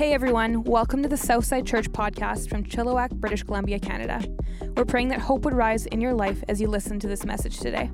Hey 0.00 0.14
everyone, 0.14 0.64
welcome 0.64 1.02
to 1.02 1.10
the 1.10 1.16
Southside 1.18 1.66
Church 1.66 1.92
podcast 1.92 2.48
from 2.48 2.64
Chilliwack, 2.64 3.10
British 3.10 3.42
Columbia, 3.42 3.78
Canada. 3.78 4.24
We're 4.74 4.86
praying 4.86 5.08
that 5.08 5.20
hope 5.20 5.44
would 5.44 5.52
rise 5.52 5.84
in 5.84 6.00
your 6.00 6.14
life 6.14 6.42
as 6.48 6.58
you 6.58 6.68
listen 6.68 6.98
to 7.00 7.06
this 7.06 7.26
message 7.26 7.60
today. 7.60 7.90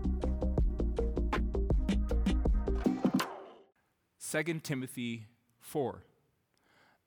2 4.30 4.61
Timothy 4.61 5.27
4, 5.58 6.04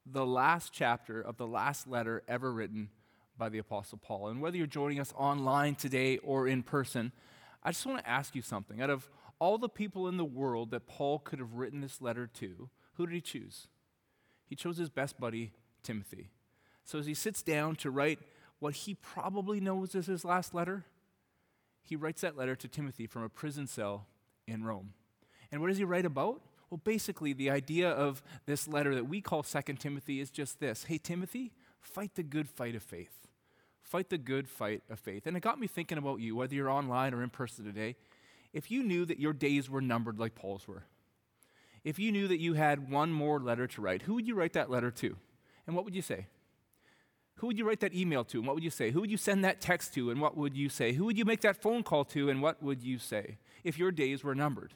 the 0.06 0.26
last 0.26 0.74
chapter 0.74 1.22
of 1.22 1.38
the 1.38 1.48
last 1.48 1.88
letter 1.88 2.22
ever 2.28 2.52
written 2.52 2.90
by 3.38 3.48
the 3.48 3.60
Apostle 3.60 4.00
Paul. 4.00 4.28
And 4.28 4.42
whether 4.42 4.58
you're 4.58 4.68
joining 4.68 5.00
us 5.00 5.14
online 5.16 5.76
today 5.76 6.18
or 6.18 6.46
in 6.46 6.62
person, 6.62 7.14
I 7.64 7.72
just 7.72 7.86
want 7.86 8.00
to 8.00 8.10
ask 8.10 8.36
you 8.36 8.42
something. 8.42 8.82
Out 8.82 8.90
of 8.90 9.08
all 9.40 9.58
the 9.58 9.70
people 9.70 10.10
in 10.10 10.18
the 10.18 10.26
world 10.26 10.72
that 10.72 10.88
Paul 10.88 11.20
could 11.20 11.40
have 11.40 11.54
written 11.54 11.80
this 11.80 12.02
letter 12.02 12.28
to, 12.28 12.70
who 12.96 13.08
did 13.08 13.16
he 13.16 13.22
choose? 13.22 13.70
He 14.50 14.56
chose 14.56 14.78
his 14.78 14.90
best 14.90 15.20
buddy, 15.20 15.52
Timothy. 15.84 16.32
So 16.84 16.98
as 16.98 17.06
he 17.06 17.14
sits 17.14 17.44
down 17.44 17.76
to 17.78 17.92
write 17.92 18.20
what 18.58 18.74
he 18.74 18.96
probably 18.96 19.60
knows 19.60 19.94
is 19.94 20.08
his 20.08 20.26
last 20.26 20.54
letter, 20.54 20.86
he 21.84 21.96
writes 21.96 22.22
that 22.22 22.36
letter 22.36 22.56
to 22.56 22.68
Timothy 22.68 23.08
from 23.08 23.24
a 23.24 23.30
prison 23.30 23.68
cell 23.68 24.08
in 24.48 24.64
Rome. 24.64 24.94
And 25.52 25.62
what 25.62 25.68
does 25.68 25.78
he 25.78 25.84
write 25.84 26.06
about? 26.06 26.42
Well, 26.70 26.82
basically, 26.84 27.34
the 27.34 27.50
idea 27.50 27.90
of 27.90 28.22
this 28.46 28.68
letter 28.68 28.94
that 28.96 29.08
we 29.08 29.22
call 29.22 29.44
Second 29.44 29.80
Timothy 29.80 30.20
is 30.20 30.30
just 30.30 30.60
this 30.60 30.86
Hey, 30.86 30.98
Timothy, 30.98 31.52
fight 31.80 32.16
the 32.16 32.24
good 32.24 32.50
fight 32.50 32.76
of 32.76 32.84
faith. 32.84 33.28
Fight 33.82 34.10
the 34.10 34.18
good 34.18 34.48
fight 34.48 34.84
of 34.90 35.00
faith. 35.00 35.26
And 35.26 35.36
it 35.36 35.40
got 35.40 35.60
me 35.60 35.68
thinking 35.68 35.98
about 35.98 36.20
you, 36.20 36.36
whether 36.36 36.54
you're 36.54 36.70
online 36.70 37.14
or 37.14 37.24
in 37.24 37.30
person 37.30 37.66
today. 37.66 37.96
If 38.54 38.70
you 38.70 38.84
knew 38.84 39.06
that 39.06 39.20
your 39.20 39.34
days 39.34 39.70
were 39.70 39.82
numbered 39.82 40.20
like 40.20 40.36
Paul's 40.36 40.68
were, 40.68 40.84
if 41.84 42.00
you 42.00 42.12
knew 42.12 42.28
that 42.28 42.40
you 42.40 42.54
had 42.54 42.90
one 42.90 43.12
more 43.12 43.40
letter 43.40 43.68
to 43.68 43.82
write, 43.82 44.04
who 44.04 44.16
would 44.16 44.28
you 44.28 44.36
write 44.36 44.54
that 44.54 44.70
letter 44.70 44.92
to? 44.92 45.16
And 45.66 45.76
what 45.76 45.86
would 45.86 45.96
you 45.96 46.02
say? 46.02 46.28
Who 47.36 47.48
would 47.48 47.58
you 47.58 47.66
write 47.66 47.80
that 47.80 47.94
email 47.94 48.26
to 48.26 48.38
and 48.38 48.46
what 48.46 48.56
would 48.56 48.64
you 48.64 48.70
say? 48.70 48.92
Who 48.92 49.00
would 49.02 49.12
you 49.12 49.18
send 49.18 49.46
that 49.46 49.62
text 49.62 49.94
to 49.94 50.12
and 50.12 50.20
what 50.20 50.36
would 50.36 50.58
you 50.58 50.68
say? 50.68 50.92
Who 50.94 51.06
would 51.06 51.18
you 51.18 51.24
make 51.24 51.42
that 51.42 51.62
phone 51.62 51.84
call 51.84 52.04
to 52.06 52.30
and 52.30 52.42
what 52.42 52.62
would 52.62 52.84
you 52.84 53.00
say 53.00 53.38
if 53.64 53.78
your 53.78 53.92
days 53.92 54.24
were 54.24 54.36
numbered? 54.36 54.74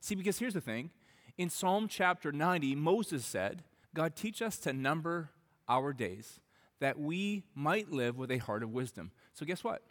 See, 0.00 0.14
because 0.14 0.38
here's 0.38 0.54
the 0.54 0.60
thing 0.60 0.90
in 1.36 1.50
Psalm 1.50 1.88
chapter 1.88 2.30
90, 2.30 2.74
Moses 2.76 3.24
said, 3.24 3.64
God, 3.94 4.14
teach 4.14 4.42
us 4.42 4.58
to 4.58 4.72
number 4.72 5.30
our 5.68 5.92
days 5.92 6.40
that 6.80 6.98
we 6.98 7.44
might 7.54 7.90
live 7.90 8.16
with 8.16 8.30
a 8.30 8.38
heart 8.38 8.62
of 8.62 8.70
wisdom. 8.70 9.10
So, 9.34 9.44
guess 9.44 9.64
what? 9.64 9.82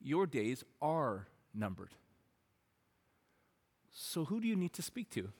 Your 0.00 0.26
days 0.26 0.64
are 0.80 1.28
numbered. 1.54 1.94
So, 3.92 4.24
who 4.24 4.40
do 4.40 4.48
you 4.48 4.56
need 4.56 4.72
to 4.74 4.82
speak 4.82 5.10
to? 5.10 5.30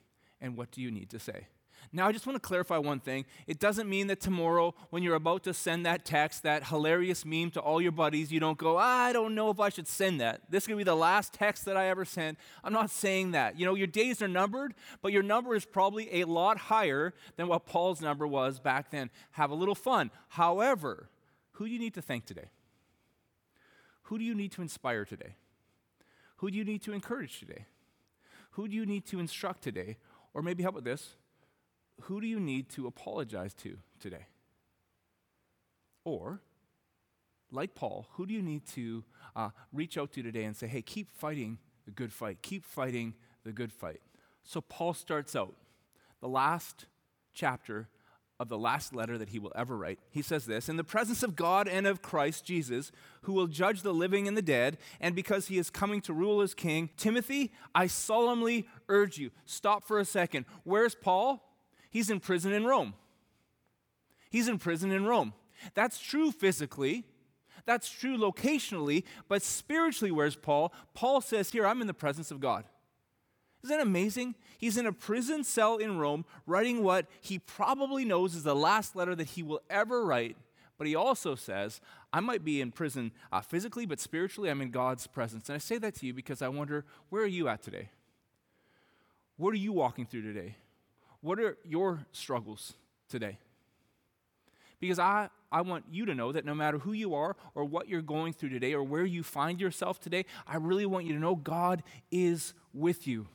And 0.41 0.57
what 0.57 0.71
do 0.71 0.81
you 0.81 0.91
need 0.91 1.11
to 1.11 1.19
say? 1.19 1.47
Now, 1.93 2.07
I 2.07 2.13
just 2.13 2.27
want 2.27 2.37
to 2.37 2.47
clarify 2.47 2.79
one 2.79 3.01
thing. 3.01 3.25
It 3.47 3.59
doesn't 3.59 3.89
mean 3.89 4.07
that 4.09 4.21
tomorrow, 4.21 4.75
when 4.91 5.03
you're 5.03 5.17
about 5.17 5.43
to 5.45 5.55
send 5.55 5.85
that 5.87 6.05
text, 6.05 6.45
that 6.45 6.69
hilarious 6.69 7.25
meme 7.25 7.51
to 7.53 7.61
all 7.61 7.81
your 7.81 7.91
buddies, 7.91 8.31
you 8.31 8.39
don't 8.39 8.59
go, 8.59 8.77
I 8.77 9.13
don't 9.13 9.35
know 9.35 9.51
if 9.51 9.59
I 9.59 9.71
should 9.71 9.89
send 9.89 10.21
that. 10.21 10.43
This 10.49 10.67
to 10.67 10.77
be 10.77 10.85
the 10.85 10.95
last 10.95 11.33
text 11.33 11.65
that 11.65 11.77
I 11.77 11.89
ever 11.89 12.05
send. 12.05 12.37
I'm 12.63 12.73
not 12.73 12.91
saying 12.91 13.33
that. 13.33 13.59
You 13.59 13.67
know, 13.67 13.75
your 13.75 13.89
days 13.89 14.23
are 14.23 14.29
numbered, 14.29 14.75
but 15.03 15.11
your 15.11 15.23
number 15.25 15.57
is 15.57 15.65
probably 15.65 16.21
a 16.21 16.27
lot 16.27 16.59
higher 16.59 17.13
than 17.37 17.49
what 17.49 17.67
Paul's 17.67 18.01
number 18.01 18.27
was 18.27 18.61
back 18.61 18.91
then. 18.91 19.11
Have 19.33 19.51
a 19.51 19.55
little 19.55 19.75
fun. 19.75 20.13
However, 20.29 21.09
who 21.53 21.67
do 21.67 21.73
you 21.73 21.79
need 21.79 21.95
to 21.95 22.03
thank 22.03 22.25
today? 22.25 22.51
Who 24.05 24.19
do 24.19 24.25
you 24.25 24.35
need 24.35 24.53
to 24.53 24.63
inspire 24.63 25.05
today? 25.05 25.35
Who 26.37 26.51
do 26.51 26.57
you 26.57 26.65
need 26.65 26.83
to 26.83 26.93
encourage 26.93 27.41
today? 27.41 27.67
Who 28.53 28.69
do 28.69 28.75
you 28.75 28.87
need 28.87 29.07
to 29.07 29.21
instruct 29.21 29.63
today? 29.63 29.97
Or 30.35 30.43
maybe, 30.43 30.63
help 30.63 30.75
with 30.75 30.85
this? 30.85 31.17
Who 32.03 32.21
do 32.21 32.27
you 32.27 32.41
need 32.41 32.69
to 32.71 32.87
apologize 32.87 33.55
to 33.55 33.77
today? 33.99 34.27
Or, 36.05 36.41
like 37.51 37.75
Paul, 37.75 38.07
who 38.13 38.27
do 38.27 38.33
you 38.33 38.43
need 38.43 38.67
to 38.69 39.05
uh, 39.37 39.51
reach 39.73 39.99
out 39.99 40.13
to 40.13 40.23
today 40.23 40.45
and 40.45 40.57
say, 40.57 40.67
hey, 40.67 40.83
keep 40.83 41.11
fighting 41.11 41.59
the 41.85 41.91
good 41.91 42.13
fight, 42.13 42.39
keep 42.43 42.65
fighting 42.65 43.15
the 43.45 43.53
good 43.53 43.73
fight? 43.73 44.01
So, 44.45 44.61
Paul 44.61 44.95
starts 44.95 45.37
out 45.37 45.55
the 46.21 46.29
last 46.29 46.87
chapter 47.35 47.89
of 48.41 48.49
the 48.49 48.59
last 48.59 48.95
letter 48.95 49.19
that 49.19 49.29
he 49.29 49.39
will 49.39 49.53
ever 49.55 49.77
write. 49.77 49.99
He 50.11 50.23
says 50.23 50.47
this 50.47 50.69
In 50.69 50.79
the 50.79 50.83
presence 50.83 51.23
of 51.23 51.37
God 51.37 51.69
and 51.69 51.87
of 51.87 52.01
Christ 52.01 52.45
Jesus, 52.45 52.91
who 53.23 53.35
will 53.35 53.47
judge 53.47 53.83
the 53.83 53.95
living 53.95 54.27
and 54.27 54.37
the 54.37 54.43
dead, 54.43 54.79
and 54.99 55.15
because 55.15 55.49
he 55.49 55.59
is 55.59 55.69
coming 55.69 56.01
to 56.01 56.15
rule 56.15 56.41
as 56.41 56.55
king, 56.55 56.89
Timothy, 56.97 57.53
I 57.75 57.87
solemnly 57.87 58.67
urge 58.89 59.19
you. 59.19 59.31
Stop 59.45 59.85
for 59.85 60.01
a 60.01 60.05
second. 60.07 60.47
Where's 60.65 60.95
Paul? 60.95 61.47
He's 61.91 62.09
in 62.09 62.19
prison 62.19 62.53
in 62.53 62.65
Rome. 62.65 62.95
He's 64.31 64.49
in 64.49 64.59
prison 64.59 64.91
in 64.91 65.05
Rome. 65.05 65.35
That's 65.75 66.01
true 66.01 66.33
physically. 66.33 67.05
That's 67.67 67.91
true 67.91 68.17
locationally, 68.17 69.05
but 69.29 69.43
spiritually, 69.43 70.11
where's 70.11 70.35
Paul? 70.35 70.73
Paul 70.95 71.21
says, 71.21 71.51
Here, 71.51 71.67
I'm 71.67 71.83
in 71.83 71.87
the 71.87 71.95
presence 71.95 72.31
of 72.31 72.41
God. 72.41 72.65
Isn't 73.63 73.77
that 73.77 73.83
amazing? 73.83 74.35
He's 74.59 74.77
in 74.77 74.87
a 74.87 74.93
prison 74.93 75.45
cell 75.45 75.77
in 75.77 75.99
Rome 75.99 76.25
writing 76.47 76.83
what 76.83 77.07
he 77.21 77.39
probably 77.39 78.05
knows 78.05 78.35
is 78.35 78.43
the 78.43 78.55
last 78.55 78.97
letter 78.97 79.15
that 79.15 79.29
he 79.29 79.43
will 79.43 79.61
ever 79.69 80.05
write. 80.05 80.37
But 80.79 80.87
he 80.87 80.95
also 80.95 81.35
says, 81.35 81.81
I 82.11 82.21
might 82.21 82.43
be 82.43 82.63
in 82.63 82.73
prison 82.73 83.13
uh, 83.31 83.43
physically, 83.43 83.85
but 83.85 84.01
spiritually, 84.01 84.49
I'm 84.51 84.63
in 84.63 84.71
God's 84.71 85.07
presence. 85.07 85.51
And 85.51 85.57
I 85.57 85.59
say 85.59 85.77
that 85.77 85.95
to 85.97 86.07
you 86.07 86.15
because 86.15 86.41
I 86.41 86.49
wonder, 86.49 86.87
where 87.11 87.23
are 87.23 87.27
you 87.27 87.49
at 87.49 87.63
today? 87.63 87.91
What 89.37 89.53
are 89.53 89.59
you 89.59 89.73
walking 89.73 90.07
through 90.07 90.23
today? 90.23 90.57
What 91.21 91.39
are 91.39 91.59
your 91.65 92.07
struggles 92.13 92.75
today? 93.11 93.39
Because 94.81 94.99
I, 94.99 95.29
I 95.53 95.61
want 95.61 95.85
you 95.91 96.07
to 96.07 96.15
know 96.15 96.33
that 96.33 96.47
no 96.47 96.55
matter 96.55 96.79
who 96.79 96.93
you 96.93 97.15
are 97.15 97.37
or 97.55 97.67
what 97.67 97.89
you're 97.89 98.01
going 98.01 98.33
through 98.33 98.49
today 98.49 98.73
or 98.73 98.83
where 98.83 99.05
you 99.05 99.23
find 99.23 99.61
yourself 99.61 100.01
today, 100.01 100.25
I 100.47 100.57
really 100.57 100.87
want 100.87 101.05
you 101.05 101.13
to 101.13 101.19
know 101.19 101.37
God 101.37 101.83
is 102.11 102.55
with 102.73 103.07
you. 103.07 103.29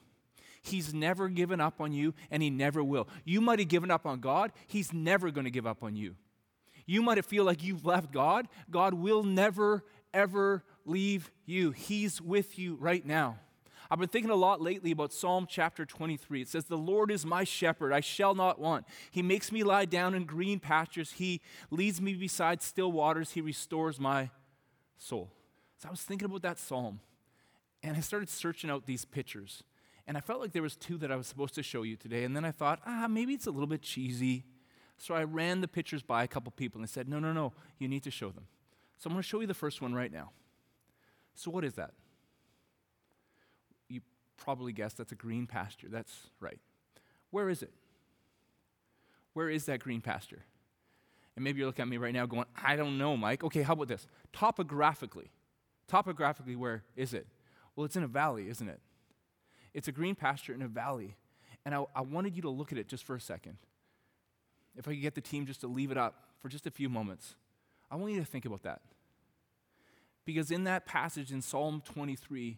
He's 0.66 0.94
never 0.94 1.30
given 1.30 1.62
up 1.62 1.80
on 1.80 1.92
you, 1.92 2.14
and 2.32 2.42
He 2.42 2.50
never 2.50 2.84
will. 2.84 3.08
You 3.24 3.42
might 3.42 3.60
have 3.60 3.68
given 3.68 3.92
up 3.92 4.06
on 4.06 4.20
God, 4.20 4.52
He's 4.68 4.94
never 4.94 5.32
going 5.32 5.46
to 5.46 5.52
give 5.52 5.68
up 5.68 5.84
on 5.84 5.96
you. 5.96 6.16
You 6.86 7.02
might 7.02 7.18
have 7.18 7.26
feel 7.26 7.44
like 7.44 7.64
you've 7.64 7.86
left 7.86 8.12
God. 8.12 8.48
God 8.70 8.94
will 8.94 9.24
never, 9.24 9.84
ever 10.14 10.64
leave 10.86 11.32
you. 11.46 11.72
He's 11.72 12.22
with 12.22 12.60
you 12.60 12.76
right 12.76 13.06
now. 13.06 13.40
I've 13.90 14.00
been 14.00 14.10
thinking 14.10 14.32
a 14.32 14.36
lot 14.36 14.62
lately 14.62 14.92
about 14.92 15.14
Psalm 15.14 15.46
chapter 15.48 15.86
23. 15.86 16.42
It 16.42 16.48
says, 16.48 16.66
The 16.66 16.78
Lord 16.78 17.12
is 17.12 17.26
my 17.26 17.44
shepherd, 17.44 17.94
I 17.94 18.00
shall 18.00 18.34
not 18.34 18.60
want. 18.60 18.86
He 19.12 19.22
makes 19.22 19.52
me 19.52 19.64
lie 19.64 19.86
down 19.86 20.16
in 20.16 20.26
green 20.26 20.60
pastures. 20.60 21.14
He 21.14 21.42
leads 21.70 22.02
me 22.02 22.14
beside 22.14 22.62
still 22.62 22.92
waters. 22.92 23.32
He 23.32 23.42
restores 23.42 24.00
my 24.00 24.32
soul. 24.98 25.32
So 25.78 25.88
I 25.88 25.92
was 25.92 26.02
thinking 26.02 26.26
about 26.26 26.42
that 26.44 26.58
psalm, 26.58 27.00
and 27.84 27.96
I 27.96 28.00
started 28.00 28.30
searching 28.30 28.70
out 28.70 28.86
these 28.86 29.06
pictures. 29.06 29.64
And 30.08 30.18
I 30.18 30.20
felt 30.20 30.40
like 30.40 30.52
there 30.52 30.62
was 30.62 30.76
two 30.76 30.98
that 31.00 31.12
I 31.12 31.16
was 31.16 31.28
supposed 31.28 31.56
to 31.56 31.64
show 31.64 31.82
you 31.84 31.96
today. 31.96 32.24
And 32.24 32.36
then 32.36 32.46
I 32.46 32.52
thought, 32.52 32.80
ah, 32.86 33.08
maybe 33.10 33.34
it's 33.34 33.48
a 33.48 33.52
little 33.52 33.68
bit 33.68 33.82
cheesy. 33.82 34.46
So 34.98 35.16
I 35.16 35.24
ran 35.24 35.62
the 35.62 35.68
pictures 35.68 36.04
by 36.04 36.24
a 36.24 36.28
couple 36.28 36.52
people 36.52 36.80
and 36.80 36.86
I 36.86 36.92
said, 36.92 37.10
no, 37.10 37.20
no, 37.20 37.34
no, 37.34 37.54
you 37.80 37.88
need 37.88 38.04
to 38.04 38.12
show 38.12 38.30
them. 38.30 38.46
So 38.98 39.08
I'm 39.08 39.14
going 39.14 39.24
to 39.24 39.28
show 39.28 39.42
you 39.42 39.48
the 39.48 39.54
first 39.54 39.82
one 39.82 39.94
right 39.94 40.12
now. 40.12 40.32
So 41.34 41.52
what 41.52 41.66
is 41.66 41.74
that? 41.74 41.92
You 43.90 44.02
probably 44.38 44.72
guessed 44.72 44.98
that's 44.98 45.12
a 45.12 45.16
green 45.16 45.48
pasture. 45.48 45.88
That's 45.90 46.14
right. 46.40 46.60
Where 47.32 47.50
is 47.50 47.62
it? 47.62 47.74
Where 49.34 49.50
is 49.50 49.66
that 49.66 49.82
green 49.82 50.00
pasture? 50.00 50.44
And 51.36 51.44
maybe 51.44 51.60
you're 51.60 51.68
looking 51.68 51.84
at 51.84 51.90
me 51.90 51.98
right 51.98 52.14
now 52.14 52.26
going, 52.26 52.46
I 52.64 52.78
don't 52.78 52.98
know, 52.98 53.18
Mike. 53.18 53.44
Okay, 53.44 53.64
how 53.64 53.74
about 53.74 53.90
this? 53.90 54.08
Topographically, 54.32 55.30
topographically, 55.88 56.56
where 56.56 56.84
is 56.96 57.14
it? 57.14 57.28
Well, 57.76 57.84
it's 57.84 57.98
in 57.98 58.04
a 58.04 58.08
valley, 58.08 58.48
isn't 58.48 58.70
it? 58.70 58.80
It's 59.76 59.90
a 59.90 59.92
green 59.92 60.16
pasture 60.16 60.54
in 60.54 60.62
a 60.62 60.68
valley. 60.68 61.18
And 61.66 61.76
I, 61.76 61.84
I 61.94 62.02
wanted 62.02 62.36
you 62.36 62.42
to 62.44 62.50
look 62.50 62.72
at 62.72 62.78
it 62.78 62.88
just 62.88 63.04
for 63.04 63.16
a 63.16 63.20
second. 63.20 63.58
If 64.78 64.88
I 64.88 64.92
could 64.92 65.02
get 65.02 65.16
the 65.16 65.22
team 65.22 65.46
just 65.46 65.62
to 65.62 65.68
leave 65.68 65.92
it 65.92 65.98
up 65.98 66.30
for 66.42 66.48
just 66.48 66.66
a 66.66 66.72
few 66.72 66.88
moments, 66.88 67.36
I 67.92 67.98
want 67.98 68.14
you 68.14 68.20
to 68.20 68.26
think 68.26 68.46
about 68.46 68.64
that. 68.64 68.82
Because 70.24 70.50
in 70.50 70.64
that 70.64 70.86
passage 70.86 71.32
in 71.32 71.42
Psalm 71.42 71.84
23, 71.86 72.58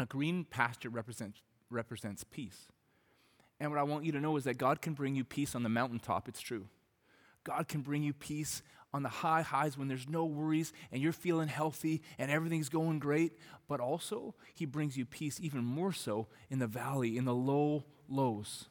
a 0.00 0.06
green 0.06 0.44
pasture 0.44 0.88
represents, 0.88 1.40
represents 1.68 2.24
peace. 2.24 2.68
And 3.60 3.70
what 3.70 3.78
I 3.78 3.82
want 3.82 4.04
you 4.04 4.12
to 4.12 4.20
know 4.20 4.36
is 4.38 4.44
that 4.44 4.56
God 4.56 4.80
can 4.80 4.94
bring 4.94 5.14
you 5.14 5.24
peace 5.24 5.54
on 5.54 5.62
the 5.62 5.68
mountaintop. 5.68 6.26
It's 6.26 6.40
true. 6.40 6.66
God 7.44 7.68
can 7.68 7.80
bring 7.80 8.02
you 8.02 8.12
peace 8.12 8.62
on 8.92 9.02
the 9.02 9.08
high 9.08 9.42
highs 9.42 9.78
when 9.78 9.88
there's 9.88 10.08
no 10.08 10.24
worries 10.24 10.72
and 10.90 11.00
you're 11.00 11.12
feeling 11.12 11.48
healthy 11.48 12.02
and 12.18 12.30
everything's 12.30 12.68
going 12.68 12.98
great. 12.98 13.32
But 13.68 13.80
also, 13.80 14.34
He 14.54 14.66
brings 14.66 14.96
you 14.96 15.04
peace 15.04 15.38
even 15.40 15.64
more 15.64 15.92
so 15.92 16.26
in 16.48 16.58
the 16.58 16.66
valley, 16.66 17.16
in 17.16 17.24
the 17.24 17.34
low 17.34 17.84
lows. 18.08 18.66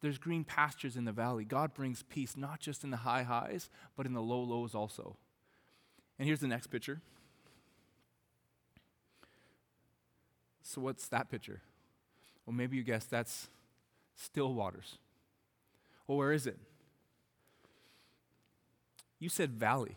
There's 0.00 0.18
green 0.18 0.44
pastures 0.44 0.96
in 0.96 1.04
the 1.04 1.12
valley. 1.12 1.44
God 1.44 1.72
brings 1.72 2.02
peace 2.02 2.36
not 2.36 2.60
just 2.60 2.84
in 2.84 2.90
the 2.90 2.98
high 2.98 3.22
highs, 3.22 3.70
but 3.96 4.04
in 4.04 4.12
the 4.12 4.20
low 4.20 4.42
lows 4.42 4.74
also. 4.74 5.16
And 6.18 6.26
here's 6.26 6.40
the 6.40 6.46
next 6.46 6.66
picture. 6.66 7.00
So, 10.62 10.80
what's 10.80 11.08
that 11.08 11.30
picture? 11.30 11.62
Well, 12.44 12.54
maybe 12.54 12.76
you 12.76 12.82
guessed 12.82 13.10
that's 13.10 13.48
still 14.14 14.52
waters. 14.52 14.98
Well, 16.06 16.18
where 16.18 16.32
is 16.32 16.46
it? 16.46 16.58
You 19.18 19.28
said 19.28 19.52
valley. 19.52 19.96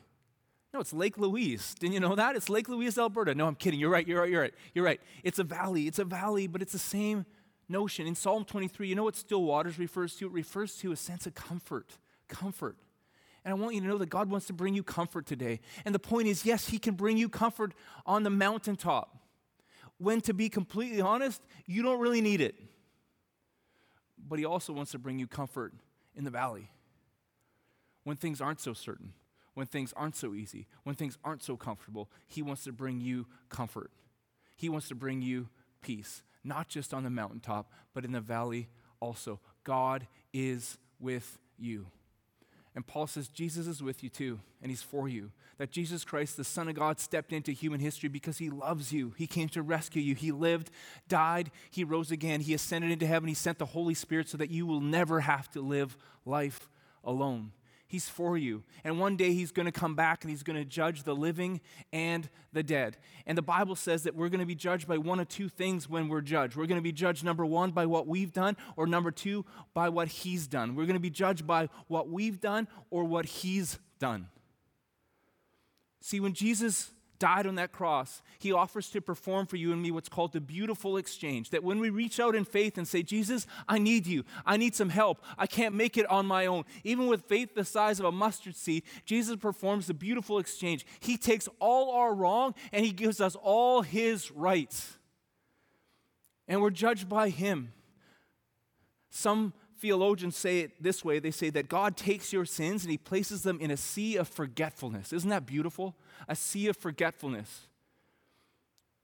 No, 0.73 0.81
it's 0.81 0.93
Lake 0.93 1.17
Louise. 1.17 1.75
Didn't 1.79 1.93
you 1.93 1.99
know 1.99 2.15
that? 2.15 2.35
It's 2.35 2.49
Lake 2.49 2.69
Louise, 2.69 2.97
Alberta. 2.97 3.33
No, 3.33 3.47
I'm 3.47 3.55
kidding. 3.55 3.79
You're 3.79 3.89
right. 3.89 4.07
You're 4.07 4.21
right. 4.21 4.29
You're 4.29 4.41
right. 4.41 4.53
You're 4.73 4.85
right. 4.85 5.01
It's 5.23 5.39
a 5.39 5.43
valley. 5.43 5.87
It's 5.87 5.99
a 5.99 6.05
valley, 6.05 6.47
but 6.47 6.61
it's 6.61 6.73
the 6.73 6.79
same 6.79 7.25
notion. 7.69 8.05
In 8.05 8.15
Psalm 8.15 8.45
23, 8.45 8.87
you 8.87 8.95
know 8.95 9.03
what 9.03 9.15
still 9.15 9.43
waters 9.43 9.79
refers 9.79 10.15
to? 10.17 10.27
It 10.27 10.31
refers 10.33 10.75
to 10.77 10.91
a 10.91 10.95
sense 10.95 11.25
of 11.25 11.33
comfort. 11.35 11.97
Comfort. 12.27 12.77
And 13.45 13.53
I 13.53 13.55
want 13.55 13.75
you 13.75 13.81
to 13.81 13.87
know 13.87 13.97
that 13.97 14.09
God 14.09 14.29
wants 14.29 14.47
to 14.47 14.53
bring 14.53 14.73
you 14.73 14.83
comfort 14.83 15.25
today. 15.25 15.61
And 15.85 15.95
the 15.95 15.99
point 15.99 16.27
is, 16.27 16.45
yes, 16.45 16.67
He 16.67 16.79
can 16.79 16.95
bring 16.95 17.17
you 17.17 17.29
comfort 17.29 17.73
on 18.05 18.23
the 18.23 18.29
mountaintop. 18.29 19.17
When, 19.99 20.21
to 20.21 20.33
be 20.33 20.49
completely 20.49 21.01
honest, 21.01 21.41
you 21.65 21.81
don't 21.81 21.99
really 21.99 22.21
need 22.21 22.41
it. 22.41 22.55
But 24.27 24.37
He 24.37 24.45
also 24.45 24.73
wants 24.73 24.91
to 24.91 24.99
bring 24.99 25.17
you 25.17 25.27
comfort 25.27 25.73
in 26.15 26.25
the 26.25 26.29
valley 26.29 26.69
when 28.07 28.15
things 28.15 28.39
aren't 28.39 28.61
so 28.61 28.71
certain, 28.71 29.11
when 29.53 29.67
things 29.67 29.91
aren't 29.97 30.15
so 30.15 30.33
easy, 30.33 30.65
when 30.83 30.95
things 30.95 31.17
aren't 31.25 31.43
so 31.43 31.57
comfortable. 31.57 32.09
He 32.25 32.41
wants 32.41 32.63
to 32.63 32.71
bring 32.71 33.01
you 33.01 33.25
comfort. 33.49 33.91
He 34.55 34.69
wants 34.69 34.87
to 34.87 34.95
bring 34.95 35.21
you 35.21 35.49
peace, 35.81 36.23
not 36.41 36.69
just 36.69 36.93
on 36.93 37.03
the 37.03 37.09
mountaintop, 37.09 37.69
but 37.93 38.05
in 38.05 38.13
the 38.13 38.21
valley 38.21 38.69
also. 39.01 39.41
God 39.65 40.07
is 40.31 40.77
with 41.01 41.37
you. 41.59 41.87
And 42.75 42.87
Paul 42.87 43.07
says 43.07 43.27
Jesus 43.27 43.67
is 43.67 43.83
with 43.83 44.01
you 44.01 44.09
too, 44.09 44.39
and 44.61 44.71
he's 44.71 44.83
for 44.83 45.09
you. 45.09 45.31
That 45.57 45.71
Jesus 45.71 46.05
Christ, 46.05 46.37
the 46.37 46.45
Son 46.45 46.69
of 46.69 46.75
God, 46.75 47.01
stepped 47.01 47.33
into 47.33 47.51
human 47.51 47.81
history 47.81 48.07
because 48.07 48.37
he 48.37 48.49
loves 48.49 48.93
you. 48.93 49.15
He 49.17 49.27
came 49.27 49.49
to 49.49 49.61
rescue 49.61 50.01
you. 50.01 50.15
He 50.15 50.31
lived, 50.31 50.71
died, 51.09 51.51
he 51.71 51.83
rose 51.83 52.09
again, 52.09 52.39
he 52.39 52.53
ascended 52.53 52.89
into 52.89 53.05
heaven, 53.05 53.27
he 53.27 53.35
sent 53.35 53.57
the 53.57 53.65
Holy 53.65 53.95
Spirit 53.95 54.29
so 54.29 54.37
that 54.37 54.49
you 54.49 54.65
will 54.65 54.79
never 54.79 55.19
have 55.19 55.51
to 55.51 55.59
live 55.59 55.97
life 56.25 56.69
alone. 57.03 57.51
He's 57.87 58.09
for 58.09 58.37
you. 58.37 58.63
And 58.83 58.99
one 58.99 59.15
day 59.15 59.33
he's 59.33 59.51
going 59.51 59.65
to 59.65 59.71
come 59.71 59.95
back 59.95 60.23
and 60.23 60.29
he's 60.29 60.43
going 60.43 60.57
to 60.57 60.65
judge 60.65 61.03
the 61.03 61.15
living 61.15 61.61
and 61.93 62.29
the 62.51 62.61
dead. 62.61 62.97
And 63.25 63.37
the 63.37 63.41
Bible 63.41 63.75
says 63.75 64.03
that 64.03 64.13
we're 64.13 64.27
going 64.27 64.41
to 64.41 64.45
be 64.45 64.55
judged 64.55 64.87
by 64.87 64.97
one 64.97 65.21
of 65.21 65.29
two 65.29 65.47
things 65.47 65.87
when 65.89 66.09
we're 66.09 66.21
judged. 66.21 66.57
We're 66.57 66.65
going 66.65 66.79
to 66.79 66.83
be 66.83 66.91
judged, 66.91 67.23
number 67.23 67.45
one, 67.45 67.71
by 67.71 67.85
what 67.85 68.05
we've 68.05 68.33
done, 68.33 68.57
or 68.75 68.87
number 68.87 69.09
two, 69.09 69.45
by 69.73 69.87
what 69.87 70.09
he's 70.09 70.47
done. 70.47 70.75
We're 70.75 70.85
going 70.85 70.95
to 70.95 70.99
be 70.99 71.09
judged 71.09 71.47
by 71.47 71.69
what 71.87 72.09
we've 72.09 72.41
done 72.41 72.67
or 72.89 73.05
what 73.05 73.25
he's 73.25 73.79
done. 73.99 74.27
See, 76.01 76.19
when 76.19 76.33
Jesus 76.33 76.91
died 77.19 77.47
on 77.47 77.55
that 77.55 77.71
cross, 77.71 78.21
he 78.39 78.51
offers 78.51 78.89
to 78.89 79.01
perform 79.01 79.45
for 79.45 79.55
you 79.55 79.71
and 79.71 79.81
me 79.81 79.91
what's 79.91 80.09
called 80.09 80.33
the 80.33 80.41
beautiful 80.41 80.97
exchange. 80.97 81.49
That 81.49 81.63
when 81.63 81.79
we 81.79 81.89
reach 81.89 82.19
out 82.19 82.35
in 82.35 82.45
faith 82.45 82.77
and 82.77 82.87
say, 82.87 83.03
Jesus, 83.03 83.47
I 83.67 83.79
need 83.79 84.07
you, 84.07 84.23
I 84.45 84.57
need 84.57 84.75
some 84.75 84.89
help, 84.89 85.23
I 85.37 85.47
can't 85.47 85.75
make 85.75 85.97
it 85.97 86.09
on 86.09 86.25
my 86.25 86.45
own, 86.45 86.63
even 86.83 87.07
with 87.07 87.25
faith 87.25 87.55
the 87.55 87.65
size 87.65 87.99
of 87.99 88.05
a 88.05 88.11
mustard 88.11 88.55
seed, 88.55 88.83
Jesus 89.05 89.35
performs 89.35 89.87
the 89.87 89.93
beautiful 89.93 90.39
exchange. 90.39 90.85
He 90.99 91.17
takes 91.17 91.47
all 91.59 91.91
our 91.91 92.13
wrong 92.13 92.53
and 92.71 92.85
he 92.85 92.91
gives 92.91 93.21
us 93.21 93.35
all 93.35 93.81
his 93.81 94.31
rights. 94.31 94.97
And 96.47 96.61
we're 96.61 96.69
judged 96.69 97.09
by 97.09 97.29
him. 97.29 97.73
Some 99.09 99.53
theologians 99.79 100.35
say 100.35 100.59
it 100.59 100.81
this 100.81 101.03
way 101.05 101.19
they 101.19 101.31
say 101.31 101.49
that 101.51 101.69
God 101.69 101.97
takes 101.97 102.33
your 102.33 102.45
sins 102.45 102.83
and 102.83 102.91
he 102.91 102.97
places 102.97 103.43
them 103.43 103.59
in 103.59 103.71
a 103.71 103.77
sea 103.77 104.17
of 104.17 104.27
forgetfulness. 104.27 105.13
Isn't 105.13 105.29
that 105.29 105.45
beautiful? 105.45 105.95
A 106.27 106.35
sea 106.35 106.67
of 106.67 106.77
forgetfulness. 106.77 107.67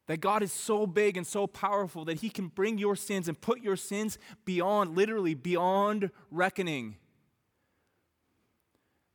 That 0.08 0.20
God 0.20 0.44
is 0.44 0.52
so 0.52 0.86
big 0.86 1.16
and 1.16 1.26
so 1.26 1.48
powerful 1.48 2.06
that 2.06 2.20
he 2.20 2.30
can 2.30 2.48
bring 2.48 2.78
your 2.78 2.96
sins 2.96 3.30
and 3.30 3.40
put 3.40 3.62
your 3.62 3.78
sins 3.78 4.18
beyond, 4.44 4.98
literally 4.98 5.34
beyond 5.34 6.12
reckoning. 6.30 6.98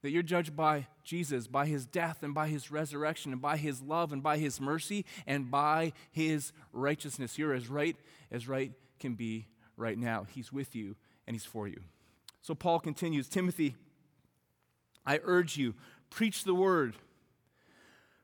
That 0.03 0.11
you're 0.11 0.23
judged 0.23 0.57
by 0.57 0.87
Jesus, 1.05 1.47
by 1.47 1.67
his 1.67 1.85
death 1.85 2.23
and 2.23 2.33
by 2.33 2.49
his 2.49 2.71
resurrection, 2.71 3.33
and 3.33 3.43
by 3.43 3.59
his 3.59 3.83
love 3.83 4.13
and 4.13 4.23
by 4.23 4.39
his 4.39 4.61
mercy 4.61 5.05
and 5.27 5.51
by 5.51 5.93
his 6.11 6.53
righteousness. 6.73 7.37
You're 7.37 7.53
as 7.53 7.69
right 7.69 7.97
as 8.31 8.49
right 8.49 8.73
can 8.99 9.15
be 9.15 9.47
right 9.77 9.99
now. 9.99 10.27
He's 10.31 10.53
with 10.53 10.75
you 10.75 10.97
and 11.29 11.35
he's 11.35 11.45
for 11.45 11.69
you. 11.69 11.83
So 12.41 12.55
Paul 12.55 12.81
continues 12.81 13.29
Timothy, 13.29 13.77
I 15.07 15.21
urge 15.23 15.57
you, 15.59 15.75
preach 16.11 16.45
the 16.45 16.55
word. 16.55 16.97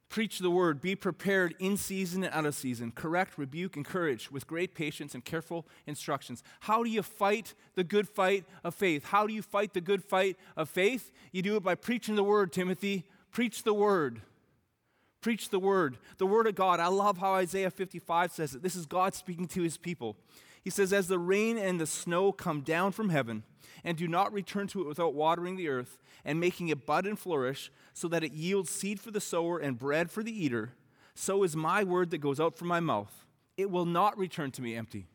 Preach 0.09 0.39
the 0.39 0.51
word. 0.51 0.81
Be 0.81 0.95
prepared 0.95 1.57
in 1.59 1.77
season 1.77 2.23
and 2.23 2.33
out 2.33 2.47
of 2.47 2.55
season. 2.55 2.93
Correct, 2.93 3.37
rebuke, 3.37 3.77
encourage 3.77 4.31
with 4.31 4.47
great 4.47 4.75
patience 4.75 5.13
and 5.13 5.25
careful 5.25 5.67
instructions. 5.89 6.45
How 6.61 6.85
do 6.85 6.89
you 6.89 7.03
fight 7.03 7.55
the 7.75 7.83
good 7.83 8.09
fight 8.09 8.45
of 8.63 8.77
faith? 8.77 9.07
How 9.07 9.27
do 9.27 9.33
you 9.33 9.43
fight 9.43 9.75
the 9.75 9.81
good 9.81 10.05
fight 10.05 10.37
of 10.57 10.69
faith? 10.69 11.11
You 11.33 11.43
do 11.43 11.57
it 11.57 11.65
by 11.65 11.75
preaching 11.75 12.15
the 12.15 12.23
word, 12.23 12.53
Timothy. 12.53 13.05
Preach 13.33 13.65
the 13.65 13.75
word. 13.75 14.21
Preach 15.21 15.51
the 15.51 15.59
word. 15.59 15.99
The 16.19 16.27
word 16.27 16.47
of 16.47 16.55
God. 16.55 16.79
I 16.79 16.87
love 16.87 17.19
how 17.19 17.33
Isaiah 17.33 17.71
55 17.71 18.31
says 18.31 18.55
it. 18.55 18.63
This 18.63 18.77
is 18.77 18.87
God 18.87 19.15
speaking 19.15 19.49
to 19.49 19.63
his 19.63 19.77
people. 19.77 20.17
He 20.65 20.71
says, 20.71 20.95
As 20.95 21.09
the 21.09 21.19
rain 21.19 21.59
and 21.59 21.79
the 21.79 21.87
snow 21.87 22.33
come 22.33 22.63
down 22.63 22.93
from 22.93 23.11
heaven, 23.11 23.45
and 23.85 23.99
do 23.99 24.09
not 24.09 24.33
return 24.33 24.67
to 24.69 24.81
it 24.81 24.89
without 24.89 25.13
watering 25.13 25.57
the 25.57 25.69
earth 25.69 25.99
and 26.25 26.41
making 26.41 26.69
it 26.69 26.87
bud 26.87 27.07
and 27.07 27.19
flourish, 27.19 27.71
so 27.93 28.09
that 28.09 28.25
it 28.25 28.33
yields 28.33 28.71
seed 28.71 28.99
for 28.99 29.11
the 29.11 29.21
sower 29.21 29.59
and 29.59 29.79
bread 29.79 30.11
for 30.11 30.23
the 30.23 30.33
eater, 30.33 30.73
so 31.15 31.43
is 31.43 31.55
my 31.55 31.85
word 31.85 32.11
that 32.11 32.19
goes 32.19 32.41
out 32.41 32.57
from 32.57 32.69
my 32.69 32.81
mouth. 32.81 33.27
It 33.59 33.71
will 33.71 33.85
not 33.85 34.17
return 34.17 34.51
to 34.53 34.63
me 34.63 34.75
empty, 34.75 35.07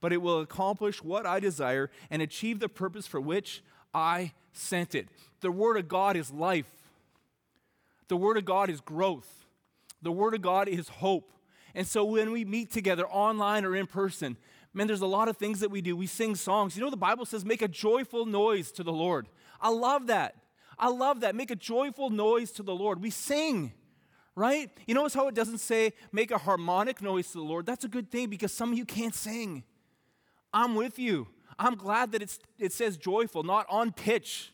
but 0.00 0.12
it 0.12 0.22
will 0.22 0.40
accomplish 0.40 1.02
what 1.02 1.26
I 1.26 1.40
desire 1.40 1.90
and 2.08 2.22
achieve 2.22 2.60
the 2.60 2.68
purpose 2.68 3.08
for 3.08 3.20
which 3.20 3.62
I 3.92 4.32
sent 4.52 4.94
it. 4.94 5.08
The 5.40 5.50
word 5.50 5.76
of 5.76 5.88
God 5.88 6.16
is 6.16 6.30
life, 6.30 6.70
the 8.06 8.16
word 8.16 8.36
of 8.36 8.44
God 8.44 8.70
is 8.70 8.80
growth, 8.80 9.46
the 10.00 10.12
word 10.12 10.34
of 10.34 10.42
God 10.42 10.68
is 10.68 10.88
hope. 10.88 11.32
And 11.74 11.86
so 11.86 12.04
when 12.04 12.30
we 12.30 12.44
meet 12.44 12.70
together 12.70 13.06
online 13.06 13.64
or 13.66 13.76
in 13.76 13.86
person, 13.86 14.38
Man, 14.76 14.86
there's 14.86 15.00
a 15.00 15.06
lot 15.06 15.28
of 15.28 15.38
things 15.38 15.60
that 15.60 15.70
we 15.70 15.80
do. 15.80 15.96
We 15.96 16.06
sing 16.06 16.34
songs. 16.34 16.76
You 16.76 16.84
know, 16.84 16.90
the 16.90 16.98
Bible 16.98 17.24
says, 17.24 17.46
make 17.46 17.62
a 17.62 17.68
joyful 17.68 18.26
noise 18.26 18.70
to 18.72 18.82
the 18.82 18.92
Lord. 18.92 19.26
I 19.58 19.70
love 19.70 20.08
that. 20.08 20.34
I 20.78 20.90
love 20.90 21.20
that. 21.20 21.34
Make 21.34 21.50
a 21.50 21.56
joyful 21.56 22.10
noise 22.10 22.50
to 22.52 22.62
the 22.62 22.74
Lord. 22.74 23.00
We 23.00 23.08
sing, 23.08 23.72
right? 24.34 24.70
You 24.86 24.94
notice 24.94 25.14
how 25.14 25.28
it 25.28 25.34
doesn't 25.34 25.58
say 25.58 25.94
make 26.12 26.30
a 26.30 26.36
harmonic 26.36 27.00
noise 27.00 27.28
to 27.28 27.38
the 27.38 27.44
Lord? 27.44 27.64
That's 27.64 27.86
a 27.86 27.88
good 27.88 28.10
thing 28.10 28.28
because 28.28 28.52
some 28.52 28.70
of 28.70 28.76
you 28.76 28.84
can't 28.84 29.14
sing. 29.14 29.64
I'm 30.52 30.74
with 30.74 30.98
you. 30.98 31.26
I'm 31.58 31.76
glad 31.76 32.12
that 32.12 32.20
it's, 32.20 32.38
it 32.58 32.74
says 32.74 32.98
joyful, 32.98 33.44
not 33.44 33.64
on 33.70 33.92
pitch. 33.92 34.52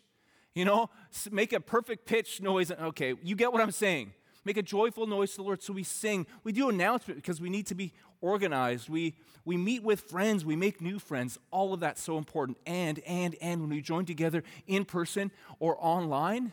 You 0.55 0.65
know, 0.65 0.89
make 1.33 1.53
a 1.53 1.59
perfect 1.59 2.07
pitch 2.07 2.41
noise. 2.41 2.71
Okay, 2.71 3.15
you 3.25 3.35
get 3.35 3.53
what 3.53 3.61
I'm 3.61 3.73
saying. 3.73 4.13
Make 4.45 4.57
a 4.57 4.63
joyful 4.63 5.07
noise 5.07 5.31
to 5.33 5.37
the 5.39 5.43
Lord. 5.43 5.63
So 5.63 5.73
we 5.73 5.85
sing. 5.85 6.27
We 6.43 6.53
do 6.53 6.69
announcement 6.69 7.19
because 7.19 7.41
we 7.41 7.49
need 7.49 7.67
to 7.69 7.75
be 7.75 7.93
organized. 8.21 8.89
We, 8.89 9.15
we 9.45 9.57
meet 9.57 9.83
with 9.83 10.01
friends. 10.01 10.45
We 10.45 10.57
make 10.57 10.81
new 10.81 10.99
friends. 10.99 11.39
All 11.51 11.73
of 11.73 11.81
that's 11.81 12.03
so 12.03 12.19
important. 12.19 12.59
And, 12.67 12.99
and, 13.07 13.37
and 13.41 13.61
when 13.61 13.71
we 13.71 13.81
join 13.81 14.05
together 14.05 14.43
in 14.67 14.85
person 14.85 15.31
or 15.61 15.77
online, 15.79 16.53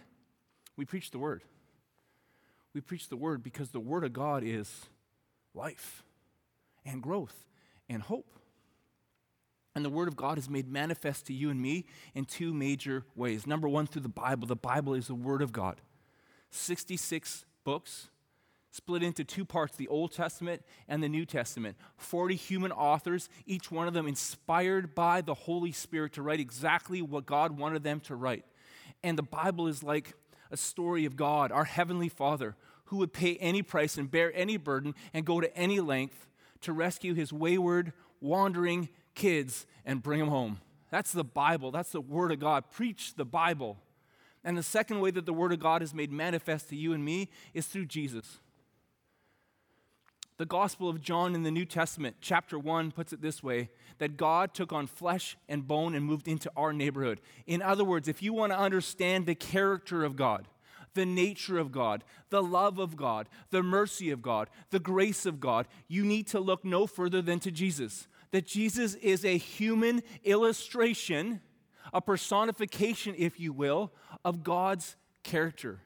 we 0.77 0.85
preach 0.85 1.11
the 1.11 1.19
word. 1.19 1.43
We 2.73 2.81
preach 2.81 3.09
the 3.09 3.17
word 3.17 3.41
because 3.41 3.71
the 3.71 3.79
word 3.79 4.03
of 4.03 4.13
God 4.13 4.43
is 4.43 4.85
life 5.55 6.03
and 6.85 7.01
growth 7.01 7.45
and 7.89 8.03
hope. 8.03 8.31
And 9.75 9.85
the 9.85 9.89
Word 9.89 10.07
of 10.07 10.15
God 10.15 10.37
is 10.37 10.49
made 10.49 10.67
manifest 10.67 11.27
to 11.27 11.33
you 11.33 11.49
and 11.49 11.61
me 11.61 11.85
in 12.15 12.25
two 12.25 12.53
major 12.53 13.05
ways. 13.15 13.45
Number 13.45 13.69
one, 13.69 13.87
through 13.87 14.01
the 14.01 14.09
Bible. 14.09 14.47
The 14.47 14.55
Bible 14.55 14.93
is 14.93 15.07
the 15.07 15.15
Word 15.15 15.41
of 15.41 15.51
God. 15.51 15.79
66 16.49 17.45
books, 17.63 18.09
split 18.71 19.03
into 19.03 19.23
two 19.23 19.45
parts 19.45 19.75
the 19.75 19.87
Old 19.87 20.11
Testament 20.11 20.63
and 20.87 21.01
the 21.01 21.09
New 21.09 21.25
Testament. 21.25 21.77
40 21.97 22.35
human 22.35 22.71
authors, 22.71 23.29
each 23.45 23.71
one 23.71 23.87
of 23.87 23.93
them 23.93 24.07
inspired 24.07 24.93
by 24.95 25.21
the 25.21 25.33
Holy 25.33 25.71
Spirit 25.71 26.13
to 26.13 26.21
write 26.21 26.39
exactly 26.39 27.01
what 27.01 27.25
God 27.25 27.57
wanted 27.57 27.83
them 27.83 27.99
to 28.01 28.15
write. 28.15 28.45
And 29.03 29.17
the 29.17 29.23
Bible 29.23 29.67
is 29.67 29.83
like 29.83 30.13
a 30.51 30.57
story 30.57 31.05
of 31.05 31.15
God, 31.15 31.51
our 31.51 31.65
Heavenly 31.65 32.09
Father, 32.09 32.55
who 32.85 32.97
would 32.97 33.13
pay 33.13 33.35
any 33.37 33.61
price 33.61 33.97
and 33.97 34.09
bear 34.09 34.31
any 34.35 34.57
burden 34.57 34.95
and 35.13 35.25
go 35.25 35.39
to 35.39 35.55
any 35.55 35.79
length 35.79 36.27
to 36.61 36.73
rescue 36.73 37.13
his 37.13 37.31
wayward, 37.31 37.93
wandering 38.19 38.89
kids 39.15 39.65
and 39.85 40.01
bring 40.01 40.19
them 40.19 40.29
home. 40.29 40.59
That's 40.89 41.11
the 41.11 41.23
Bible. 41.23 41.71
That's 41.71 41.91
the 41.91 42.01
Word 42.01 42.31
of 42.31 42.39
God. 42.39 42.65
Preach 42.71 43.13
the 43.15 43.25
Bible. 43.25 43.77
And 44.43 44.57
the 44.57 44.63
second 44.63 45.01
way 45.01 45.11
that 45.11 45.25
the 45.25 45.33
Word 45.33 45.51
of 45.51 45.59
God 45.59 45.81
is 45.81 45.93
made 45.93 46.11
manifest 46.11 46.69
to 46.69 46.75
you 46.75 46.93
and 46.93 47.03
me 47.03 47.29
is 47.53 47.67
through 47.67 47.87
Jesus. 47.87 48.39
The 50.37 50.45
Gospel 50.45 50.87
of 50.87 51.01
John 51.01 51.35
in 51.35 51.43
the 51.43 51.51
New 51.51 51.65
Testament, 51.65 52.15
chapter 52.21 52.57
1, 52.57 52.91
puts 52.91 53.11
it 53.11 53.21
this 53.21 53.43
way 53.43 53.69
that 53.97 54.15
God 54.15 54.53
took 54.53 54.71
on 54.71 54.87
flesh 54.87 55.35
and 55.49 55.67
bone 55.67 55.93
and 55.93 56.05
moved 56.05 56.29
into 56.29 56.49
our 56.55 56.71
neighborhood. 56.71 57.19
In 57.45 57.61
other 57.61 57.83
words, 57.83 58.07
if 58.07 58.23
you 58.23 58.31
want 58.31 58.53
to 58.53 58.57
understand 58.57 59.25
the 59.25 59.35
character 59.35 60.05
of 60.05 60.15
God, 60.15 60.47
the 60.93 61.05
nature 61.05 61.57
of 61.57 61.73
God, 61.73 62.05
the 62.29 62.41
love 62.41 62.79
of 62.79 62.95
God, 62.95 63.27
the 63.49 63.61
mercy 63.61 64.11
of 64.11 64.21
God, 64.21 64.49
the 64.69 64.79
grace 64.79 65.25
of 65.25 65.41
God, 65.41 65.67
you 65.89 66.05
need 66.05 66.27
to 66.27 66.39
look 66.39 66.63
no 66.63 66.87
further 66.87 67.21
than 67.21 67.41
to 67.41 67.51
Jesus. 67.51 68.07
That 68.31 68.47
Jesus 68.47 68.95
is 68.95 69.25
a 69.25 69.37
human 69.37 70.01
illustration 70.23 71.41
a 71.93 72.01
personification, 72.01 73.15
if 73.17 73.39
you 73.39 73.53
will, 73.53 73.91
of 74.23 74.43
God's 74.43 74.95
character. 75.23 75.79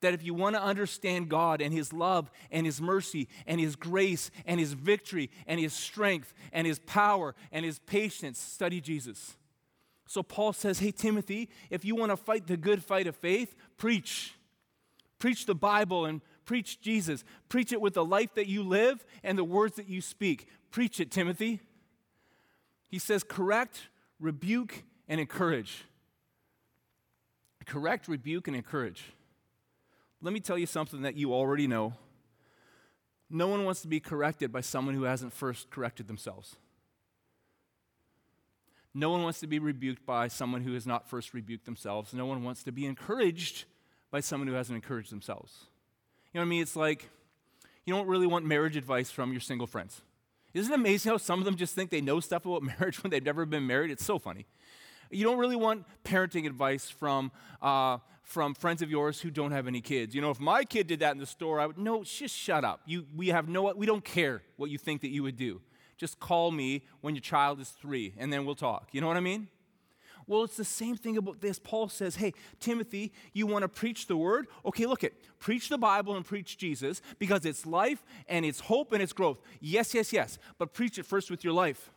That 0.00 0.14
if 0.14 0.22
you 0.22 0.32
want 0.32 0.54
to 0.54 0.62
understand 0.62 1.28
God 1.28 1.60
and 1.60 1.74
His 1.74 1.92
love 1.92 2.30
and 2.50 2.64
His 2.64 2.80
mercy 2.80 3.28
and 3.46 3.60
His 3.60 3.74
grace 3.74 4.30
and 4.46 4.60
His 4.60 4.72
victory 4.72 5.30
and 5.46 5.58
His 5.58 5.72
strength 5.72 6.32
and 6.52 6.66
His 6.66 6.78
power 6.78 7.34
and 7.50 7.64
His 7.64 7.80
patience, 7.80 8.38
study 8.38 8.80
Jesus. 8.80 9.36
So 10.06 10.22
Paul 10.22 10.52
says, 10.52 10.78
Hey, 10.78 10.92
Timothy, 10.92 11.50
if 11.68 11.84
you 11.84 11.96
want 11.96 12.10
to 12.10 12.16
fight 12.16 12.46
the 12.46 12.56
good 12.56 12.82
fight 12.84 13.06
of 13.06 13.16
faith, 13.16 13.54
preach. 13.76 14.34
Preach 15.18 15.46
the 15.46 15.54
Bible 15.54 16.06
and 16.06 16.20
preach 16.44 16.80
Jesus. 16.80 17.24
Preach 17.48 17.72
it 17.72 17.80
with 17.80 17.94
the 17.94 18.04
life 18.04 18.34
that 18.34 18.46
you 18.46 18.62
live 18.62 19.04
and 19.22 19.36
the 19.36 19.44
words 19.44 19.76
that 19.76 19.88
you 19.88 20.00
speak. 20.00 20.48
Preach 20.70 21.00
it, 21.00 21.10
Timothy. 21.10 21.60
He 22.88 22.98
says, 22.98 23.22
correct, 23.22 23.88
rebuke, 24.20 24.84
and 25.08 25.20
encourage. 25.20 25.84
Correct, 27.66 28.08
rebuke, 28.08 28.48
and 28.48 28.56
encourage. 28.56 29.04
Let 30.20 30.32
me 30.32 30.40
tell 30.40 30.58
you 30.58 30.66
something 30.66 31.02
that 31.02 31.16
you 31.16 31.32
already 31.32 31.66
know. 31.66 31.94
No 33.30 33.46
one 33.48 33.64
wants 33.64 33.82
to 33.82 33.88
be 33.88 34.00
corrected 34.00 34.50
by 34.50 34.62
someone 34.62 34.94
who 34.94 35.02
hasn't 35.02 35.32
first 35.32 35.70
corrected 35.70 36.08
themselves. 36.08 36.56
No 38.94 39.10
one 39.10 39.22
wants 39.22 39.40
to 39.40 39.46
be 39.46 39.58
rebuked 39.58 40.04
by 40.06 40.28
someone 40.28 40.62
who 40.62 40.72
has 40.72 40.86
not 40.86 41.08
first 41.08 41.34
rebuked 41.34 41.66
themselves. 41.66 42.14
No 42.14 42.26
one 42.26 42.42
wants 42.42 42.64
to 42.64 42.72
be 42.72 42.86
encouraged 42.86 43.66
by 44.10 44.20
someone 44.20 44.48
who 44.48 44.54
hasn't 44.54 44.74
encouraged 44.74 45.12
themselves. 45.12 45.66
You 46.32 46.38
know 46.38 46.42
what 46.42 46.46
I 46.46 46.50
mean? 46.50 46.62
It's 46.62 46.74
like 46.74 47.08
you 47.84 47.94
don't 47.94 48.08
really 48.08 48.26
want 48.26 48.44
marriage 48.44 48.76
advice 48.76 49.10
from 49.10 49.30
your 49.30 49.40
single 49.40 49.66
friends. 49.66 50.00
Isn't 50.54 50.72
it 50.72 50.76
amazing 50.76 51.10
how 51.10 51.18
some 51.18 51.38
of 51.38 51.44
them 51.44 51.56
just 51.56 51.74
think 51.74 51.90
they 51.90 52.00
know 52.00 52.20
stuff 52.20 52.46
about 52.46 52.62
marriage 52.78 53.02
when 53.02 53.10
they've 53.10 53.24
never 53.24 53.44
been 53.46 53.66
married? 53.66 53.90
It's 53.90 54.04
so 54.04 54.18
funny. 54.18 54.46
You 55.10 55.24
don't 55.24 55.38
really 55.38 55.56
want 55.56 55.84
parenting 56.04 56.46
advice 56.46 56.90
from, 56.90 57.32
uh, 57.62 57.98
from 58.22 58.54
friends 58.54 58.82
of 58.82 58.90
yours 58.90 59.20
who 59.20 59.30
don't 59.30 59.52
have 59.52 59.66
any 59.66 59.80
kids. 59.80 60.14
You 60.14 60.20
know, 60.20 60.30
if 60.30 60.38
my 60.38 60.64
kid 60.64 60.86
did 60.86 61.00
that 61.00 61.12
in 61.12 61.18
the 61.18 61.26
store, 61.26 61.60
I 61.60 61.66
would, 61.66 61.78
no, 61.78 62.04
just 62.04 62.34
shut 62.34 62.64
up. 62.64 62.82
You, 62.84 63.06
we 63.16 63.28
have 63.28 63.48
no, 63.48 63.72
we 63.74 63.86
don't 63.86 64.04
care 64.04 64.42
what 64.56 64.70
you 64.70 64.76
think 64.76 65.00
that 65.00 65.08
you 65.08 65.22
would 65.22 65.36
do. 65.36 65.60
Just 65.96 66.20
call 66.20 66.50
me 66.50 66.84
when 67.00 67.14
your 67.14 67.22
child 67.22 67.58
is 67.60 67.70
three, 67.70 68.14
and 68.18 68.32
then 68.32 68.44
we'll 68.44 68.54
talk. 68.54 68.88
You 68.92 69.00
know 69.00 69.08
what 69.08 69.16
I 69.16 69.20
mean? 69.20 69.48
Well, 70.28 70.44
it's 70.44 70.58
the 70.58 70.64
same 70.64 70.94
thing 70.94 71.16
about 71.16 71.40
this. 71.40 71.58
Paul 71.58 71.88
says, 71.88 72.16
hey, 72.16 72.34
Timothy, 72.60 73.12
you 73.32 73.46
want 73.46 73.62
to 73.62 73.68
preach 73.68 74.06
the 74.06 74.16
word? 74.16 74.46
Okay, 74.64 74.84
look 74.84 75.02
it. 75.02 75.14
Preach 75.38 75.70
the 75.70 75.78
Bible 75.78 76.16
and 76.16 76.24
preach 76.24 76.58
Jesus 76.58 77.00
because 77.18 77.46
it's 77.46 77.64
life 77.64 78.04
and 78.28 78.44
it's 78.44 78.60
hope 78.60 78.92
and 78.92 79.02
it's 79.02 79.14
growth. 79.14 79.38
Yes, 79.58 79.94
yes, 79.94 80.12
yes. 80.12 80.38
But 80.58 80.74
preach 80.74 80.98
it 80.98 81.06
first 81.06 81.30
with 81.30 81.42
your 81.44 81.54
life. 81.54 81.90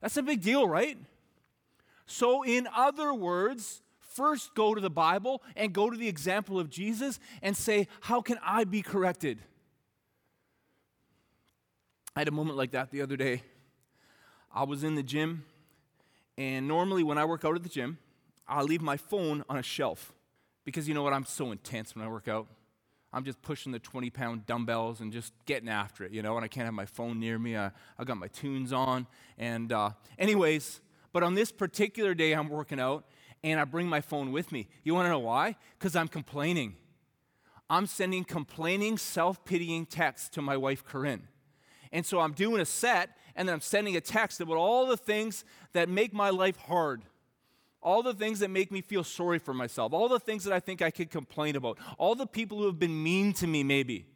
That's 0.00 0.16
a 0.16 0.22
big 0.22 0.40
deal, 0.40 0.68
right? 0.68 0.96
So, 2.06 2.44
in 2.44 2.68
other 2.74 3.12
words, 3.12 3.82
first 3.98 4.54
go 4.54 4.76
to 4.76 4.80
the 4.80 4.88
Bible 4.88 5.42
and 5.56 5.72
go 5.72 5.90
to 5.90 5.96
the 5.96 6.06
example 6.06 6.60
of 6.60 6.70
Jesus 6.70 7.18
and 7.42 7.56
say, 7.56 7.88
How 8.02 8.20
can 8.20 8.38
I 8.44 8.62
be 8.62 8.82
corrected? 8.82 9.40
I 12.14 12.20
had 12.20 12.28
a 12.28 12.32
moment 12.32 12.56
like 12.56 12.70
that 12.70 12.92
the 12.92 13.02
other 13.02 13.16
day. 13.16 13.42
I 14.54 14.62
was 14.62 14.84
in 14.84 14.94
the 14.94 15.02
gym 15.02 15.44
and 16.38 16.68
normally, 16.68 17.02
when 17.02 17.18
I 17.18 17.24
work 17.24 17.44
out 17.44 17.56
at 17.56 17.64
the 17.64 17.68
gym, 17.68 17.98
I 18.46 18.62
leave 18.62 18.80
my 18.80 18.96
phone 18.96 19.44
on 19.48 19.56
a 19.58 19.62
shelf 19.62 20.14
because 20.64 20.86
you 20.86 20.94
know 20.94 21.02
what? 21.02 21.12
I'm 21.12 21.24
so 21.24 21.50
intense 21.50 21.96
when 21.96 22.04
I 22.04 22.08
work 22.08 22.28
out. 22.28 22.46
I'm 23.12 23.24
just 23.24 23.42
pushing 23.42 23.72
the 23.72 23.80
20 23.80 24.08
pound 24.10 24.46
dumbbells 24.46 25.00
and 25.00 25.12
just 25.12 25.32
getting 25.46 25.68
after 25.68 26.04
it, 26.04 26.12
you 26.12 26.22
know, 26.22 26.36
and 26.36 26.44
I 26.44 26.48
can't 26.48 26.66
have 26.66 26.74
my 26.74 26.86
phone 26.86 27.18
near 27.18 27.40
me. 27.40 27.56
I, 27.56 27.72
I 27.98 28.04
got 28.04 28.18
my 28.18 28.28
tunes 28.28 28.72
on. 28.72 29.08
And, 29.36 29.72
uh, 29.72 29.90
anyways, 30.16 30.80
but 31.12 31.24
on 31.24 31.34
this 31.34 31.50
particular 31.50 32.14
day, 32.14 32.34
I'm 32.34 32.48
working 32.48 32.78
out 32.78 33.04
and 33.42 33.58
I 33.58 33.64
bring 33.64 33.88
my 33.88 34.00
phone 34.00 34.30
with 34.30 34.52
me. 34.52 34.68
You 34.84 34.94
want 34.94 35.06
to 35.06 35.10
know 35.10 35.18
why? 35.18 35.56
Because 35.76 35.96
I'm 35.96 36.08
complaining. 36.08 36.76
I'm 37.68 37.86
sending 37.86 38.22
complaining, 38.22 38.96
self 38.96 39.44
pitying 39.44 39.86
texts 39.86 40.28
to 40.30 40.42
my 40.42 40.56
wife, 40.56 40.84
Corinne. 40.84 41.26
And 41.90 42.06
so 42.06 42.20
I'm 42.20 42.32
doing 42.32 42.60
a 42.60 42.64
set 42.64 43.16
and 43.38 43.48
then 43.48 43.54
I'm 43.54 43.60
sending 43.60 43.96
a 43.96 44.00
text 44.00 44.40
about 44.40 44.56
all 44.56 44.88
the 44.88 44.96
things 44.96 45.44
that 45.72 45.88
make 45.88 46.12
my 46.12 46.28
life 46.28 46.56
hard. 46.56 47.02
All 47.80 48.02
the 48.02 48.12
things 48.12 48.40
that 48.40 48.50
make 48.50 48.72
me 48.72 48.80
feel 48.80 49.04
sorry 49.04 49.38
for 49.38 49.54
myself, 49.54 49.92
all 49.92 50.08
the 50.08 50.18
things 50.18 50.42
that 50.42 50.52
I 50.52 50.58
think 50.58 50.82
I 50.82 50.90
could 50.90 51.10
complain 51.10 51.54
about, 51.54 51.78
all 51.96 52.16
the 52.16 52.26
people 52.26 52.58
who 52.58 52.66
have 52.66 52.80
been 52.80 53.00
mean 53.00 53.32
to 53.34 53.46
me, 53.46 53.62
maybe. 53.62 54.06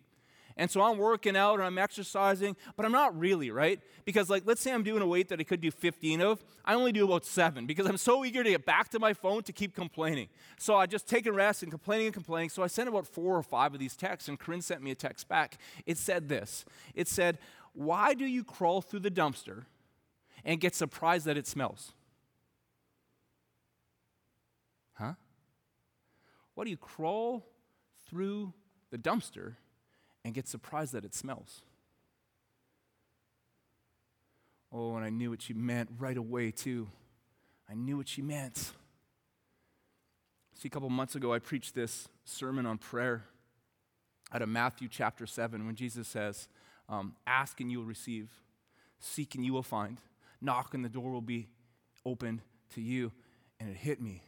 And 0.56 0.68
so 0.68 0.82
I'm 0.82 0.98
working 0.98 1.36
out 1.36 1.54
and 1.54 1.62
I'm 1.62 1.78
exercising, 1.78 2.56
but 2.76 2.84
I'm 2.84 2.92
not 2.92 3.16
really, 3.18 3.50
right? 3.50 3.80
Because, 4.04 4.28
like, 4.28 4.42
let's 4.44 4.60
say 4.60 4.72
I'm 4.72 4.82
doing 4.82 5.00
a 5.00 5.06
weight 5.06 5.28
that 5.28 5.40
I 5.40 5.44
could 5.44 5.60
do 5.60 5.70
15 5.70 6.20
of, 6.20 6.44
I 6.64 6.74
only 6.74 6.90
do 6.90 7.04
about 7.04 7.24
seven 7.24 7.64
because 7.64 7.86
I'm 7.86 7.96
so 7.96 8.24
eager 8.24 8.42
to 8.42 8.50
get 8.50 8.66
back 8.66 8.88
to 8.90 8.98
my 8.98 9.14
phone 9.14 9.44
to 9.44 9.52
keep 9.52 9.74
complaining. 9.74 10.28
So 10.58 10.74
I 10.74 10.86
just 10.86 11.08
take 11.08 11.26
a 11.26 11.32
rest 11.32 11.62
and 11.62 11.70
complaining 11.70 12.06
and 12.06 12.14
complaining. 12.14 12.50
So 12.50 12.62
I 12.62 12.66
sent 12.66 12.88
about 12.88 13.06
four 13.06 13.36
or 13.36 13.42
five 13.42 13.72
of 13.72 13.80
these 13.80 13.96
texts, 13.96 14.28
and 14.28 14.38
Corinne 14.38 14.62
sent 14.62 14.82
me 14.82 14.90
a 14.90 14.96
text 14.96 15.28
back. 15.28 15.58
It 15.86 15.96
said 15.96 16.28
this 16.28 16.64
It 16.94 17.06
said, 17.06 17.38
why 17.74 18.14
do 18.14 18.24
you 18.24 18.44
crawl 18.44 18.80
through 18.80 19.00
the 19.00 19.10
dumpster 19.10 19.64
and 20.44 20.60
get 20.60 20.74
surprised 20.74 21.26
that 21.26 21.36
it 21.36 21.46
smells? 21.46 21.92
Huh? 24.94 25.14
Why 26.54 26.64
do 26.64 26.70
you 26.70 26.76
crawl 26.76 27.46
through 28.08 28.52
the 28.90 28.98
dumpster 28.98 29.54
and 30.24 30.34
get 30.34 30.46
surprised 30.46 30.92
that 30.92 31.04
it 31.04 31.14
smells? 31.14 31.62
Oh, 34.70 34.96
and 34.96 35.04
I 35.04 35.10
knew 35.10 35.30
what 35.30 35.42
she 35.42 35.52
meant 35.52 35.90
right 35.98 36.16
away, 36.16 36.50
too. 36.50 36.88
I 37.68 37.74
knew 37.74 37.96
what 37.96 38.08
she 38.08 38.22
meant. 38.22 38.72
See, 40.54 40.68
a 40.68 40.70
couple 40.70 40.88
months 40.90 41.14
ago, 41.14 41.32
I 41.32 41.38
preached 41.38 41.74
this 41.74 42.08
sermon 42.24 42.66
on 42.66 42.78
prayer 42.78 43.24
out 44.32 44.42
of 44.42 44.48
Matthew 44.48 44.88
chapter 44.88 45.26
7 45.26 45.66
when 45.66 45.74
Jesus 45.74 46.08
says, 46.08 46.48
um, 46.92 47.14
ask 47.26 47.58
and 47.60 47.72
you 47.72 47.78
will 47.78 47.86
receive, 47.86 48.30
seek 49.00 49.34
and 49.34 49.44
you 49.44 49.52
will 49.52 49.62
find, 49.62 49.98
knock 50.40 50.74
and 50.74 50.84
the 50.84 50.90
door 50.90 51.10
will 51.10 51.22
be 51.22 51.48
opened 52.04 52.42
to 52.74 52.82
you. 52.82 53.10
And 53.58 53.70
it 53.70 53.76
hit 53.76 54.00
me. 54.00 54.22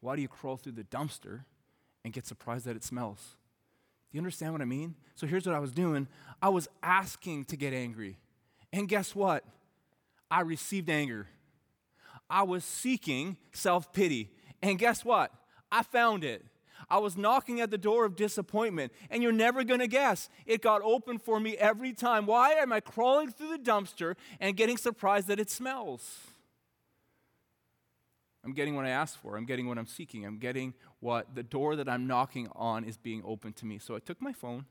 Why 0.00 0.16
do 0.16 0.22
you 0.22 0.28
crawl 0.28 0.56
through 0.56 0.72
the 0.72 0.84
dumpster 0.84 1.44
and 2.04 2.12
get 2.12 2.26
surprised 2.26 2.64
that 2.66 2.76
it 2.76 2.82
smells? 2.82 3.36
Do 4.10 4.16
you 4.16 4.20
understand 4.20 4.52
what 4.52 4.62
I 4.62 4.66
mean? 4.66 4.94
So 5.14 5.26
here's 5.26 5.46
what 5.46 5.54
I 5.54 5.58
was 5.60 5.72
doing 5.72 6.08
I 6.42 6.48
was 6.48 6.68
asking 6.82 7.44
to 7.46 7.56
get 7.56 7.72
angry. 7.72 8.18
And 8.72 8.88
guess 8.88 9.14
what? 9.14 9.44
I 10.30 10.40
received 10.40 10.90
anger. 10.90 11.28
I 12.28 12.42
was 12.42 12.64
seeking 12.64 13.36
self 13.52 13.92
pity. 13.92 14.30
And 14.62 14.78
guess 14.78 15.04
what? 15.04 15.30
I 15.70 15.82
found 15.82 16.24
it. 16.24 16.44
I 16.88 16.98
was 16.98 17.16
knocking 17.16 17.60
at 17.60 17.70
the 17.70 17.78
door 17.78 18.04
of 18.04 18.14
disappointment, 18.14 18.92
and 19.10 19.22
you're 19.22 19.32
never 19.32 19.64
going 19.64 19.80
to 19.80 19.88
guess. 19.88 20.28
It 20.46 20.62
got 20.62 20.82
open 20.82 21.18
for 21.18 21.40
me 21.40 21.56
every 21.56 21.92
time. 21.92 22.26
Why 22.26 22.52
am 22.52 22.72
I 22.72 22.80
crawling 22.80 23.30
through 23.30 23.56
the 23.56 23.58
dumpster 23.58 24.14
and 24.38 24.56
getting 24.56 24.76
surprised 24.76 25.26
that 25.28 25.40
it 25.40 25.50
smells? 25.50 26.18
I'm 28.44 28.52
getting 28.52 28.76
what 28.76 28.84
I 28.84 28.90
asked 28.90 29.18
for. 29.18 29.36
I'm 29.36 29.44
getting 29.44 29.66
what 29.66 29.76
I'm 29.76 29.88
seeking. 29.88 30.24
I'm 30.24 30.38
getting 30.38 30.74
what 31.00 31.34
the 31.34 31.42
door 31.42 31.74
that 31.74 31.88
I'm 31.88 32.06
knocking 32.06 32.48
on 32.54 32.84
is 32.84 32.96
being 32.96 33.20
opened 33.24 33.56
to 33.56 33.66
me. 33.66 33.78
So 33.78 33.96
I 33.96 33.98
took 33.98 34.22
my 34.22 34.32
phone 34.32 34.66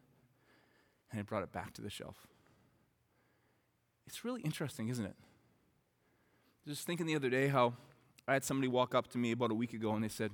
and 1.11 1.19
I 1.19 1.23
brought 1.23 1.43
it 1.43 1.51
back 1.51 1.73
to 1.73 1.81
the 1.81 1.89
shelf. 1.89 2.27
It's 4.07 4.23
really 4.23 4.41
interesting, 4.43 4.87
isn't 4.87 5.05
it? 5.05 5.15
Just 6.65 6.87
thinking 6.87 7.05
the 7.05 7.15
other 7.15 7.29
day 7.29 7.49
how 7.49 7.73
I 8.25 8.33
had 8.33 8.45
somebody 8.45 8.69
walk 8.69 8.95
up 8.95 9.07
to 9.09 9.17
me 9.17 9.31
about 9.33 9.51
a 9.51 9.55
week 9.55 9.73
ago 9.73 9.93
and 9.93 10.01
they 10.01 10.09
said, 10.09 10.31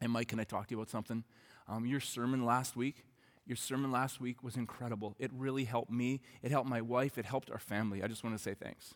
and 0.00 0.12
Mike, 0.12 0.28
can 0.28 0.40
I 0.40 0.44
talk 0.44 0.68
to 0.68 0.74
you 0.74 0.78
about 0.78 0.90
something? 0.90 1.24
Um, 1.68 1.86
your 1.86 2.00
sermon 2.00 2.44
last 2.44 2.76
week, 2.76 3.04
your 3.46 3.56
sermon 3.56 3.90
last 3.90 4.20
week 4.20 4.42
was 4.42 4.56
incredible. 4.56 5.14
It 5.18 5.30
really 5.32 5.64
helped 5.64 5.90
me. 5.90 6.20
It 6.42 6.50
helped 6.50 6.68
my 6.68 6.80
wife. 6.80 7.18
It 7.18 7.24
helped 7.24 7.50
our 7.50 7.58
family. 7.58 8.02
I 8.02 8.08
just 8.08 8.24
want 8.24 8.36
to 8.36 8.42
say 8.42 8.54
thanks. 8.54 8.94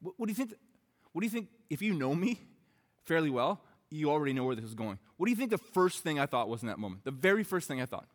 What, 0.00 0.14
what 0.16 0.26
do 0.26 0.30
you 0.30 0.36
think? 0.36 0.50
Th- 0.50 0.60
what 1.12 1.20
do 1.20 1.26
you 1.26 1.30
think? 1.30 1.48
If 1.68 1.82
you 1.82 1.92
know 1.92 2.14
me 2.14 2.40
fairly 3.04 3.30
well, 3.30 3.60
you 3.90 4.10
already 4.10 4.32
know 4.32 4.44
where 4.44 4.54
this 4.54 4.64
is 4.64 4.74
going. 4.74 4.98
What 5.16 5.26
do 5.26 5.30
you 5.30 5.36
think 5.36 5.50
the 5.50 5.58
first 5.58 6.02
thing 6.02 6.18
I 6.18 6.26
thought 6.26 6.48
was 6.48 6.62
in 6.62 6.68
that 6.68 6.78
moment? 6.78 7.04
The 7.04 7.10
very 7.10 7.44
first 7.44 7.68
thing 7.68 7.82
I 7.82 7.86
thought 7.86 8.06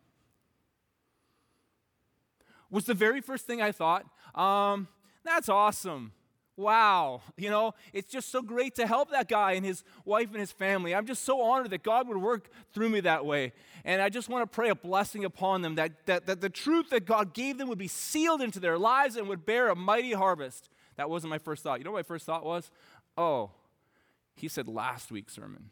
was 2.70 2.84
the 2.84 2.94
very 2.94 3.20
first 3.20 3.46
thing 3.46 3.62
I 3.62 3.72
thought. 3.72 4.04
Um, 4.34 4.88
that's 5.24 5.48
awesome 5.48 6.12
wow, 6.58 7.22
you 7.38 7.48
know, 7.48 7.72
it's 7.92 8.10
just 8.10 8.30
so 8.30 8.42
great 8.42 8.74
to 8.74 8.86
help 8.86 9.10
that 9.12 9.28
guy 9.28 9.52
and 9.52 9.64
his 9.64 9.84
wife 10.04 10.28
and 10.30 10.40
his 10.40 10.52
family. 10.52 10.94
I'm 10.94 11.06
just 11.06 11.24
so 11.24 11.40
honored 11.40 11.70
that 11.70 11.82
God 11.82 12.08
would 12.08 12.18
work 12.18 12.50
through 12.74 12.90
me 12.90 13.00
that 13.00 13.24
way. 13.24 13.52
And 13.84 14.02
I 14.02 14.10
just 14.10 14.28
want 14.28 14.42
to 14.42 14.54
pray 14.54 14.68
a 14.68 14.74
blessing 14.74 15.24
upon 15.24 15.62
them 15.62 15.76
that, 15.76 16.04
that, 16.06 16.26
that 16.26 16.40
the 16.40 16.50
truth 16.50 16.90
that 16.90 17.06
God 17.06 17.32
gave 17.32 17.56
them 17.56 17.68
would 17.68 17.78
be 17.78 17.88
sealed 17.88 18.42
into 18.42 18.60
their 18.60 18.76
lives 18.76 19.16
and 19.16 19.28
would 19.28 19.46
bear 19.46 19.68
a 19.68 19.76
mighty 19.76 20.12
harvest. 20.12 20.68
That 20.96 21.08
wasn't 21.08 21.30
my 21.30 21.38
first 21.38 21.62
thought. 21.62 21.78
You 21.78 21.84
know 21.84 21.92
what 21.92 22.00
my 22.00 22.02
first 22.02 22.26
thought 22.26 22.44
was? 22.44 22.70
Oh, 23.16 23.52
he 24.34 24.48
said 24.48 24.68
last 24.68 25.10
week's 25.10 25.34
sermon. 25.34 25.70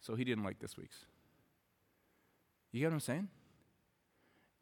So 0.00 0.14
he 0.14 0.24
didn't 0.24 0.44
like 0.44 0.58
this 0.58 0.76
week's. 0.76 1.04
You 2.72 2.80
get 2.80 2.86
what 2.86 2.94
I'm 2.94 3.00
saying? 3.00 3.28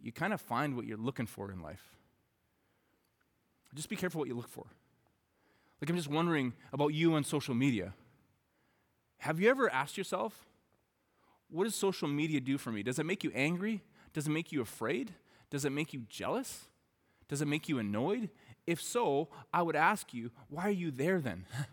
You 0.03 0.13
kind 0.13 0.33
of 0.33 0.41
find 0.41 0.77
what 0.77 0.87
you're 0.87 0.99
looking 0.99 1.27
for 1.27 1.51
in 1.51 1.61
life. 1.63 1.83
just 3.75 3.89
be 3.89 3.97
careful 3.97 4.19
what 4.19 4.29
you 4.29 4.35
look 4.35 4.49
for. 4.49 4.67
Like, 5.81 5.91
I'm 5.91 5.97
just 5.97 6.09
wondering 6.09 6.55
about 6.73 6.89
you 6.89 7.15
on 7.15 7.25
social 7.25 7.55
media. 7.55 7.95
Have 9.19 9.41
you 9.41 9.49
ever 9.51 9.71
asked 9.73 9.97
yourself, 9.99 10.47
what 11.51 11.65
does 11.65 11.75
social 11.75 12.09
media 12.09 12.41
do 12.41 12.59
for 12.59 12.73
me? 12.73 12.83
Does 12.83 12.99
it 12.99 13.07
make 13.07 13.25
you 13.25 13.31
angry? 13.35 13.83
Does 14.13 14.27
it 14.27 14.31
make 14.31 14.53
you 14.53 14.61
afraid? 14.61 15.13
Does 15.51 15.65
it 15.65 15.71
make 15.71 15.93
you 15.93 16.05
jealous? 16.09 16.67
Does 17.29 17.43
it 17.43 17.49
make 17.49 17.69
you 17.69 17.79
annoyed? 17.79 18.31
If 18.67 18.81
so, 18.81 19.29
I 19.53 19.63
would 19.63 19.77
ask 19.77 20.15
you, 20.15 20.31
why 20.49 20.65
are 20.65 20.71
you 20.71 20.91
there 20.91 21.21
then? 21.21 21.47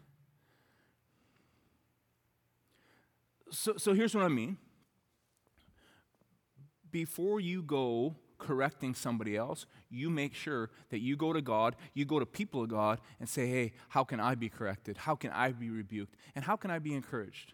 so, 3.51 3.77
so 3.77 3.93
here's 3.93 4.13
what 4.13 4.23
I 4.23 4.29
mean. 4.29 4.57
Before 6.89 7.39
you 7.39 7.63
go 7.63 8.15
correcting 8.41 8.93
somebody 8.93 9.37
else, 9.37 9.65
you 9.89 10.09
make 10.09 10.33
sure 10.33 10.69
that 10.89 10.99
you 10.99 11.15
go 11.15 11.31
to 11.31 11.41
God, 11.41 11.75
you 11.93 12.03
go 12.03 12.19
to 12.19 12.25
people 12.25 12.63
of 12.63 12.69
God, 12.69 12.99
and 13.19 13.29
say, 13.29 13.47
hey, 13.47 13.71
how 13.89 14.03
can 14.03 14.19
I 14.19 14.35
be 14.35 14.49
corrected? 14.49 14.97
How 14.97 15.15
can 15.15 15.31
I 15.31 15.53
be 15.53 15.69
rebuked? 15.69 16.15
And 16.35 16.43
how 16.43 16.57
can 16.57 16.71
I 16.71 16.79
be 16.79 16.93
encouraged? 16.93 17.53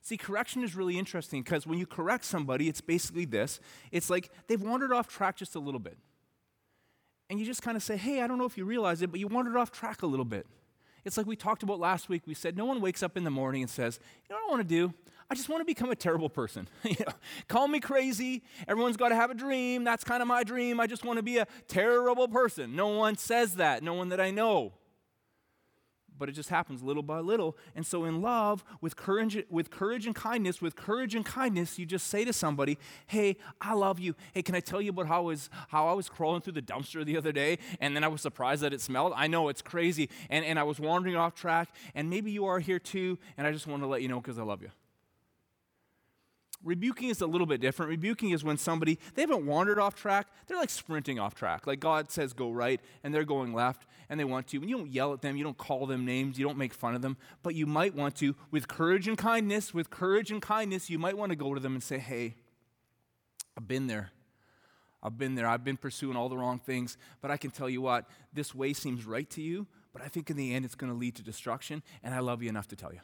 See, 0.00 0.16
correction 0.16 0.64
is 0.64 0.74
really 0.74 0.98
interesting 0.98 1.42
because 1.42 1.64
when 1.64 1.78
you 1.78 1.86
correct 1.86 2.24
somebody, 2.24 2.68
it's 2.68 2.80
basically 2.80 3.24
this 3.24 3.60
it's 3.92 4.10
like 4.10 4.30
they've 4.48 4.60
wandered 4.60 4.92
off 4.92 5.06
track 5.06 5.36
just 5.36 5.54
a 5.54 5.60
little 5.60 5.78
bit. 5.78 5.96
And 7.30 7.38
you 7.38 7.46
just 7.46 7.62
kind 7.62 7.76
of 7.76 7.82
say, 7.82 7.96
hey, 7.96 8.20
I 8.20 8.26
don't 8.26 8.36
know 8.36 8.44
if 8.44 8.58
you 8.58 8.64
realize 8.64 9.00
it, 9.00 9.10
but 9.10 9.20
you 9.20 9.28
wandered 9.28 9.56
off 9.56 9.70
track 9.70 10.02
a 10.02 10.06
little 10.06 10.24
bit. 10.24 10.46
It's 11.04 11.16
like 11.16 11.26
we 11.26 11.36
talked 11.36 11.62
about 11.62 11.78
last 11.78 12.08
week. 12.08 12.22
We 12.26 12.34
said 12.34 12.56
no 12.56 12.64
one 12.64 12.80
wakes 12.80 13.02
up 13.02 13.16
in 13.16 13.24
the 13.24 13.30
morning 13.30 13.62
and 13.62 13.70
says, 13.70 14.00
you 14.28 14.34
know 14.34 14.40
what 14.42 14.48
I 14.48 14.56
want 14.56 14.68
to 14.68 14.74
do? 14.74 14.94
I 15.32 15.34
just 15.34 15.48
want 15.48 15.62
to 15.62 15.64
become 15.64 15.90
a 15.90 15.96
terrible 15.96 16.28
person. 16.28 16.68
call 17.48 17.66
me 17.66 17.80
crazy. 17.80 18.42
Everyone's 18.68 18.98
got 18.98 19.08
to 19.08 19.14
have 19.14 19.30
a 19.30 19.34
dream. 19.34 19.82
That's 19.82 20.04
kind 20.04 20.20
of 20.20 20.28
my 20.28 20.44
dream. 20.44 20.78
I 20.78 20.86
just 20.86 21.06
want 21.06 21.16
to 21.16 21.22
be 21.22 21.38
a 21.38 21.46
terrible 21.68 22.28
person. 22.28 22.76
No 22.76 22.88
one 22.88 23.16
says 23.16 23.54
that. 23.54 23.82
No 23.82 23.94
one 23.94 24.10
that 24.10 24.20
I 24.20 24.30
know 24.30 24.74
but 26.18 26.28
it 26.28 26.32
just 26.32 26.50
happens 26.50 26.84
little 26.84 27.02
by 27.02 27.18
little. 27.18 27.56
And 27.74 27.84
so, 27.84 28.04
in 28.04 28.22
love, 28.22 28.62
with 28.80 28.94
courage, 28.94 29.42
with 29.50 29.70
courage 29.70 30.06
and 30.06 30.14
kindness, 30.14 30.62
with 30.62 30.76
courage 30.76 31.16
and 31.16 31.24
kindness, 31.24 31.80
you 31.80 31.86
just 31.86 32.06
say 32.06 32.24
to 32.24 32.32
somebody, 32.32 32.78
"Hey, 33.06 33.38
I 33.60 33.72
love 33.72 33.98
you. 33.98 34.14
Hey, 34.32 34.42
can 34.42 34.54
I 34.54 34.60
tell 34.60 34.80
you 34.80 34.90
about 34.90 35.08
how 35.08 35.22
I 35.22 35.24
was 35.24 35.50
how 35.68 35.88
I 35.88 35.94
was 35.94 36.08
crawling 36.08 36.40
through 36.42 36.52
the 36.52 36.62
dumpster 36.62 37.04
the 37.04 37.16
other 37.16 37.32
day, 37.32 37.58
and 37.80 37.96
then 37.96 38.04
I 38.04 38.08
was 38.08 38.20
surprised 38.20 38.62
that 38.62 38.72
it 38.72 38.80
smelled. 38.80 39.14
I 39.16 39.26
know 39.26 39.48
it's 39.48 39.62
crazy, 39.62 40.10
and 40.30 40.44
and 40.44 40.60
I 40.60 40.62
was 40.62 40.78
wandering 40.78 41.16
off 41.16 41.34
track, 41.34 41.74
and 41.94 42.08
maybe 42.08 42.30
you 42.30 42.44
are 42.44 42.60
here 42.60 42.78
too, 42.78 43.18
and 43.36 43.44
I 43.44 43.50
just 43.50 43.66
want 43.66 43.82
to 43.82 43.88
let 43.88 44.02
you 44.02 44.08
know 44.08 44.20
because 44.20 44.38
I 44.38 44.42
love 44.42 44.62
you." 44.62 44.70
Rebuking 46.64 47.08
is 47.08 47.20
a 47.20 47.26
little 47.26 47.46
bit 47.46 47.60
different. 47.60 47.90
Rebuking 47.90 48.30
is 48.30 48.44
when 48.44 48.56
somebody, 48.56 48.98
they 49.14 49.22
haven't 49.22 49.46
wandered 49.46 49.78
off 49.78 49.94
track, 49.94 50.28
they're 50.46 50.56
like 50.56 50.70
sprinting 50.70 51.18
off 51.18 51.34
track. 51.34 51.66
Like 51.66 51.80
God 51.80 52.10
says 52.10 52.32
go 52.32 52.50
right, 52.50 52.80
and 53.02 53.14
they're 53.14 53.24
going 53.24 53.52
left, 53.52 53.86
and 54.08 54.18
they 54.18 54.24
want 54.24 54.46
to. 54.48 54.58
And 54.58 54.68
you 54.68 54.76
don't 54.76 54.90
yell 54.90 55.12
at 55.12 55.22
them, 55.22 55.36
you 55.36 55.44
don't 55.44 55.58
call 55.58 55.86
them 55.86 56.04
names, 56.04 56.38
you 56.38 56.46
don't 56.46 56.58
make 56.58 56.74
fun 56.74 56.94
of 56.94 57.02
them, 57.02 57.16
but 57.42 57.54
you 57.54 57.66
might 57.66 57.94
want 57.94 58.16
to, 58.16 58.34
with 58.50 58.68
courage 58.68 59.08
and 59.08 59.18
kindness, 59.18 59.72
with 59.74 59.90
courage 59.90 60.30
and 60.30 60.42
kindness, 60.42 60.90
you 60.90 60.98
might 60.98 61.16
want 61.16 61.30
to 61.30 61.36
go 61.36 61.54
to 61.54 61.60
them 61.60 61.74
and 61.74 61.82
say, 61.82 61.98
hey, 61.98 62.36
I've 63.56 63.68
been 63.68 63.86
there. 63.86 64.10
I've 65.02 65.18
been 65.18 65.34
there. 65.34 65.48
I've 65.48 65.64
been 65.64 65.76
pursuing 65.76 66.16
all 66.16 66.28
the 66.28 66.36
wrong 66.36 66.58
things, 66.58 66.96
but 67.20 67.30
I 67.30 67.36
can 67.36 67.50
tell 67.50 67.68
you 67.68 67.82
what, 67.82 68.08
this 68.32 68.54
way 68.54 68.72
seems 68.72 69.04
right 69.04 69.28
to 69.30 69.42
you, 69.42 69.66
but 69.92 70.00
I 70.00 70.08
think 70.08 70.30
in 70.30 70.36
the 70.36 70.54
end 70.54 70.64
it's 70.64 70.76
going 70.76 70.92
to 70.92 70.98
lead 70.98 71.16
to 71.16 71.22
destruction, 71.22 71.82
and 72.02 72.14
I 72.14 72.20
love 72.20 72.42
you 72.42 72.48
enough 72.48 72.68
to 72.68 72.76
tell 72.76 72.92
you. 72.92 73.00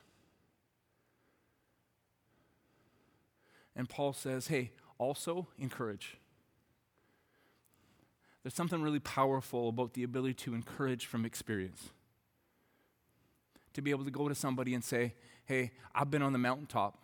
And 3.79 3.89
Paul 3.89 4.13
says, 4.13 4.49
hey, 4.49 4.73
also 4.99 5.47
encourage. 5.57 6.19
There's 8.43 8.55
something 8.55 8.83
really 8.83 8.99
powerful 8.99 9.69
about 9.69 9.95
the 9.95 10.03
ability 10.03 10.35
to 10.35 10.55
encourage 10.55 11.07
from 11.07 11.25
experience. 11.25 11.91
To 13.75 13.81
be 13.81 13.93
able 13.93 14.05
to 14.05 14.11
go 14.11 14.29
to 14.29 14.35
somebody 14.35 14.75
and 14.75 14.83
say, 14.83 15.15
hey, 15.45 15.71
I've 15.95 16.11
been 16.11 16.23
on 16.23 16.33
the 16.33 16.39
mountaintop, 16.39 16.99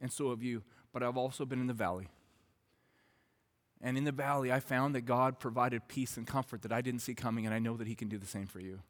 and 0.00 0.12
so 0.12 0.30
have 0.30 0.42
you, 0.42 0.62
but 0.92 1.02
I've 1.02 1.16
also 1.16 1.44
been 1.44 1.60
in 1.60 1.66
the 1.66 1.74
valley. 1.74 2.08
And 3.82 3.98
in 3.98 4.04
the 4.04 4.12
valley, 4.12 4.52
I 4.52 4.60
found 4.60 4.94
that 4.94 5.02
God 5.02 5.40
provided 5.40 5.88
peace 5.88 6.16
and 6.16 6.26
comfort 6.26 6.62
that 6.62 6.72
I 6.72 6.80
didn't 6.80 7.00
see 7.00 7.14
coming, 7.14 7.44
and 7.44 7.54
I 7.54 7.58
know 7.58 7.76
that 7.76 7.88
He 7.88 7.96
can 7.96 8.08
do 8.08 8.18
the 8.18 8.26
same 8.26 8.46
for 8.46 8.60
you 8.60 8.80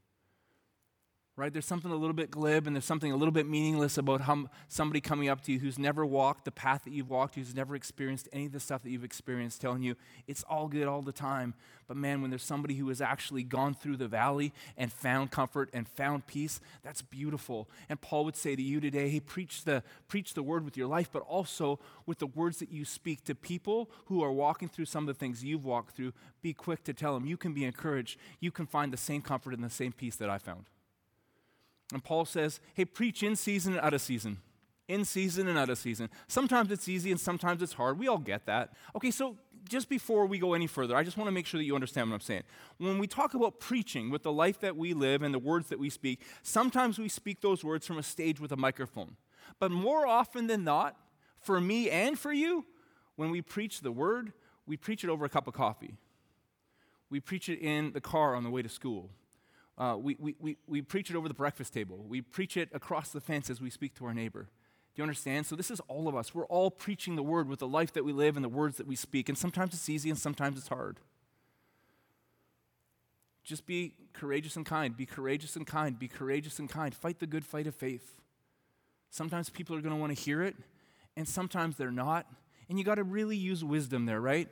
right? 1.40 1.54
There's 1.54 1.64
something 1.64 1.90
a 1.90 1.96
little 1.96 2.12
bit 2.12 2.30
glib 2.30 2.66
and 2.66 2.76
there's 2.76 2.84
something 2.84 3.10
a 3.10 3.16
little 3.16 3.32
bit 3.32 3.48
meaningless 3.48 3.96
about 3.96 4.20
how 4.20 4.50
somebody 4.68 5.00
coming 5.00 5.30
up 5.30 5.40
to 5.44 5.52
you 5.52 5.58
who's 5.58 5.78
never 5.78 6.04
walked 6.04 6.44
the 6.44 6.50
path 6.50 6.84
that 6.84 6.92
you've 6.92 7.08
walked, 7.08 7.34
who's 7.34 7.54
never 7.54 7.74
experienced 7.74 8.28
any 8.30 8.44
of 8.44 8.52
the 8.52 8.60
stuff 8.60 8.82
that 8.82 8.90
you've 8.90 9.04
experienced, 9.04 9.58
telling 9.58 9.82
you 9.82 9.96
it's 10.28 10.42
all 10.50 10.68
good 10.68 10.86
all 10.86 11.00
the 11.00 11.12
time. 11.12 11.54
But 11.88 11.96
man, 11.96 12.20
when 12.20 12.30
there's 12.30 12.44
somebody 12.44 12.74
who 12.74 12.88
has 12.90 13.00
actually 13.00 13.42
gone 13.42 13.72
through 13.72 13.96
the 13.96 14.06
valley 14.06 14.52
and 14.76 14.92
found 14.92 15.30
comfort 15.30 15.70
and 15.72 15.88
found 15.88 16.26
peace, 16.26 16.60
that's 16.82 17.00
beautiful. 17.00 17.70
And 17.88 17.98
Paul 17.98 18.26
would 18.26 18.36
say 18.36 18.54
to 18.54 18.62
you 18.62 18.78
today, 18.78 19.08
hey, 19.08 19.20
preach 19.20 19.64
the, 19.64 19.82
preach 20.08 20.34
the 20.34 20.42
word 20.42 20.62
with 20.62 20.76
your 20.76 20.88
life, 20.88 21.08
but 21.10 21.22
also 21.22 21.80
with 22.04 22.18
the 22.18 22.26
words 22.26 22.58
that 22.58 22.70
you 22.70 22.84
speak 22.84 23.24
to 23.24 23.34
people 23.34 23.90
who 24.04 24.22
are 24.22 24.30
walking 24.30 24.68
through 24.68 24.84
some 24.84 25.08
of 25.08 25.14
the 25.16 25.18
things 25.18 25.42
you've 25.42 25.64
walked 25.64 25.96
through. 25.96 26.12
Be 26.42 26.52
quick 26.52 26.84
to 26.84 26.92
tell 26.92 27.14
them 27.14 27.24
you 27.24 27.38
can 27.38 27.54
be 27.54 27.64
encouraged. 27.64 28.18
You 28.40 28.50
can 28.50 28.66
find 28.66 28.92
the 28.92 28.98
same 28.98 29.22
comfort 29.22 29.54
and 29.54 29.64
the 29.64 29.70
same 29.70 29.92
peace 29.92 30.16
that 30.16 30.28
I 30.28 30.36
found. 30.36 30.66
And 31.92 32.02
Paul 32.02 32.24
says, 32.24 32.60
hey, 32.74 32.84
preach 32.84 33.22
in 33.22 33.36
season 33.36 33.74
and 33.74 33.82
out 33.82 33.94
of 33.94 34.00
season. 34.00 34.38
In 34.88 35.04
season 35.04 35.48
and 35.48 35.58
out 35.58 35.70
of 35.70 35.78
season. 35.78 36.08
Sometimes 36.28 36.70
it's 36.72 36.88
easy 36.88 37.10
and 37.10 37.20
sometimes 37.20 37.62
it's 37.62 37.74
hard. 37.74 37.98
We 37.98 38.08
all 38.08 38.18
get 38.18 38.46
that. 38.46 38.72
Okay, 38.96 39.10
so 39.10 39.36
just 39.68 39.88
before 39.88 40.26
we 40.26 40.38
go 40.38 40.54
any 40.54 40.66
further, 40.66 40.96
I 40.96 41.04
just 41.04 41.16
want 41.16 41.28
to 41.28 41.32
make 41.32 41.46
sure 41.46 41.58
that 41.58 41.64
you 41.64 41.74
understand 41.74 42.10
what 42.10 42.14
I'm 42.16 42.20
saying. 42.20 42.42
When 42.78 42.98
we 42.98 43.06
talk 43.06 43.34
about 43.34 43.60
preaching 43.60 44.10
with 44.10 44.22
the 44.22 44.32
life 44.32 44.60
that 44.60 44.76
we 44.76 44.94
live 44.94 45.22
and 45.22 45.32
the 45.32 45.38
words 45.38 45.68
that 45.68 45.78
we 45.78 45.90
speak, 45.90 46.20
sometimes 46.42 46.98
we 46.98 47.08
speak 47.08 47.40
those 47.40 47.62
words 47.62 47.86
from 47.86 47.98
a 47.98 48.02
stage 48.02 48.40
with 48.40 48.50
a 48.52 48.56
microphone. 48.56 49.16
But 49.58 49.70
more 49.70 50.06
often 50.06 50.46
than 50.46 50.64
not, 50.64 50.96
for 51.40 51.60
me 51.60 51.88
and 51.88 52.18
for 52.18 52.32
you, 52.32 52.64
when 53.16 53.30
we 53.30 53.42
preach 53.42 53.80
the 53.80 53.92
word, 53.92 54.32
we 54.66 54.76
preach 54.76 55.04
it 55.04 55.10
over 55.10 55.24
a 55.24 55.28
cup 55.28 55.46
of 55.46 55.54
coffee. 55.54 55.94
We 57.10 57.20
preach 57.20 57.48
it 57.48 57.60
in 57.60 57.92
the 57.92 58.00
car 58.00 58.34
on 58.34 58.44
the 58.44 58.50
way 58.50 58.62
to 58.62 58.68
school. 58.68 59.10
Uh, 59.80 59.96
we, 59.96 60.14
we, 60.20 60.36
we, 60.38 60.56
we 60.66 60.82
preach 60.82 61.08
it 61.08 61.16
over 61.16 61.26
the 61.26 61.32
breakfast 61.32 61.72
table. 61.72 62.04
We 62.06 62.20
preach 62.20 62.58
it 62.58 62.68
across 62.74 63.12
the 63.12 63.20
fence 63.20 63.48
as 63.48 63.62
we 63.62 63.70
speak 63.70 63.94
to 63.94 64.04
our 64.04 64.12
neighbor. 64.12 64.42
Do 64.42 65.00
you 65.00 65.02
understand? 65.02 65.46
So, 65.46 65.56
this 65.56 65.70
is 65.70 65.80
all 65.88 66.06
of 66.06 66.14
us. 66.14 66.34
We're 66.34 66.44
all 66.46 66.70
preaching 66.70 67.16
the 67.16 67.22
word 67.22 67.48
with 67.48 67.60
the 67.60 67.66
life 67.66 67.94
that 67.94 68.04
we 68.04 68.12
live 68.12 68.36
and 68.36 68.44
the 68.44 68.50
words 68.50 68.76
that 68.76 68.86
we 68.86 68.94
speak. 68.94 69.30
And 69.30 69.38
sometimes 69.38 69.72
it's 69.72 69.88
easy 69.88 70.10
and 70.10 70.18
sometimes 70.18 70.58
it's 70.58 70.68
hard. 70.68 71.00
Just 73.42 73.64
be 73.64 73.94
courageous 74.12 74.54
and 74.56 74.66
kind. 74.66 74.94
Be 74.94 75.06
courageous 75.06 75.56
and 75.56 75.66
kind. 75.66 75.98
Be 75.98 76.08
courageous 76.08 76.58
and 76.58 76.68
kind. 76.68 76.94
Fight 76.94 77.18
the 77.18 77.26
good 77.26 77.46
fight 77.46 77.66
of 77.66 77.74
faith. 77.74 78.16
Sometimes 79.08 79.48
people 79.48 79.74
are 79.76 79.80
going 79.80 79.94
to 79.94 80.00
want 80.00 80.14
to 80.14 80.22
hear 80.22 80.42
it, 80.42 80.56
and 81.16 81.26
sometimes 81.26 81.76
they're 81.76 81.90
not. 81.90 82.26
And 82.68 82.78
you 82.78 82.84
got 82.84 82.96
to 82.96 83.02
really 83.02 83.36
use 83.36 83.64
wisdom 83.64 84.04
there, 84.04 84.20
right? 84.20 84.48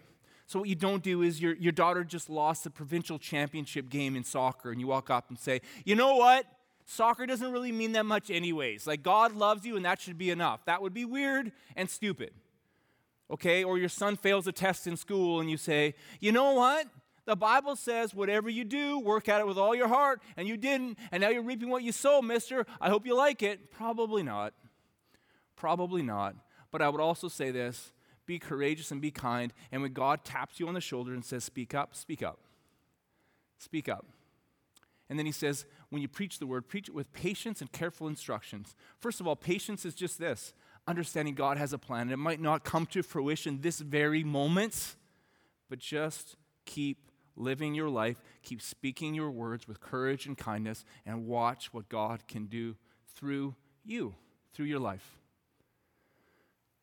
So, 0.48 0.60
what 0.60 0.68
you 0.70 0.74
don't 0.74 1.02
do 1.02 1.20
is 1.20 1.42
your, 1.42 1.54
your 1.56 1.72
daughter 1.72 2.02
just 2.04 2.30
lost 2.30 2.64
the 2.64 2.70
provincial 2.70 3.18
championship 3.18 3.90
game 3.90 4.16
in 4.16 4.24
soccer, 4.24 4.70
and 4.70 4.80
you 4.80 4.86
walk 4.86 5.10
up 5.10 5.28
and 5.28 5.38
say, 5.38 5.60
You 5.84 5.94
know 5.94 6.16
what? 6.16 6.46
Soccer 6.86 7.26
doesn't 7.26 7.52
really 7.52 7.70
mean 7.70 7.92
that 7.92 8.06
much, 8.06 8.30
anyways. 8.30 8.86
Like, 8.86 9.02
God 9.02 9.36
loves 9.36 9.66
you, 9.66 9.76
and 9.76 9.84
that 9.84 10.00
should 10.00 10.16
be 10.16 10.30
enough. 10.30 10.64
That 10.64 10.80
would 10.80 10.94
be 10.94 11.04
weird 11.04 11.52
and 11.76 11.90
stupid. 11.90 12.32
Okay? 13.30 13.62
Or 13.62 13.76
your 13.76 13.90
son 13.90 14.16
fails 14.16 14.46
a 14.46 14.52
test 14.52 14.86
in 14.86 14.96
school, 14.96 15.38
and 15.38 15.50
you 15.50 15.58
say, 15.58 15.94
You 16.18 16.32
know 16.32 16.54
what? 16.54 16.86
The 17.26 17.36
Bible 17.36 17.76
says, 17.76 18.14
whatever 18.14 18.48
you 18.48 18.64
do, 18.64 18.98
work 18.98 19.28
at 19.28 19.40
it 19.40 19.46
with 19.46 19.58
all 19.58 19.74
your 19.74 19.88
heart, 19.88 20.22
and 20.38 20.48
you 20.48 20.56
didn't, 20.56 20.96
and 21.12 21.20
now 21.20 21.28
you're 21.28 21.42
reaping 21.42 21.68
what 21.68 21.82
you 21.82 21.92
sow, 21.92 22.22
mister. 22.22 22.64
I 22.80 22.88
hope 22.88 23.04
you 23.04 23.14
like 23.14 23.42
it. 23.42 23.70
Probably 23.70 24.22
not. 24.22 24.54
Probably 25.56 26.00
not. 26.00 26.36
But 26.70 26.80
I 26.80 26.88
would 26.88 27.02
also 27.02 27.28
say 27.28 27.50
this 27.50 27.92
be 28.28 28.38
courageous 28.38 28.92
and 28.92 29.00
be 29.00 29.10
kind. 29.10 29.52
And 29.72 29.82
when 29.82 29.92
God 29.92 30.22
taps 30.22 30.60
you 30.60 30.68
on 30.68 30.74
the 30.74 30.80
shoulder 30.80 31.12
and 31.12 31.24
says, 31.24 31.42
Speak 31.42 31.74
up, 31.74 31.96
speak 31.96 32.22
up. 32.22 32.38
Speak 33.58 33.88
up. 33.88 34.06
And 35.10 35.18
then 35.18 35.24
he 35.26 35.32
says, 35.32 35.64
when 35.88 36.02
you 36.02 36.08
preach 36.08 36.38
the 36.38 36.46
word, 36.46 36.68
preach 36.68 36.88
it 36.88 36.94
with 36.94 37.12
patience 37.14 37.62
and 37.62 37.72
careful 37.72 38.08
instructions. 38.08 38.76
First 39.00 39.20
of 39.20 39.26
all, 39.26 39.36
patience 39.36 39.86
is 39.86 39.94
just 39.94 40.18
this 40.18 40.52
understanding 40.86 41.34
God 41.34 41.56
has 41.56 41.72
a 41.72 41.78
plan. 41.78 42.02
And 42.02 42.12
it 42.12 42.18
might 42.18 42.40
not 42.40 42.62
come 42.62 42.84
to 42.86 43.02
fruition 43.02 43.62
this 43.62 43.78
very 43.78 44.22
moment, 44.22 44.96
but 45.70 45.78
just 45.78 46.36
keep 46.66 47.10
living 47.36 47.74
your 47.74 47.88
life, 47.88 48.22
keep 48.42 48.60
speaking 48.60 49.14
your 49.14 49.30
words 49.30 49.66
with 49.66 49.80
courage 49.80 50.26
and 50.26 50.36
kindness, 50.36 50.84
and 51.06 51.26
watch 51.26 51.72
what 51.72 51.88
God 51.88 52.28
can 52.28 52.44
do 52.44 52.76
through 53.14 53.54
you, 53.84 54.14
through 54.52 54.66
your 54.66 54.80
life. 54.80 55.18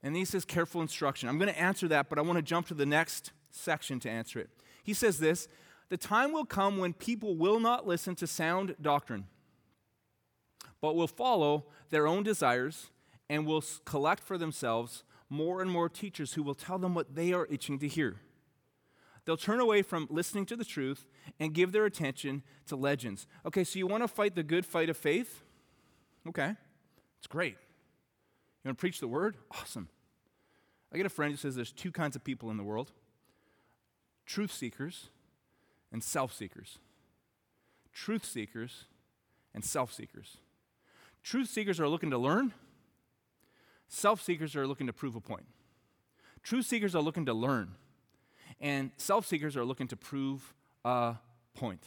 And 0.06 0.16
he 0.16 0.24
says 0.24 0.46
careful 0.46 0.82
instruction. 0.82 1.28
I'm 1.28 1.40
going 1.40 1.52
to 1.52 1.60
answer 1.60 1.88
that, 1.88 2.10
but 2.10 2.20
I 2.20 2.22
want 2.22 2.38
to 2.38 2.44
jump 2.44 2.68
to 2.68 2.76
the 2.76 2.86
next 2.86 3.32
section 3.50 4.00
to 4.02 4.10
answer 4.10 4.38
it. 4.38 4.52
He 4.84 4.94
says 4.94 5.18
this 5.18 5.48
The 5.90 5.98
time 5.98 6.32
will 6.32 6.46
come 6.46 6.78
when 6.78 6.94
people 6.94 7.36
will 7.36 7.60
not 7.60 7.88
listen 7.88 8.14
to 8.18 8.28
sound 8.28 8.76
doctrine, 8.80 9.26
but 10.80 10.96
will 10.96 11.08
follow 11.08 11.66
their 11.90 12.06
own 12.06 12.22
desires 12.22 12.92
and 13.32 13.48
will 13.48 13.64
collect 13.84 14.24
for 14.24 14.38
themselves 14.38 15.04
more 15.28 15.60
and 15.60 15.72
more 15.72 15.90
teachers 15.90 16.34
who 16.34 16.44
will 16.44 16.54
tell 16.54 16.78
them 16.78 16.94
what 16.94 17.16
they 17.16 17.34
are 17.34 17.48
itching 17.50 17.80
to 17.80 17.88
hear. 17.88 18.18
They'll 19.26 19.38
turn 19.38 19.60
away 19.60 19.82
from 19.82 20.08
listening 20.12 20.46
to 20.46 20.56
the 20.56 20.64
truth 20.64 21.08
and 21.40 21.52
give 21.52 21.72
their 21.72 21.86
attention 21.86 22.44
to 22.68 22.76
legends. 22.76 23.26
Okay, 23.44 23.64
so 23.64 23.80
you 23.80 23.88
want 23.88 24.04
to 24.04 24.08
fight 24.08 24.36
the 24.36 24.44
good 24.44 24.68
fight 24.68 24.88
of 24.88 24.98
faith? 24.98 25.42
Okay, 26.28 26.54
it's 27.18 27.26
great. 27.26 27.58
You 28.64 28.70
want 28.70 28.78
to 28.78 28.80
preach 28.80 29.00
the 29.00 29.08
word? 29.08 29.38
Awesome. 29.50 29.90
I 30.96 30.98
get 30.98 31.06
a 31.06 31.10
friend 31.10 31.30
who 31.30 31.36
says 31.36 31.58
there's 31.58 31.74
two 31.74 31.92
kinds 31.92 32.16
of 32.16 32.24
people 32.24 32.50
in 32.50 32.56
the 32.56 32.64
world 32.64 32.94
truth 34.26 34.54
seekers 34.54 35.10
and 35.92 36.02
self 36.02 36.34
seekers. 36.34 36.80
Truth 37.92 38.24
seekers 38.24 38.86
and 39.54 39.62
self 39.62 39.92
seekers. 39.92 40.38
Truth 41.22 41.50
seekers 41.50 41.82
are 41.82 41.90
looking 41.90 42.12
to 42.12 42.18
learn, 42.18 42.54
self 43.90 44.22
seekers 44.22 44.56
are 44.56 44.66
looking 44.66 44.88
to 44.88 44.94
prove 44.94 45.18
a 45.18 45.20
point. 45.20 45.48
Truth 46.44 46.68
seekers 46.68 46.96
are 46.96 47.02
looking 47.02 47.26
to 47.26 47.34
learn, 47.34 47.72
and 48.62 48.92
self 48.96 49.26
seekers 49.26 49.58
are 49.58 49.66
looking 49.66 49.90
to 49.90 49.98
prove 49.98 50.54
a 50.86 51.16
point. 51.54 51.84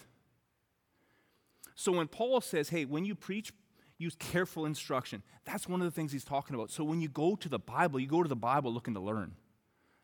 So 1.75 1.93
when 1.93 2.09
Paul 2.09 2.43
says, 2.43 2.69
hey, 2.69 2.85
when 2.85 3.07
you 3.07 3.15
preach, 3.15 3.55
use 3.99 4.15
careful 4.19 4.65
instruction, 4.65 5.23
that's 5.45 5.69
one 5.69 5.81
of 5.81 5.85
the 5.85 5.91
things 5.91 6.13
he's 6.13 6.25
talking 6.25 6.55
about. 6.55 6.71
So 6.71 6.85
when 6.85 7.01
you 7.01 7.09
go 7.09 7.37
to 7.37 7.49
the 7.49 7.59
Bible, 7.59 8.01
you 8.01 8.07
go 8.07 8.23
to 8.23 8.29
the 8.29 8.37
Bible 8.37 8.73
looking 8.73 8.95
to 8.95 9.01
learn, 9.01 9.35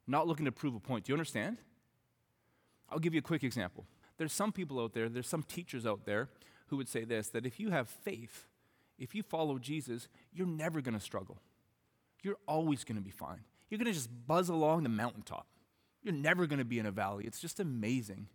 not 0.07 0.26
looking 0.26 0.44
to 0.44 0.52
prove 0.52 0.74
a 0.74 0.80
point. 0.80 1.04
Do 1.04 1.12
you 1.12 1.14
understand? 1.14 1.59
I'll 2.90 2.98
give 2.98 3.14
you 3.14 3.20
a 3.20 3.22
quick 3.22 3.44
example. 3.44 3.87
There's 4.18 4.33
some 4.33 4.52
people 4.52 4.80
out 4.80 4.92
there, 4.92 5.09
there's 5.09 5.28
some 5.28 5.42
teachers 5.42 5.87
out 5.87 6.04
there 6.04 6.28
who 6.66 6.76
would 6.76 6.88
say 6.88 7.04
this 7.04 7.28
that 7.28 7.46
if 7.46 7.59
you 7.59 7.70
have 7.70 7.88
faith, 7.88 8.46
if 8.98 9.14
you 9.14 9.22
follow 9.22 9.59
Jesus, 9.59 10.09
you're 10.33 10.46
never 10.46 10.80
going 10.80 10.94
to 10.94 11.00
struggle. 11.00 11.38
You're 12.22 12.38
always 12.46 12.85
going 12.85 12.96
to 12.96 13.02
be 13.02 13.11
fine. 13.11 13.40
You're 13.68 13.78
going 13.78 13.87
to 13.87 13.92
just 13.92 14.11
buzz 14.26 14.48
along 14.48 14.83
the 14.83 14.88
mountaintop. 14.88 15.46
You're 16.02 16.14
never 16.14 16.46
going 16.46 16.59
to 16.59 16.64
be 16.64 16.78
in 16.78 16.87
a 16.87 16.90
valley. 16.90 17.24
It's 17.26 17.40
just 17.40 17.61
amazing. 17.61 18.28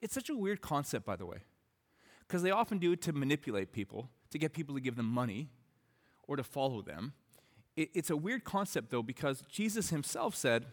It's 0.00 0.14
such 0.14 0.28
a 0.28 0.36
weird 0.36 0.60
concept, 0.60 1.06
by 1.06 1.16
the 1.16 1.26
way, 1.26 1.38
because 2.26 2.42
they 2.42 2.50
often 2.50 2.78
do 2.78 2.92
it 2.92 3.02
to 3.02 3.12
manipulate 3.12 3.72
people, 3.72 4.10
to 4.30 4.38
get 4.38 4.52
people 4.52 4.74
to 4.74 4.80
give 4.80 4.96
them 4.96 5.06
money 5.06 5.48
or 6.26 6.36
to 6.36 6.42
follow 6.42 6.82
them. 6.82 7.12
It, 7.76 7.90
it's 7.94 8.10
a 8.10 8.16
weird 8.16 8.44
concept, 8.44 8.90
though, 8.90 9.02
because 9.02 9.42
Jesus 9.48 9.90
himself 9.90 10.34
said 10.34 10.66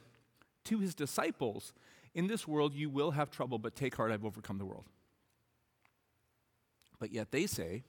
to 0.65 0.79
his 0.79 0.93
disciples, 0.93 1.73
In 2.13 2.27
this 2.27 2.47
world 2.47 2.73
you 2.73 2.89
will 2.89 3.11
have 3.11 3.31
trouble, 3.31 3.57
but 3.57 3.75
take 3.75 3.95
heart, 3.95 4.11
I've 4.11 4.25
overcome 4.25 4.57
the 4.57 4.65
world. 4.65 4.85
But 6.99 7.11
yet 7.11 7.31
they 7.31 7.45
say, 7.45 7.83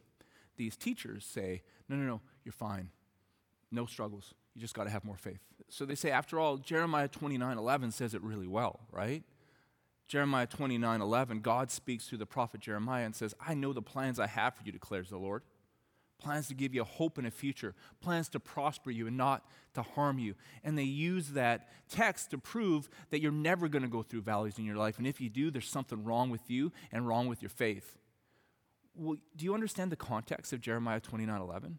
these 0.57 0.76
teachers 0.76 1.24
say, 1.24 1.62
No, 1.88 1.96
no, 1.96 2.05
no, 2.05 2.20
you're 2.44 2.52
fine. 2.52 2.90
No 3.70 3.87
struggles. 3.87 4.35
You 4.55 4.61
just 4.61 4.74
got 4.74 4.85
to 4.85 4.90
have 4.90 5.05
more 5.05 5.16
faith. 5.16 5.40
So 5.68 5.85
they 5.85 5.96
say, 5.96 6.11
after 6.11 6.38
all, 6.38 6.57
Jeremiah 6.57 7.09
29 7.09 7.59
11 7.59 7.90
says 7.90 8.14
it 8.14 8.22
really 8.22 8.46
well, 8.46 8.81
right? 8.90 9.22
Jeremiah 10.09 10.46
29 10.46 11.00
11, 11.00 11.40
God 11.40 11.70
speaks 11.70 12.07
through 12.07 12.18
the 12.18 12.26
prophet 12.26 12.61
Jeremiah 12.61 13.05
and 13.05 13.14
says, 13.14 13.35
I 13.44 13.55
know 13.55 13.72
the 13.72 13.83
plans 13.83 14.20
I 14.20 14.29
have 14.29 14.55
for 14.55 14.62
you, 14.64 14.72
declares 14.72 15.11
the 15.11 15.18
Lord. 15.18 15.42
Plans 16.18 16.48
to 16.48 16.55
give 16.55 16.74
you 16.74 16.83
hope 16.83 17.18
and 17.18 17.26
a 17.26 17.31
future, 17.31 17.74
plans 18.00 18.29
to 18.31 18.40
prosper 18.40 18.90
you 18.90 19.07
and 19.07 19.16
not 19.16 19.44
to 19.74 19.83
harm 19.83 20.18
you. 20.18 20.35
And 20.64 20.79
they 20.79 20.85
use 20.85 21.31
that 21.31 21.68
text 21.90 22.31
to 22.31 22.38
prove 22.38 22.88
that 23.11 23.20
you're 23.20 23.33
never 23.33 23.68
going 23.68 23.83
to 23.83 23.88
go 23.88 24.02
through 24.02 24.22
valleys 24.22 24.59
in 24.59 24.64
your 24.64 24.76
life. 24.76 24.98
And 24.98 25.07
if 25.07 25.20
you 25.20 25.29
do, 25.29 25.50
there's 25.50 25.68
something 25.68 26.05
wrong 26.05 26.31
with 26.31 26.50
you 26.50 26.72
and 26.90 27.07
wrong 27.07 27.26
with 27.26 27.42
your 27.42 27.50
faith. 27.50 27.98
Well, 28.94 29.18
do 29.37 29.44
you 29.44 29.52
understand 29.52 29.92
the 29.92 29.96
context 29.96 30.55
of 30.55 30.61
Jeremiah 30.61 31.00
29 31.00 31.40
11? 31.40 31.79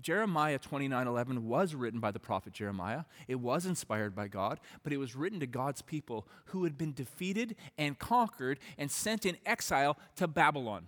Jeremiah 0.00 0.58
29:11 0.58 1.40
was 1.40 1.74
written 1.74 2.00
by 2.00 2.10
the 2.10 2.20
prophet 2.20 2.52
Jeremiah. 2.52 3.04
It 3.26 3.36
was 3.36 3.66
inspired 3.66 4.14
by 4.14 4.28
God, 4.28 4.60
but 4.82 4.92
it 4.92 4.98
was 4.98 5.16
written 5.16 5.40
to 5.40 5.46
God's 5.46 5.82
people 5.82 6.28
who 6.46 6.64
had 6.64 6.78
been 6.78 6.92
defeated 6.92 7.56
and 7.76 7.98
conquered 7.98 8.58
and 8.76 8.90
sent 8.90 9.26
in 9.26 9.38
exile 9.44 9.98
to 10.16 10.28
Babylon. 10.28 10.86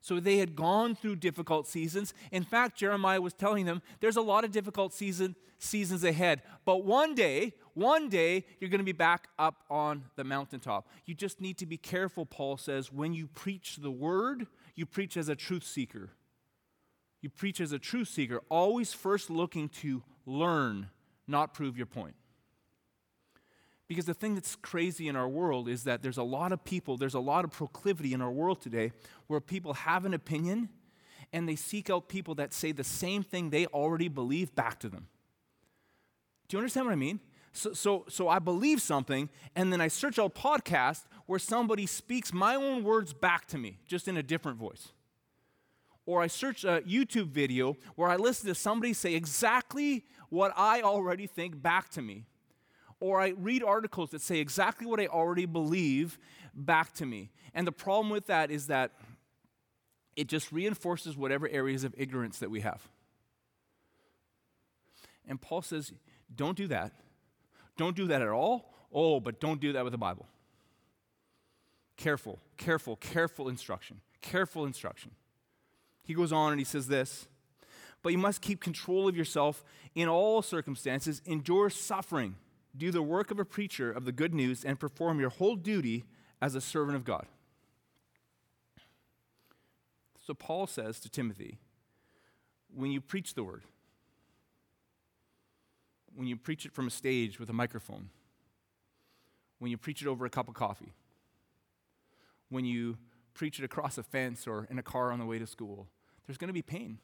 So 0.00 0.20
they 0.20 0.38
had 0.38 0.54
gone 0.54 0.94
through 0.94 1.16
difficult 1.16 1.66
seasons. 1.66 2.14
In 2.30 2.44
fact, 2.44 2.78
Jeremiah 2.78 3.20
was 3.20 3.32
telling 3.32 3.66
them 3.66 3.82
there's 4.00 4.16
a 4.16 4.22
lot 4.22 4.44
of 4.44 4.52
difficult 4.52 4.92
season, 4.92 5.34
seasons 5.58 6.04
ahead. 6.04 6.42
But 6.64 6.84
one 6.84 7.14
day, 7.14 7.54
one 7.74 8.08
day, 8.08 8.44
you're 8.60 8.70
going 8.70 8.78
to 8.78 8.84
be 8.84 8.92
back 8.92 9.28
up 9.38 9.64
on 9.68 10.04
the 10.16 10.24
mountaintop. 10.24 10.88
You 11.06 11.14
just 11.14 11.40
need 11.40 11.58
to 11.58 11.66
be 11.66 11.76
careful, 11.76 12.24
Paul 12.24 12.56
says, 12.56 12.92
when 12.92 13.12
you 13.14 13.26
preach 13.26 13.76
the 13.76 13.90
word, 13.90 14.46
you 14.74 14.86
preach 14.86 15.16
as 15.16 15.28
a 15.28 15.34
truth 15.34 15.64
seeker. 15.64 16.10
You 17.20 17.30
preach 17.30 17.60
as 17.60 17.72
a 17.72 17.78
truth 17.78 18.08
seeker, 18.08 18.42
always 18.48 18.92
first 18.92 19.30
looking 19.30 19.68
to 19.80 20.02
learn, 20.26 20.90
not 21.26 21.54
prove 21.54 21.76
your 21.76 21.86
point. 21.86 22.14
Because 23.88 24.04
the 24.04 24.14
thing 24.14 24.34
that's 24.34 24.56
crazy 24.56 25.06
in 25.06 25.14
our 25.14 25.28
world 25.28 25.68
is 25.68 25.84
that 25.84 26.02
there's 26.02 26.16
a 26.16 26.22
lot 26.22 26.52
of 26.52 26.64
people, 26.64 26.96
there's 26.96 27.14
a 27.14 27.20
lot 27.20 27.44
of 27.44 27.52
proclivity 27.52 28.12
in 28.12 28.20
our 28.20 28.32
world 28.32 28.60
today 28.60 28.92
where 29.28 29.40
people 29.40 29.74
have 29.74 30.04
an 30.04 30.14
opinion 30.14 30.68
and 31.32 31.48
they 31.48 31.56
seek 31.56 31.88
out 31.88 32.08
people 32.08 32.34
that 32.36 32.52
say 32.52 32.72
the 32.72 32.84
same 32.84 33.22
thing 33.22 33.50
they 33.50 33.66
already 33.66 34.08
believe 34.08 34.54
back 34.54 34.78
to 34.80 34.88
them. 34.88 35.06
Do 36.48 36.56
you 36.56 36.60
understand 36.60 36.86
what 36.86 36.92
I 36.92 36.96
mean? 36.96 37.20
So, 37.52 37.72
so, 37.72 38.04
so 38.08 38.28
I 38.28 38.38
believe 38.38 38.82
something, 38.82 39.30
and 39.54 39.72
then 39.72 39.80
I 39.80 39.88
search 39.88 40.18
out 40.18 40.34
podcasts 40.34 41.04
where 41.24 41.38
somebody 41.38 41.86
speaks 41.86 42.32
my 42.32 42.54
own 42.54 42.84
words 42.84 43.14
back 43.14 43.46
to 43.46 43.58
me, 43.58 43.78
just 43.86 44.08
in 44.08 44.16
a 44.16 44.22
different 44.22 44.58
voice. 44.58 44.92
Or 46.04 46.22
I 46.22 46.26
search 46.26 46.64
a 46.64 46.82
YouTube 46.82 47.28
video 47.28 47.76
where 47.94 48.08
I 48.08 48.16
listen 48.16 48.46
to 48.48 48.54
somebody 48.54 48.92
say 48.92 49.14
exactly 49.14 50.04
what 50.28 50.52
I 50.56 50.82
already 50.82 51.26
think 51.26 51.60
back 51.60 51.88
to 51.90 52.02
me 52.02 52.26
or 53.00 53.20
I 53.20 53.34
read 53.36 53.62
articles 53.62 54.10
that 54.10 54.22
say 54.22 54.38
exactly 54.38 54.86
what 54.86 55.00
I 55.00 55.06
already 55.06 55.46
believe 55.46 56.18
back 56.54 56.94
to 56.94 57.06
me. 57.06 57.30
And 57.54 57.66
the 57.66 57.72
problem 57.72 58.10
with 58.10 58.26
that 58.26 58.50
is 58.50 58.68
that 58.68 58.92
it 60.16 60.28
just 60.28 60.50
reinforces 60.50 61.16
whatever 61.16 61.48
areas 61.48 61.84
of 61.84 61.94
ignorance 61.96 62.38
that 62.38 62.50
we 62.50 62.60
have. 62.60 62.88
And 65.28 65.40
Paul 65.40 65.62
says, 65.62 65.92
don't 66.34 66.56
do 66.56 66.66
that. 66.68 66.92
Don't 67.76 67.96
do 67.96 68.06
that 68.06 68.22
at 68.22 68.28
all. 68.28 68.74
Oh, 68.92 69.20
but 69.20 69.40
don't 69.40 69.60
do 69.60 69.72
that 69.74 69.84
with 69.84 69.92
the 69.92 69.98
Bible. 69.98 70.26
Careful, 71.96 72.38
careful, 72.56 72.96
careful 72.96 73.48
instruction. 73.48 74.00
Careful 74.22 74.64
instruction. 74.64 75.10
He 76.04 76.14
goes 76.14 76.32
on 76.32 76.52
and 76.52 76.60
he 76.60 76.64
says 76.64 76.88
this 76.88 77.26
But 78.02 78.12
you 78.12 78.18
must 78.18 78.40
keep 78.40 78.60
control 78.60 79.08
of 79.08 79.16
yourself 79.16 79.64
in 79.94 80.08
all 80.08 80.40
circumstances, 80.40 81.20
endure 81.26 81.68
suffering 81.68 82.36
do 82.76 82.90
the 82.90 83.02
work 83.02 83.30
of 83.30 83.38
a 83.38 83.44
preacher 83.44 83.90
of 83.90 84.04
the 84.04 84.12
good 84.12 84.34
news 84.34 84.64
and 84.64 84.78
perform 84.78 85.20
your 85.20 85.30
whole 85.30 85.56
duty 85.56 86.04
as 86.40 86.54
a 86.54 86.60
servant 86.60 86.96
of 86.96 87.04
God. 87.04 87.26
So 90.26 90.34
Paul 90.34 90.66
says 90.66 90.98
to 91.00 91.08
Timothy, 91.08 91.58
when 92.74 92.90
you 92.90 93.00
preach 93.00 93.34
the 93.34 93.44
word, 93.44 93.62
when 96.14 96.26
you 96.26 96.36
preach 96.36 96.66
it 96.66 96.72
from 96.72 96.86
a 96.86 96.90
stage 96.90 97.38
with 97.38 97.48
a 97.48 97.52
microphone, 97.52 98.10
when 99.58 99.70
you 99.70 99.78
preach 99.78 100.02
it 100.02 100.08
over 100.08 100.26
a 100.26 100.30
cup 100.30 100.48
of 100.48 100.54
coffee, 100.54 100.92
when 102.48 102.64
you 102.64 102.98
preach 103.34 103.58
it 103.58 103.64
across 103.64 103.98
a 103.98 104.02
fence 104.02 104.46
or 104.46 104.66
in 104.70 104.78
a 104.78 104.82
car 104.82 105.12
on 105.12 105.18
the 105.18 105.26
way 105.26 105.38
to 105.38 105.46
school, 105.46 105.86
there's 106.26 106.38
going 106.38 106.48
to 106.48 106.54
be 106.54 106.62
pain 106.62 106.98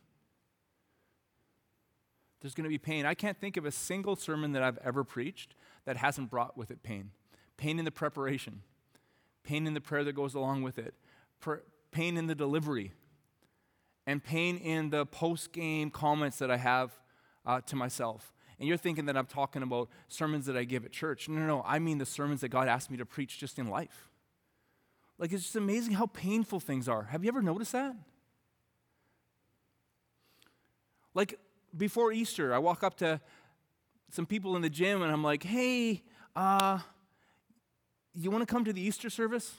there's 2.43 2.55
going 2.55 2.65
to 2.65 2.69
be 2.69 2.79
pain. 2.79 3.07
I 3.07 3.15
can't 3.15 3.39
think 3.39 3.57
of 3.57 3.65
a 3.65 3.71
single 3.71 4.17
sermon 4.17 4.53
that 4.53 4.63
I've 4.63 4.79
ever 4.79 5.05
preached 5.05 5.55
that 5.85 5.97
hasn't 5.97 6.29
brought 6.29 6.57
with 6.59 6.71
it 6.71 6.83
pain. 6.83 7.13
Pain 7.57 7.79
in 7.79 7.85
the 7.85 7.93
preparation, 7.93 8.63
pain 9.45 9.67
in 9.67 9.75
the 9.75 9.81
prayer 9.81 10.03
that 10.03 10.15
goes 10.15 10.35
along 10.35 10.63
with 10.63 10.79
it, 10.79 10.95
pain 11.93 12.17
in 12.17 12.27
the 12.27 12.35
delivery, 12.35 12.93
and 14.07 14.23
pain 14.23 14.57
in 14.57 14.91
the 14.91 15.07
post 15.07 15.53
game 15.53 15.91
comments 15.91 16.39
that 16.39 16.51
I 16.51 16.57
have 16.57 16.91
uh, 17.47 17.61
to 17.61 17.77
myself. 17.77 18.33
And 18.59 18.67
you're 18.69 18.77
thinking 18.77 19.07
that 19.07 19.17
I'm 19.17 19.27
talking 19.27 19.63
about 19.63 19.89
sermons 20.09 20.47
that 20.47 20.57
I 20.57 20.65
give 20.65 20.85
at 20.85 20.91
church. 20.93 21.29
No, 21.29 21.41
no, 21.41 21.47
no. 21.47 21.63
I 21.65 21.79
mean 21.79 21.99
the 21.99 22.07
sermons 22.07 22.41
that 22.41 22.49
God 22.49 22.67
asked 22.67 22.91
me 22.91 22.97
to 22.97 23.07
preach 23.07 23.39
just 23.39 23.59
in 23.59 23.69
life. 23.69 24.09
Like, 25.19 25.33
it's 25.33 25.45
just 25.45 25.57
amazing 25.57 25.95
how 25.95 26.07
painful 26.07 26.59
things 26.59 26.89
are. 26.89 27.05
Have 27.05 27.25
you 27.25 27.29
ever 27.29 27.43
noticed 27.43 27.73
that? 27.73 27.95
Like, 31.15 31.39
before 31.77 32.13
Easter, 32.13 32.55
I 32.55 32.59
walk 32.59 32.83
up 32.83 32.97
to 32.99 33.21
some 34.11 34.27
people 34.27 34.57
in 34.57 34.63
the 34.63 34.71
gym 34.71 35.03
and 35.03 35.11
I'm 35.11 35.25
like, 35.25 35.43
hey, 35.43 36.03
uh, 36.37 36.79
you 38.15 38.31
want 38.31 38.47
to 38.47 38.53
come 38.53 38.65
to 38.65 38.73
the 38.73 38.81
Easter 38.81 39.09
service? 39.11 39.55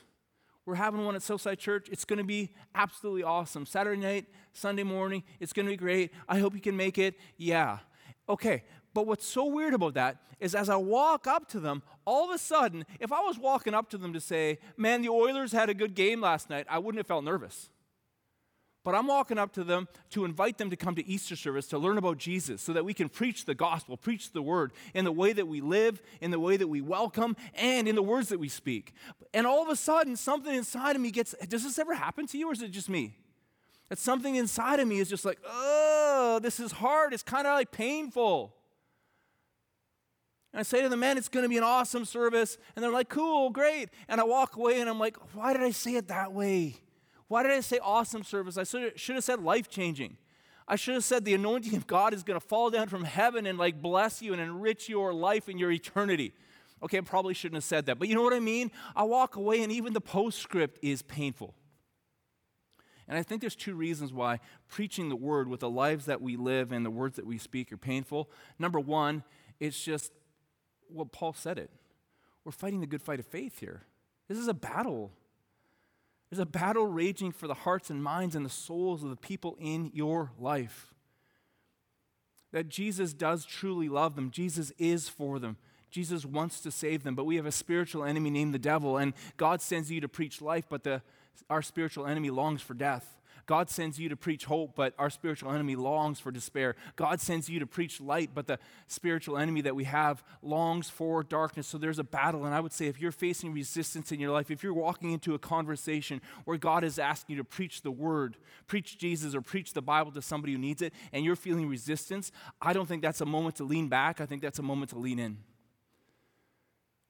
We're 0.65 0.76
having 0.76 1.04
one 1.04 1.15
at 1.15 1.21
Southside 1.21 1.60
Church. 1.60 1.89
It's 1.91 2.06
going 2.06 2.19
to 2.19 2.23
be 2.23 2.54
absolutely 2.73 3.23
awesome. 3.23 3.65
Saturday 3.65 4.02
night, 4.02 4.26
Sunday 4.54 4.84
morning, 4.84 5.23
it's 5.39 5.52
going 5.52 5.65
to 5.65 5.71
be 5.71 5.78
great. 5.78 6.12
I 6.30 6.39
hope 6.39 6.54
you 6.54 6.62
can 6.62 6.78
make 6.78 6.97
it. 6.97 7.15
Yeah. 7.36 7.80
Okay. 8.30 8.63
But 8.93 9.08
what's 9.08 9.26
so 9.26 9.45
weird 9.45 9.73
about 9.73 9.95
that 9.95 10.17
is 10.39 10.56
as 10.56 10.69
I 10.69 10.76
walk 10.76 11.26
up 11.26 11.49
to 11.49 11.60
them, 11.60 11.82
all 12.06 12.30
of 12.30 12.36
a 12.36 12.38
sudden, 12.38 12.86
if 12.99 13.12
I 13.12 13.21
was 13.21 13.39
walking 13.39 13.73
up 13.73 13.89
to 13.89 13.97
them 13.97 14.13
to 14.13 14.21
say, 14.21 14.60
man, 14.78 15.02
the 15.02 15.10
Oilers 15.10 15.52
had 15.52 15.69
a 15.69 15.73
good 15.73 15.95
game 15.95 16.21
last 16.21 16.49
night, 16.49 16.67
I 16.69 16.78
wouldn't 16.78 16.99
have 16.99 17.08
felt 17.08 17.23
nervous. 17.23 17.69
But 18.84 18.96
I'm 18.96 19.08
walking 19.08 19.38
up 19.38 19.54
to 19.54 19.63
them 19.63 19.88
to 20.10 20.26
invite 20.26 20.58
them 20.58 20.69
to 20.69 20.76
come 20.76 20.96
to 20.96 21.08
Easter 21.08 21.38
service 21.38 21.67
to 21.67 21.78
learn 21.78 21.98
about 21.98 22.17
Jesus 22.17 22.62
so 22.62 22.74
that 22.74 22.84
we 22.84 22.93
can 22.93 23.08
preach 23.08 23.46
the 23.46 23.56
gospel, 23.56 23.96
preach 23.96 24.34
the 24.34 24.41
word 24.41 24.74
in 24.93 25.06
the 25.06 25.12
way 25.12 25.32
that 25.32 25.48
we 25.48 25.62
live, 25.62 26.02
in 26.19 26.32
the 26.32 26.39
way 26.39 26.58
that 26.58 26.67
we 26.67 26.82
welcome, 26.82 27.38
and 27.54 27.88
in 27.88 27.96
the 27.96 28.04
words 28.04 28.28
that 28.30 28.39
we 28.39 28.50
speak. 28.50 28.93
And 29.34 29.48
all 29.48 29.63
of 29.63 29.69
a 29.69 29.78
sudden, 29.78 30.17
something 30.17 30.54
inside 30.54 30.98
of 30.98 31.02
me 31.02 31.12
gets 31.12 31.34
does 31.48 31.63
this 31.63 31.80
ever 31.80 31.93
happen 31.93 32.28
to 32.28 32.38
you, 32.38 32.50
or 32.50 32.54
is 32.54 32.62
it 32.62 32.72
just 32.72 32.89
me? 32.89 33.17
That 33.88 34.00
something 34.00 34.36
inside 34.36 34.80
of 34.80 34.88
me 34.88 35.00
is 35.00 35.10
just 35.10 35.24
like, 35.24 35.39
oh, 35.48 36.39
this 36.41 36.60
is 36.60 36.74
hard. 36.74 37.13
It's 37.13 37.24
kind 37.24 37.48
of 37.48 37.54
like 37.54 37.72
painful. 37.72 38.54
And 40.52 40.60
I 40.60 40.63
say 40.63 40.82
to 40.82 40.89
the 40.89 40.98
men, 40.98 41.17
it's 41.17 41.30
going 41.30 41.43
to 41.43 41.50
be 41.50 41.58
an 41.58 41.63
awesome 41.63 42.06
service. 42.06 42.58
And 42.76 42.84
they're 42.84 42.91
like, 42.91 43.10
cool, 43.10 43.50
great. 43.50 43.89
And 44.08 44.19
I 44.22 44.24
walk 44.24 44.56
away 44.56 44.80
and 44.82 44.89
I'm 44.89 45.00
like, 45.00 45.17
why 45.34 45.54
did 45.54 45.63
I 45.63 45.72
say 45.72 45.96
it 45.96 46.10
that 46.10 46.34
way? 46.34 46.76
Why 47.34 47.41
did 47.41 47.52
I 47.52 47.62
say 47.62 47.80
awesome 47.82 48.24
service? 48.24 48.60
I 48.60 48.63
should 48.63 49.15
have 49.15 49.24
said 49.24 49.43
life 49.43 49.67
changing. 49.67 50.17
I 50.67 50.76
should 50.76 50.93
have 50.93 51.04
said 51.04 51.26
the 51.26 51.34
anointing 51.34 51.76
of 51.76 51.88
God 51.88 52.13
is 52.13 52.22
going 52.22 52.39
to 52.39 52.46
fall 52.46 52.69
down 52.69 52.89
from 52.89 53.04
heaven 53.04 53.48
and 53.48 53.58
like 53.58 53.82
bless 53.82 54.22
you 54.22 54.34
and 54.34 54.39
enrich 54.39 54.88
your 54.88 55.15
life 55.15 55.48
and 55.48 55.60
your 55.60 55.72
eternity. 55.72 56.34
Okay, 56.84 57.00
I 57.00 57.02
probably 57.02 57.34
shouldn't 57.34 57.56
have 57.56 57.63
said 57.63 57.88
that, 57.88 57.98
but 57.98 58.08
you 58.08 58.13
know 58.13 58.22
what 58.22 58.34
I 58.34 58.39
mean? 58.39 58.69
I 58.96 59.02
walk 59.02 59.36
away 59.36 59.63
and 59.63 59.72
even 59.72 59.93
the 59.93 60.00
postscript 60.00 60.78
is 60.84 61.02
painful. 61.02 61.56
And 63.08 63.17
I 63.17 63.24
think 63.24 63.41
there's 63.41 63.56
two 63.56 63.74
reasons 63.74 64.13
why 64.13 64.39
preaching 64.67 65.10
the 65.10 65.15
word 65.15 65.48
with 65.48 65.62
the 65.62 65.72
lives 65.72 66.06
that 66.06 66.22
we 66.22 66.38
live 66.38 66.72
and 66.72 66.86
the 66.86 66.91
words 66.91 67.15
that 67.15 67.26
we 67.26 67.39
speak 67.39 67.74
are 67.74 67.78
painful. 67.78 68.30
Number 68.60 68.80
one, 68.80 69.24
it's 69.60 69.84
just 69.84 70.12
well, 70.88 71.10
Paul 71.12 71.34
said 71.34 71.58
it. 71.58 71.72
We're 72.46 72.52
fighting 72.52 72.82
the 72.82 72.86
good 72.86 73.02
fight 73.02 73.19
of 73.19 73.26
faith 73.26 73.60
here. 73.60 73.88
This 74.30 74.38
is 74.38 74.48
a 74.48 74.54
battle. 74.54 75.13
There's 76.34 76.41
a 76.41 76.46
battle 76.48 76.88
raging 76.88 77.32
for 77.32 77.46
the 77.46 77.54
hearts 77.54 77.91
and 77.91 78.04
minds 78.04 78.36
and 78.36 78.43
the 78.43 78.50
souls 78.50 79.04
of 79.04 79.12
the 79.12 79.15
people 79.15 79.56
in 79.60 79.91
your 79.93 80.32
life. 80.39 80.91
That 82.52 82.69
Jesus 82.69 83.13
does 83.13 83.46
truly 83.46 83.88
love 83.88 84.15
them, 84.15 84.32
Jesus 84.32 84.72
is 84.80 85.08
for 85.08 85.38
them. 85.38 85.58
Jesus 85.91 86.26
wants 86.26 86.60
to 86.62 86.72
save 86.72 87.04
them, 87.04 87.13
but 87.13 87.26
we 87.26 87.36
have 87.36 87.46
a 87.46 87.52
spiritual 87.52 88.04
enemy 88.04 88.32
named 88.32 88.52
the 88.52 88.58
devil, 88.58 88.98
and 88.98 89.13
God 89.38 89.62
sends 89.62 89.91
you 89.91 90.02
to 90.02 90.08
preach 90.08 90.41
life, 90.41 90.65
but 90.67 90.84
the, 90.84 91.04
our 91.52 91.62
spiritual 91.62 92.08
enemy 92.08 92.32
longs 92.32 92.63
for 92.63 92.74
death. 92.74 93.19
God 93.46 93.70
sends 93.70 94.00
you 94.00 94.08
to 94.10 94.16
preach 94.16 94.46
hope, 94.46 94.74
but 94.76 94.94
our 94.98 95.10
spiritual 95.10 95.52
enemy 95.52 95.76
longs 95.76 96.20
for 96.20 96.32
despair. 96.32 96.76
God 96.96 97.20
sends 97.20 97.50
you 97.50 97.60
to 97.60 97.68
preach 97.68 98.00
light, 98.00 98.32
but 98.34 98.48
the 98.48 98.58
spiritual 98.88 99.38
enemy 99.38 99.62
that 99.62 99.76
we 99.76 99.84
have 99.84 100.24
longs 100.42 100.90
for 100.90 101.24
darkness. 101.24 101.68
So 101.68 101.78
there's 101.78 102.00
a 102.00 102.06
battle. 102.06 102.46
And 102.46 102.56
I 102.56 102.62
would 102.62 102.72
say 102.72 102.88
if 102.88 103.02
you're 103.02 103.12
facing 103.12 103.54
resistance 103.54 104.12
in 104.12 104.20
your 104.20 104.32
life, 104.32 104.50
if 104.50 104.64
you're 104.64 104.74
walking 104.74 105.12
into 105.12 105.34
a 105.34 105.40
conversation 105.40 106.22
where 106.46 106.58
God 106.58 106.86
is 106.86 106.98
asking 106.98 107.36
you 107.36 107.42
to 107.42 107.48
preach 107.48 107.82
the 107.82 107.92
word, 107.92 108.38
preach 108.68 108.98
Jesus, 108.98 109.36
or 109.36 109.42
preach 109.42 109.74
the 109.74 109.82
Bible 109.82 110.12
to 110.14 110.22
somebody 110.22 110.54
who 110.54 110.60
needs 110.60 110.82
it, 110.82 110.94
and 111.12 111.26
you're 111.26 111.36
feeling 111.36 111.68
resistance, 111.68 112.32
I 112.62 112.72
don't 112.72 112.88
think 112.88 113.02
that's 113.02 113.22
a 113.22 113.26
moment 113.26 113.58
to 113.58 113.66
lean 113.66 113.90
back. 113.90 114.22
I 114.22 114.26
think 114.26 114.42
that's 114.42 114.60
a 114.60 114.64
moment 114.64 114.92
to 114.92 114.98
lean 114.98 115.20
in 115.20 115.38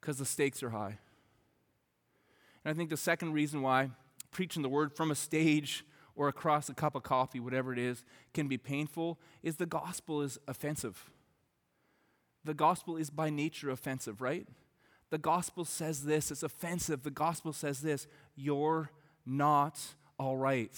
because 0.01 0.17
the 0.17 0.25
stakes 0.25 0.63
are 0.63 0.71
high. 0.71 0.97
And 2.65 2.71
I 2.71 2.73
think 2.73 2.89
the 2.89 2.97
second 2.97 3.33
reason 3.33 3.61
why 3.61 3.91
preaching 4.31 4.63
the 4.63 4.69
word 4.69 4.91
from 4.91 5.11
a 5.11 5.15
stage 5.15 5.85
or 6.15 6.27
across 6.27 6.69
a 6.69 6.73
cup 6.73 6.95
of 6.95 7.03
coffee, 7.03 7.39
whatever 7.39 7.73
it 7.73 7.79
is, 7.79 8.03
can 8.33 8.47
be 8.47 8.57
painful, 8.57 9.19
is 9.41 9.55
the 9.57 9.65
gospel 9.65 10.21
is 10.21 10.37
offensive. 10.47 11.09
The 12.45 12.53
gospel 12.53 12.97
is 12.97 13.09
by 13.09 13.29
nature 13.29 13.69
offensive, 13.69 14.21
right? 14.21 14.47
The 15.09 15.17
gospel 15.17 15.65
says 15.65 16.03
this, 16.05 16.31
it's 16.31 16.43
offensive. 16.43 17.03
The 17.03 17.11
gospel 17.11 17.53
says 17.53 17.81
this 17.81 18.07
you're 18.35 18.91
not 19.25 19.79
all 20.17 20.37
right. 20.37 20.75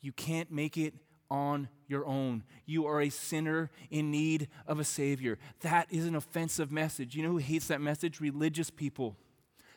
You 0.00 0.12
can't 0.12 0.50
make 0.50 0.78
it 0.78 0.94
on 1.30 1.68
your 1.86 2.06
own. 2.06 2.42
You 2.66 2.86
are 2.86 3.00
a 3.00 3.10
sinner 3.10 3.70
in 3.90 4.10
need 4.10 4.48
of 4.66 4.80
a 4.80 4.84
Savior. 4.84 5.38
That 5.60 5.86
is 5.90 6.06
an 6.06 6.16
offensive 6.16 6.72
message. 6.72 7.14
You 7.14 7.22
know 7.22 7.32
who 7.32 7.36
hates 7.38 7.68
that 7.68 7.80
message? 7.80 8.20
Religious 8.20 8.70
people 8.70 9.16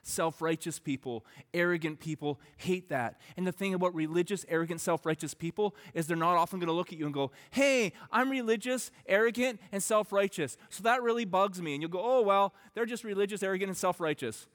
self 0.03 0.41
righteous 0.41 0.77
people, 0.77 1.25
arrogant 1.53 1.99
people 1.99 2.39
hate 2.57 2.89
that. 2.89 3.19
And 3.35 3.47
the 3.47 3.51
thing 3.51 3.73
about 3.73 3.95
religious, 3.95 4.45
arrogant, 4.47 4.81
self 4.81 5.05
righteous 5.05 5.33
people 5.33 5.75
is 5.93 6.05
they're 6.05 6.17
not 6.17 6.35
often 6.35 6.59
going 6.59 6.67
to 6.67 6.73
look 6.73 6.93
at 6.93 6.99
you 6.99 7.05
and 7.05 7.13
go, 7.13 7.31
hey, 7.51 7.93
I'm 8.11 8.29
religious, 8.29 8.91
arrogant, 9.07 9.59
and 9.71 9.81
self 9.81 10.11
righteous. 10.11 10.57
So 10.69 10.83
that 10.83 11.01
really 11.01 11.25
bugs 11.25 11.61
me. 11.61 11.73
And 11.73 11.81
you'll 11.81 11.91
go, 11.91 12.01
oh, 12.03 12.21
well, 12.21 12.53
they're 12.75 12.85
just 12.85 13.03
religious, 13.03 13.41
arrogant, 13.41 13.69
and 13.69 13.77
self 13.77 13.99
righteous. 13.99 14.47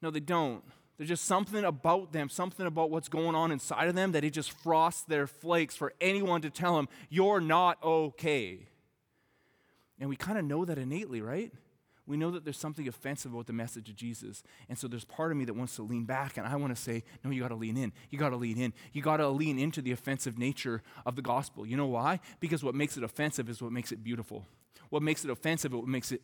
No, 0.00 0.10
they 0.10 0.20
don't. 0.20 0.64
There's 0.96 1.08
just 1.08 1.24
something 1.24 1.64
about 1.64 2.12
them, 2.12 2.28
something 2.28 2.66
about 2.66 2.90
what's 2.90 3.08
going 3.08 3.34
on 3.34 3.50
inside 3.50 3.88
of 3.88 3.94
them 3.94 4.12
that 4.12 4.24
it 4.24 4.30
just 4.30 4.52
frosts 4.52 5.02
their 5.02 5.26
flakes 5.26 5.74
for 5.74 5.92
anyone 6.00 6.42
to 6.42 6.50
tell 6.50 6.76
them, 6.76 6.88
you're 7.08 7.40
not 7.40 7.82
okay. 7.82 8.68
And 9.98 10.08
we 10.08 10.16
kind 10.16 10.38
of 10.38 10.44
know 10.44 10.64
that 10.64 10.78
innately, 10.78 11.20
right? 11.20 11.52
We 12.12 12.18
know 12.18 12.30
that 12.30 12.44
there's 12.44 12.58
something 12.58 12.86
offensive 12.86 13.32
about 13.32 13.46
the 13.46 13.54
message 13.54 13.88
of 13.88 13.96
Jesus. 13.96 14.42
And 14.68 14.76
so 14.76 14.86
there's 14.86 15.06
part 15.06 15.32
of 15.32 15.38
me 15.38 15.46
that 15.46 15.54
wants 15.54 15.76
to 15.76 15.82
lean 15.82 16.04
back 16.04 16.36
and 16.36 16.46
I 16.46 16.54
want 16.56 16.76
to 16.76 16.80
say, 16.80 17.04
no, 17.24 17.30
you 17.30 17.40
got 17.40 17.48
to 17.48 17.54
lean 17.54 17.78
in. 17.78 17.90
You 18.10 18.18
got 18.18 18.28
to 18.28 18.36
lean 18.36 18.58
in. 18.58 18.74
You 18.92 19.00
got 19.00 19.16
to 19.16 19.28
lean 19.30 19.58
into 19.58 19.80
the 19.80 19.92
offensive 19.92 20.38
nature 20.38 20.82
of 21.06 21.16
the 21.16 21.22
gospel. 21.22 21.64
You 21.64 21.78
know 21.78 21.86
why? 21.86 22.20
Because 22.38 22.62
what 22.62 22.74
makes 22.74 22.98
it 22.98 23.02
offensive 23.02 23.48
is 23.48 23.62
what 23.62 23.72
makes 23.72 23.92
it 23.92 24.04
beautiful. 24.04 24.44
What 24.90 25.02
makes 25.02 25.24
it 25.24 25.30
offensive 25.30 25.72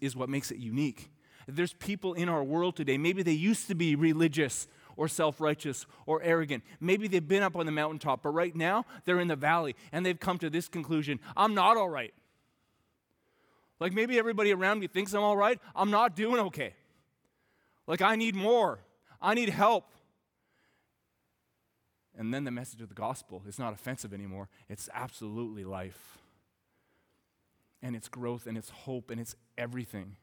is 0.02 0.14
what 0.14 0.28
makes 0.28 0.50
it 0.50 0.58
unique. 0.58 1.08
There's 1.46 1.72
people 1.72 2.12
in 2.12 2.28
our 2.28 2.44
world 2.44 2.76
today, 2.76 2.98
maybe 2.98 3.22
they 3.22 3.32
used 3.32 3.66
to 3.68 3.74
be 3.74 3.96
religious 3.96 4.68
or 4.98 5.08
self 5.08 5.40
righteous 5.40 5.86
or 6.04 6.22
arrogant. 6.22 6.64
Maybe 6.80 7.08
they've 7.08 7.26
been 7.26 7.42
up 7.42 7.56
on 7.56 7.64
the 7.64 7.72
mountaintop, 7.72 8.22
but 8.22 8.34
right 8.34 8.54
now 8.54 8.84
they're 9.06 9.20
in 9.20 9.28
the 9.28 9.36
valley 9.36 9.74
and 9.90 10.04
they've 10.04 10.20
come 10.20 10.36
to 10.40 10.50
this 10.50 10.68
conclusion 10.68 11.18
I'm 11.34 11.54
not 11.54 11.78
all 11.78 11.88
right. 11.88 12.12
Like 13.80 13.92
maybe 13.92 14.18
everybody 14.18 14.52
around 14.52 14.80
me 14.80 14.86
thinks 14.86 15.14
I'm 15.14 15.22
all 15.22 15.36
right. 15.36 15.58
I'm 15.74 15.90
not 15.90 16.16
doing 16.16 16.40
okay. 16.46 16.74
Like 17.86 18.02
I 18.02 18.16
need 18.16 18.34
more. 18.34 18.80
I 19.20 19.34
need 19.34 19.48
help. 19.48 19.84
And 22.16 22.34
then 22.34 22.44
the 22.44 22.50
message 22.50 22.82
of 22.82 22.88
the 22.88 22.94
gospel 22.94 23.42
is 23.46 23.58
not 23.58 23.72
offensive 23.72 24.12
anymore. 24.12 24.48
It's 24.68 24.88
absolutely 24.92 25.64
life. 25.64 26.18
And 27.80 27.94
it's 27.94 28.08
growth 28.08 28.48
and 28.48 28.58
it's 28.58 28.70
hope 28.70 29.10
and 29.10 29.20
it's 29.20 29.36
everything. 29.56 30.16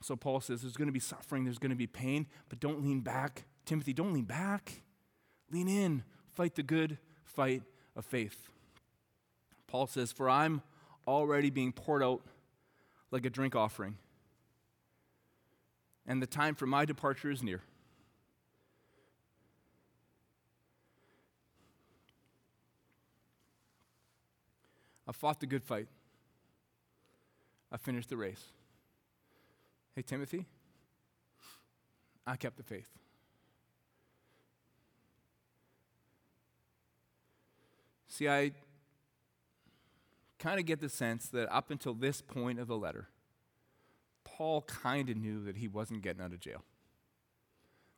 So 0.00 0.14
Paul 0.14 0.40
says 0.40 0.62
there's 0.62 0.76
going 0.76 0.86
to 0.86 0.92
be 0.92 1.00
suffering, 1.00 1.44
there's 1.44 1.58
going 1.58 1.70
to 1.70 1.76
be 1.76 1.88
pain, 1.88 2.26
but 2.48 2.60
don't 2.60 2.84
lean 2.84 3.00
back. 3.00 3.44
Timothy, 3.64 3.92
don't 3.92 4.12
lean 4.12 4.24
back. 4.24 4.82
Lean 5.50 5.68
in. 5.68 6.04
Fight 6.32 6.54
the 6.54 6.62
good 6.62 6.98
fight 7.24 7.62
of 7.96 8.04
faith. 8.04 8.48
Paul 9.66 9.88
says, 9.88 10.12
For 10.12 10.30
I'm 10.30 10.62
already 11.08 11.48
being 11.48 11.72
poured 11.72 12.02
out 12.02 12.20
like 13.10 13.24
a 13.24 13.30
drink 13.30 13.56
offering. 13.56 13.96
And 16.06 16.22
the 16.22 16.26
time 16.26 16.54
for 16.54 16.66
my 16.66 16.84
departure 16.84 17.30
is 17.30 17.42
near. 17.42 17.62
I 25.06 25.12
fought 25.12 25.40
the 25.40 25.46
good 25.46 25.64
fight. 25.64 25.88
I 27.72 27.78
finished 27.78 28.10
the 28.10 28.16
race. 28.16 28.44
Hey, 29.94 30.02
Timothy, 30.02 30.44
I 32.26 32.36
kept 32.36 32.58
the 32.58 32.62
faith. 32.62 32.88
See, 38.06 38.28
I 38.28 38.52
kind 40.38 40.60
of 40.60 40.66
get 40.66 40.80
the 40.80 40.88
sense 40.88 41.28
that 41.28 41.52
up 41.52 41.70
until 41.70 41.94
this 41.94 42.20
point 42.20 42.58
of 42.58 42.68
the 42.68 42.76
letter, 42.76 43.08
Paul 44.24 44.62
kind 44.62 45.10
of 45.10 45.16
knew 45.16 45.42
that 45.44 45.56
he 45.56 45.68
wasn't 45.68 46.02
getting 46.02 46.22
out 46.22 46.32
of 46.32 46.40
jail, 46.40 46.62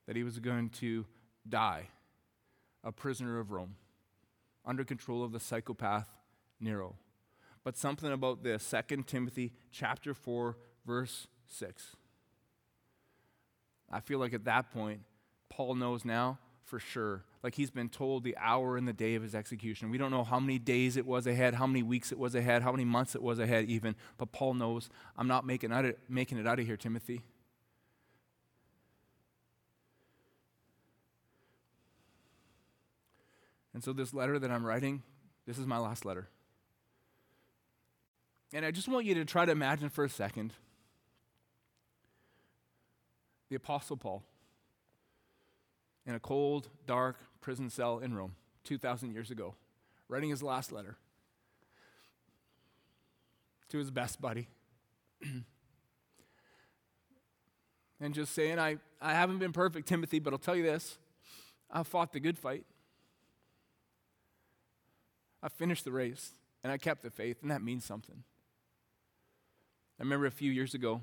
that 0.07 0.16
he 0.16 0.24
was 0.24 0.38
going 0.38 0.70
to 0.70 1.07
die 1.48 1.88
a 2.83 2.92
prisoner 2.92 3.38
of 3.38 3.50
Rome 3.50 3.76
under 4.64 4.85
control 4.85 5.22
of 5.22 5.33
the 5.33 5.40
psychopath 5.40 6.09
Nero. 6.61 6.96
But 7.62 7.76
something 7.76 8.11
about 8.11 8.42
this, 8.42 8.74
2 8.88 9.03
Timothy 9.03 9.53
chapter 9.70 10.14
4 10.14 10.57
verse 10.87 11.26
6. 11.46 11.96
I 13.90 14.00
feel 14.00 14.18
like 14.18 14.33
at 14.33 14.44
that 14.44 14.72
point 14.72 15.00
Paul 15.48 15.74
knows 15.74 16.05
now 16.05 16.38
for 16.70 16.78
sure. 16.78 17.24
Like 17.42 17.56
he's 17.56 17.70
been 17.70 17.88
told 17.88 18.22
the 18.22 18.37
hour 18.38 18.76
and 18.76 18.87
the 18.87 18.92
day 18.92 19.16
of 19.16 19.22
his 19.22 19.35
execution. 19.35 19.90
We 19.90 19.98
don't 19.98 20.12
know 20.12 20.22
how 20.22 20.38
many 20.38 20.59
days 20.59 20.96
it 20.96 21.04
was 21.04 21.26
ahead, 21.26 21.54
how 21.54 21.66
many 21.66 21.83
weeks 21.83 22.12
it 22.12 22.18
was 22.18 22.37
ahead, 22.37 22.62
how 22.62 22.70
many 22.70 22.85
months 22.85 23.16
it 23.16 23.22
was 23.22 23.40
ahead, 23.40 23.64
even. 23.64 23.96
But 24.16 24.30
Paul 24.30 24.54
knows, 24.54 24.88
I'm 25.18 25.26
not 25.26 25.44
making, 25.44 25.72
out 25.72 25.85
of, 25.85 25.96
making 26.09 26.38
it 26.38 26.46
out 26.46 26.61
of 26.61 26.66
here, 26.66 26.76
Timothy. 26.76 27.22
And 33.74 33.83
so, 33.83 33.92
this 33.92 34.14
letter 34.14 34.38
that 34.38 34.50
I'm 34.50 34.64
writing, 34.64 35.02
this 35.46 35.59
is 35.59 35.66
my 35.66 35.78
last 35.78 36.04
letter. 36.04 36.28
And 38.52 38.64
I 38.64 38.70
just 38.70 38.88
want 38.88 39.06
you 39.06 39.14
to 39.14 39.24
try 39.24 39.44
to 39.44 39.52
imagine 39.52 39.90
for 39.90 40.04
a 40.04 40.09
second 40.09 40.52
the 43.48 43.56
Apostle 43.56 43.96
Paul 43.96 44.24
in 46.06 46.14
a 46.14 46.20
cold, 46.20 46.68
dark 46.86 47.16
prison 47.40 47.70
cell 47.70 47.98
in 47.98 48.14
Rome, 48.14 48.34
2,000 48.64 49.12
years 49.12 49.30
ago, 49.30 49.54
writing 50.08 50.30
his 50.30 50.42
last 50.42 50.72
letter 50.72 50.96
to 53.68 53.78
his 53.78 53.90
best 53.90 54.20
buddy. 54.20 54.48
and 58.00 58.14
just 58.14 58.34
saying, 58.34 58.58
I, 58.58 58.78
I 59.00 59.14
haven't 59.14 59.38
been 59.38 59.52
perfect, 59.52 59.86
Timothy, 59.88 60.18
but 60.18 60.32
I'll 60.32 60.38
tell 60.38 60.56
you 60.56 60.62
this 60.62 60.98
I 61.70 61.82
fought 61.82 62.12
the 62.12 62.20
good 62.20 62.38
fight. 62.38 62.64
I 65.42 65.48
finished 65.48 65.84
the 65.84 65.92
race 65.92 66.32
and 66.62 66.72
I 66.72 66.78
kept 66.78 67.02
the 67.02 67.10
faith, 67.10 67.38
and 67.42 67.50
that 67.50 67.62
means 67.62 67.84
something. 67.84 68.22
I 69.98 70.02
remember 70.02 70.26
a 70.26 70.30
few 70.30 70.50
years 70.50 70.74
ago 70.74 71.02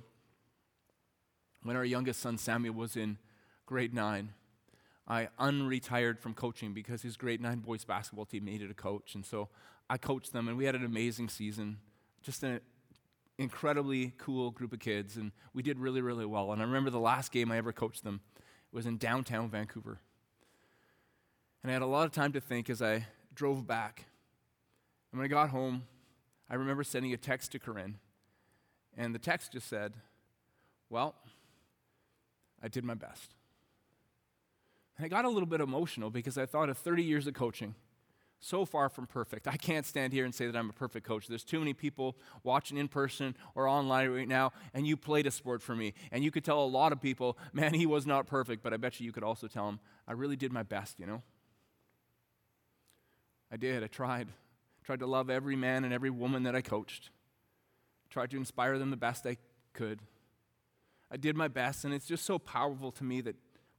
when 1.63 1.75
our 1.75 1.85
youngest 1.85 2.19
son 2.19 2.37
Samuel 2.37 2.73
was 2.73 2.95
in 2.95 3.17
grade 3.65 3.93
nine. 3.93 4.33
I 5.07 5.29
unretired 5.39 6.19
from 6.19 6.33
coaching 6.33 6.73
because 6.73 7.01
his 7.01 7.15
grade 7.15 7.41
nine 7.41 7.59
boys 7.59 7.85
basketball 7.85 8.25
team 8.25 8.45
needed 8.45 8.69
a 8.69 8.73
coach. 8.73 9.15
And 9.15 9.25
so 9.25 9.47
I 9.89 9.97
coached 9.97 10.33
them, 10.33 10.47
and 10.47 10.57
we 10.57 10.65
had 10.65 10.75
an 10.75 10.83
amazing 10.83 11.29
season. 11.29 11.77
Just 12.21 12.43
an 12.43 12.59
incredibly 13.37 14.13
cool 14.17 14.51
group 14.51 14.73
of 14.73 14.79
kids, 14.79 15.15
and 15.15 15.31
we 15.53 15.63
did 15.63 15.79
really, 15.79 16.01
really 16.01 16.25
well. 16.25 16.51
And 16.51 16.61
I 16.61 16.65
remember 16.65 16.89
the 16.89 16.99
last 16.99 17.31
game 17.31 17.51
I 17.51 17.57
ever 17.57 17.71
coached 17.71 18.03
them 18.03 18.19
was 18.71 18.85
in 18.85 18.97
downtown 18.97 19.49
Vancouver. 19.49 19.99
And 21.63 21.71
I 21.71 21.73
had 21.73 21.81
a 21.81 21.87
lot 21.87 22.05
of 22.05 22.11
time 22.11 22.33
to 22.33 22.41
think 22.41 22.69
as 22.69 22.81
I 22.81 23.07
drove 23.33 23.65
back. 23.65 24.05
And 25.11 25.19
when 25.19 25.25
I 25.25 25.29
got 25.29 25.49
home, 25.49 25.83
I 26.49 26.55
remember 26.55 26.83
sending 26.83 27.13
a 27.13 27.17
text 27.17 27.53
to 27.53 27.59
Corinne. 27.59 27.97
And 28.97 29.15
the 29.15 29.19
text 29.19 29.53
just 29.53 29.67
said, 29.67 29.93
Well, 30.89 31.15
I 32.61 32.67
did 32.67 32.83
my 32.83 32.93
best. 32.93 33.36
And 34.97 35.05
I 35.05 35.09
got 35.09 35.25
a 35.25 35.29
little 35.29 35.47
bit 35.47 35.61
emotional 35.61 36.09
because 36.09 36.37
I 36.37 36.45
thought 36.45 36.69
of 36.69 36.77
30 36.77 37.03
years 37.03 37.27
of 37.27 37.33
coaching, 37.33 37.75
so 38.39 38.65
far 38.65 38.89
from 38.89 39.07
perfect. 39.07 39.47
I 39.47 39.57
can't 39.57 39.85
stand 39.85 40.13
here 40.13 40.25
and 40.25 40.33
say 40.33 40.47
that 40.47 40.55
I'm 40.55 40.69
a 40.69 40.73
perfect 40.73 41.05
coach. 41.05 41.27
There's 41.27 41.43
too 41.43 41.59
many 41.59 41.73
people 41.73 42.17
watching 42.43 42.77
in 42.77 42.87
person 42.87 43.35
or 43.55 43.67
online 43.67 44.09
right 44.09 44.27
now, 44.27 44.53
and 44.73 44.87
you 44.87 44.97
played 44.97 45.27
a 45.27 45.31
sport 45.31 45.61
for 45.61 45.75
me. 45.75 45.93
And 46.11 46.23
you 46.23 46.31
could 46.31 46.43
tell 46.43 46.63
a 46.63 46.65
lot 46.65 46.91
of 46.91 47.01
people, 47.01 47.37
man, 47.53 47.73
he 47.73 47.85
was 47.85 48.05
not 48.05 48.27
perfect, 48.27 48.63
but 48.63 48.73
I 48.73 48.77
bet 48.77 48.99
you 48.99 49.05
you 49.05 49.11
could 49.11 49.23
also 49.23 49.47
tell 49.47 49.69
him, 49.69 49.79
I 50.07 50.13
really 50.13 50.35
did 50.35 50.51
my 50.51 50.63
best, 50.63 50.99
you 50.99 51.05
know? 51.05 51.21
I 53.51 53.57
did. 53.57 53.83
I 53.83 53.87
tried. 53.87 54.29
Tried 54.83 54.99
to 54.99 55.07
love 55.07 55.29
every 55.29 55.55
man 55.55 55.83
and 55.83 55.93
every 55.93 56.09
woman 56.09 56.43
that 56.43 56.55
I 56.55 56.61
coached. 56.61 57.11
Tried 58.09 58.31
to 58.31 58.37
inspire 58.37 58.77
them 58.79 58.89
the 58.89 58.97
best 58.97 59.25
I 59.25 59.37
could. 59.73 59.99
I 61.09 61.17
did 61.17 61.35
my 61.35 61.47
best, 61.47 61.85
and 61.85 61.93
it's 61.93 62.05
just 62.05 62.25
so 62.25 62.37
powerful 62.37 62.91
to 62.93 63.03
me 63.03 63.21
that 63.21 63.35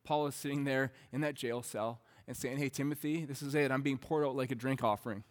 Paul 0.08 0.26
is 0.26 0.34
sitting 0.34 0.64
there 0.64 0.90
in 1.12 1.20
that 1.20 1.34
jail 1.34 1.62
cell 1.62 2.00
and 2.26 2.34
saying, 2.34 2.56
Hey, 2.56 2.70
Timothy, 2.70 3.26
this 3.26 3.42
is 3.42 3.54
it. 3.54 3.70
I'm 3.70 3.82
being 3.82 3.98
poured 3.98 4.24
out 4.24 4.34
like 4.34 4.50
a 4.50 4.54
drink 4.54 4.82
offering. 4.82 5.22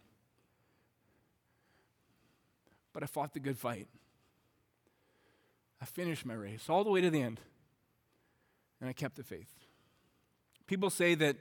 But 2.94 3.02
I 3.02 3.08
fought 3.08 3.34
the 3.34 3.40
good 3.40 3.58
fight. 3.58 3.88
I 5.82 5.86
finished 5.86 6.28
my 6.28 6.36
race 6.36 6.70
all 6.70 6.84
the 6.84 6.92
way 6.92 7.02
to 7.02 7.10
the 7.10 7.20
end, 7.20 7.40
and 8.80 8.88
I 8.88 8.94
kept 8.94 9.16
the 9.16 9.24
faith. 9.24 9.52
People 10.68 10.92
say 10.92 11.16
that 11.16 11.38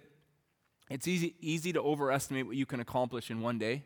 it's 0.88 1.07
easy, 1.07 1.35
easy 1.38 1.75
to 1.75 1.83
overestimate 1.83 2.46
what 2.46 2.57
you 2.57 2.64
can 2.64 2.81
accomplish 2.81 3.31
in 3.31 3.42
one 3.42 3.59
day, 3.59 3.83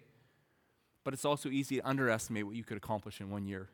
but 1.02 1.12
it's 1.12 1.24
also 1.24 1.48
easy 1.48 1.80
to 1.80 1.88
underestimate 1.88 2.46
what 2.46 2.54
you 2.54 2.62
could 2.62 2.76
accomplish 2.76 3.20
in 3.20 3.30
one 3.30 3.46
year. 3.46 3.68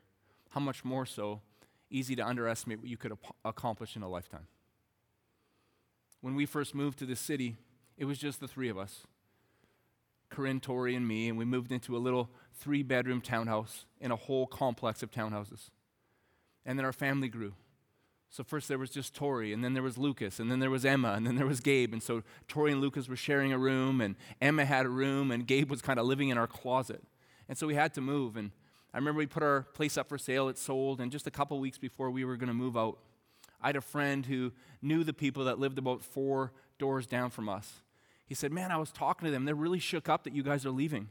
How 0.49 0.59
much 0.59 0.83
more 0.83 1.05
so 1.05 1.41
easy 1.91 2.15
to 2.15 2.25
underestimate 2.25 2.79
what 2.79 2.89
you 2.89 2.97
could 2.97 3.11
ap- 3.11 3.35
accomplish 3.45 3.95
in 3.95 4.01
a 4.01 4.09
lifetime. 4.09 4.47
When 6.21 6.35
we 6.35 6.45
first 6.45 6.73
moved 6.73 6.99
to 6.99 7.05
this 7.05 7.19
city, 7.19 7.55
it 7.97 8.05
was 8.05 8.17
just 8.17 8.39
the 8.39 8.47
three 8.47 8.69
of 8.69 8.77
us 8.77 9.05
Corinne, 10.29 10.59
Tori, 10.59 10.95
and 10.95 11.07
me, 11.07 11.29
and 11.29 11.37
we 11.37 11.45
moved 11.45 11.71
into 11.71 11.95
a 11.95 11.99
little 11.99 12.29
three 12.53 12.83
bedroom 12.83 13.21
townhouse 13.21 13.85
in 13.99 14.11
a 14.11 14.15
whole 14.15 14.45
complex 14.45 15.01
of 15.01 15.11
townhouses. 15.11 15.69
And 16.65 16.77
then 16.77 16.85
our 16.85 16.93
family 16.93 17.29
grew. 17.29 17.53
So 18.29 18.43
first 18.43 18.67
there 18.67 18.77
was 18.77 18.89
just 18.89 19.15
Tori, 19.15 19.53
and 19.53 19.63
then 19.63 19.73
there 19.73 19.83
was 19.83 19.97
Lucas, 19.97 20.39
and 20.39 20.51
then 20.51 20.59
there 20.59 20.69
was 20.69 20.83
Emma, 20.83 21.13
and 21.13 21.25
then 21.25 21.35
there 21.35 21.45
was 21.45 21.61
Gabe. 21.61 21.93
And 21.93 22.03
so 22.03 22.23
Tori 22.47 22.73
and 22.73 22.81
Lucas 22.81 23.07
were 23.07 23.15
sharing 23.15 23.53
a 23.53 23.57
room, 23.57 24.01
and 24.01 24.15
Emma 24.41 24.65
had 24.65 24.85
a 24.85 24.89
room, 24.89 25.31
and 25.31 25.47
Gabe 25.47 25.69
was 25.69 25.81
kind 25.81 25.97
of 25.97 26.05
living 26.05 26.29
in 26.29 26.37
our 26.37 26.47
closet. 26.47 27.01
And 27.47 27.57
so 27.57 27.67
we 27.67 27.75
had 27.75 27.93
to 27.93 28.01
move. 28.01 28.35
And 28.35 28.51
I 28.93 28.97
remember 28.97 29.19
we 29.19 29.27
put 29.27 29.43
our 29.43 29.61
place 29.61 29.97
up 29.97 30.09
for 30.09 30.17
sale, 30.17 30.49
it 30.49 30.57
sold, 30.57 30.99
and 30.99 31.09
just 31.09 31.25
a 31.25 31.31
couple 31.31 31.57
weeks 31.59 31.77
before 31.77 32.11
we 32.11 32.25
were 32.25 32.35
going 32.35 32.49
to 32.49 32.53
move 32.53 32.75
out, 32.75 32.99
I 33.61 33.67
had 33.67 33.75
a 33.75 33.81
friend 33.81 34.25
who 34.25 34.51
knew 34.81 35.03
the 35.03 35.13
people 35.13 35.45
that 35.45 35.59
lived 35.59 35.77
about 35.77 36.03
four 36.03 36.53
doors 36.77 37.07
down 37.07 37.29
from 37.29 37.49
us. 37.49 37.81
He 38.25 38.35
said, 38.35 38.51
Man, 38.51 38.71
I 38.71 38.77
was 38.77 38.91
talking 38.91 39.25
to 39.25 39.31
them. 39.31 39.45
They're 39.45 39.55
really 39.55 39.79
shook 39.79 40.09
up 40.09 40.23
that 40.25 40.33
you 40.33 40.43
guys 40.43 40.65
are 40.65 40.71
leaving. 40.71 41.09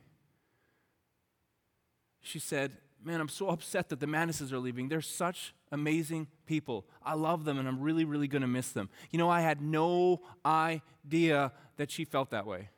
She 2.20 2.38
said, 2.38 2.72
Man, 3.02 3.20
I'm 3.20 3.28
so 3.28 3.48
upset 3.48 3.88
that 3.90 4.00
the 4.00 4.06
Manises 4.06 4.52
are 4.52 4.58
leaving. 4.58 4.88
They're 4.88 5.00
such 5.00 5.54
amazing 5.70 6.26
people. 6.46 6.86
I 7.04 7.14
love 7.14 7.44
them 7.44 7.58
and 7.58 7.68
I'm 7.68 7.80
really, 7.80 8.04
really 8.04 8.28
going 8.28 8.42
to 8.42 8.48
miss 8.48 8.70
them. 8.70 8.88
You 9.10 9.18
know, 9.18 9.30
I 9.30 9.40
had 9.40 9.60
no 9.60 10.20
idea 10.44 11.52
that 11.76 11.90
she 11.90 12.04
felt 12.04 12.30
that 12.30 12.46
way. 12.46 12.68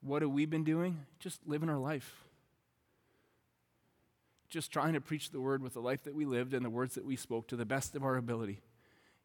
What 0.00 0.22
have 0.22 0.30
we 0.30 0.46
been 0.46 0.64
doing? 0.64 1.04
Just 1.18 1.40
living 1.46 1.68
our 1.68 1.78
life. 1.78 2.24
Just 4.50 4.72
trying 4.72 4.92
to 4.94 5.00
preach 5.00 5.30
the 5.30 5.40
word 5.40 5.62
with 5.62 5.74
the 5.74 5.80
life 5.80 6.02
that 6.04 6.14
we 6.14 6.24
lived 6.24 6.52
and 6.54 6.64
the 6.64 6.70
words 6.70 6.94
that 6.94 7.06
we 7.06 7.16
spoke 7.16 7.48
to 7.48 7.56
the 7.56 7.64
best 7.64 7.94
of 7.94 8.04
our 8.04 8.16
ability. 8.16 8.60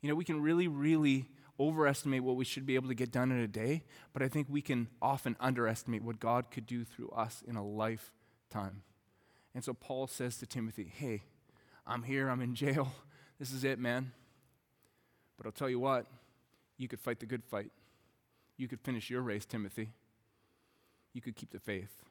You 0.01 0.09
know, 0.09 0.15
we 0.15 0.23
can 0.23 0.41
really, 0.41 0.67
really 0.67 1.25
overestimate 1.59 2.23
what 2.23 2.35
we 2.35 2.45
should 2.45 2.65
be 2.65 2.75
able 2.75 2.89
to 2.89 2.95
get 2.95 3.11
done 3.11 3.31
in 3.31 3.39
a 3.39 3.47
day, 3.47 3.83
but 4.13 4.21
I 4.21 4.27
think 4.27 4.47
we 4.49 4.61
can 4.61 4.87
often 5.01 5.35
underestimate 5.39 6.03
what 6.03 6.19
God 6.19 6.51
could 6.51 6.67
do 6.67 6.83
through 6.83 7.09
us 7.09 7.43
in 7.47 7.55
a 7.55 7.65
lifetime. 7.65 8.83
And 9.53 9.63
so 9.63 9.73
Paul 9.73 10.07
says 10.07 10.37
to 10.37 10.45
Timothy, 10.45 10.91
Hey, 10.93 11.23
I'm 11.87 12.03
here, 12.03 12.29
I'm 12.29 12.41
in 12.41 12.55
jail. 12.55 12.91
This 13.37 13.51
is 13.51 13.65
it, 13.65 13.79
man. 13.79 14.13
But 15.35 15.45
I'll 15.45 15.51
tell 15.51 15.69
you 15.69 15.77
what, 15.77 16.05
you 16.77 16.87
could 16.87 17.01
fight 17.01 17.19
the 17.19 17.25
good 17.25 17.43
fight. 17.43 17.69
You 18.55 18.69
could 18.69 18.79
finish 18.79 19.09
your 19.09 19.21
race, 19.21 19.45
Timothy 19.45 19.89
you 21.15 21.21
could 21.21 21.35
keep 21.35 21.51
the 21.51 21.59
faith. 21.59 22.03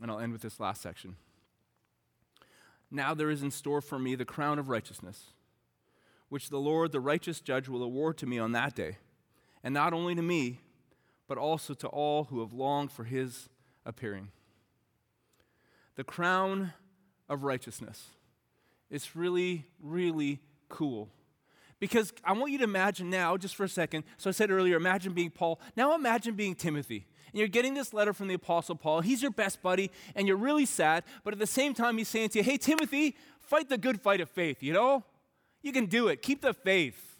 And 0.00 0.10
I'll 0.10 0.20
end 0.20 0.32
with 0.32 0.40
this 0.40 0.60
last 0.60 0.80
section. 0.80 1.16
Now 2.90 3.14
there 3.14 3.30
is 3.30 3.42
in 3.42 3.50
store 3.50 3.80
for 3.80 3.98
me 3.98 4.14
the 4.14 4.24
crown 4.24 4.58
of 4.58 4.68
righteousness, 4.68 5.32
which 6.28 6.50
the 6.50 6.58
Lord, 6.58 6.92
the 6.92 7.00
righteous 7.00 7.40
judge, 7.40 7.68
will 7.68 7.82
award 7.82 8.18
to 8.18 8.26
me 8.26 8.38
on 8.38 8.52
that 8.52 8.74
day. 8.74 8.98
And 9.62 9.74
not 9.74 9.92
only 9.92 10.14
to 10.14 10.22
me, 10.22 10.60
but 11.26 11.38
also 11.38 11.74
to 11.74 11.88
all 11.88 12.24
who 12.24 12.40
have 12.40 12.52
longed 12.52 12.92
for 12.92 13.04
his 13.04 13.48
appearing. 13.86 14.28
The 15.96 16.04
crown 16.04 16.72
of 17.28 17.44
righteousness. 17.44 18.08
It's 18.90 19.16
really, 19.16 19.66
really 19.80 20.40
cool. 20.68 21.08
Because 21.84 22.14
I 22.24 22.32
want 22.32 22.50
you 22.50 22.56
to 22.56 22.64
imagine 22.64 23.10
now, 23.10 23.36
just 23.36 23.54
for 23.56 23.64
a 23.64 23.68
second. 23.68 24.04
So 24.16 24.30
I 24.30 24.32
said 24.32 24.50
earlier, 24.50 24.74
imagine 24.74 25.12
being 25.12 25.28
Paul. 25.28 25.60
Now 25.76 25.94
imagine 25.94 26.34
being 26.34 26.54
Timothy 26.54 27.06
and 27.30 27.38
you're 27.38 27.46
getting 27.46 27.74
this 27.74 27.92
letter 27.92 28.14
from 28.14 28.28
the 28.28 28.34
Apostle 28.34 28.74
Paul. 28.74 29.02
He's 29.02 29.20
your 29.20 29.30
best 29.30 29.60
buddy, 29.60 29.90
and 30.14 30.26
you're 30.26 30.38
really 30.38 30.64
sad, 30.64 31.04
but 31.24 31.34
at 31.34 31.38
the 31.38 31.46
same 31.46 31.74
time, 31.74 31.98
he's 31.98 32.08
saying 32.08 32.30
to 32.30 32.38
you, 32.38 32.42
Hey, 32.42 32.56
Timothy, 32.56 33.16
fight 33.38 33.68
the 33.68 33.76
good 33.76 34.00
fight 34.00 34.22
of 34.22 34.30
faith, 34.30 34.62
you 34.62 34.72
know? 34.72 35.04
You 35.60 35.70
can 35.70 35.84
do 35.84 36.08
it. 36.08 36.22
Keep 36.22 36.40
the 36.40 36.54
faith. 36.54 37.18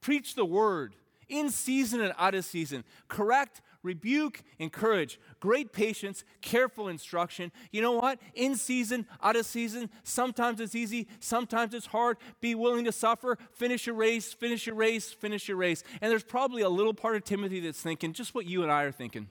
Preach 0.00 0.34
the 0.34 0.46
word 0.46 0.94
in 1.28 1.50
season 1.50 2.00
and 2.00 2.14
out 2.18 2.34
of 2.34 2.44
season. 2.44 2.84
Correct, 3.08 3.60
rebuke, 3.82 4.42
encourage. 4.58 5.18
Great 5.40 5.72
patience, 5.72 6.24
careful 6.40 6.88
instruction. 6.88 7.52
You 7.72 7.82
know 7.82 7.92
what? 7.92 8.18
In 8.34 8.56
season, 8.56 9.06
out 9.22 9.36
of 9.36 9.46
season, 9.46 9.90
sometimes 10.02 10.60
it's 10.60 10.74
easy, 10.74 11.08
sometimes 11.20 11.74
it's 11.74 11.86
hard. 11.86 12.18
Be 12.40 12.54
willing 12.54 12.84
to 12.84 12.92
suffer. 12.92 13.38
Finish 13.52 13.86
your 13.86 13.96
race, 13.96 14.32
finish 14.32 14.66
your 14.66 14.76
race, 14.76 15.12
finish 15.12 15.48
your 15.48 15.56
race. 15.56 15.82
And 16.00 16.10
there's 16.10 16.24
probably 16.24 16.62
a 16.62 16.68
little 16.68 16.94
part 16.94 17.16
of 17.16 17.24
Timothy 17.24 17.60
that's 17.60 17.80
thinking 17.80 18.12
just 18.12 18.34
what 18.34 18.46
you 18.46 18.62
and 18.62 18.70
I 18.70 18.82
are 18.84 18.92
thinking. 18.92 19.28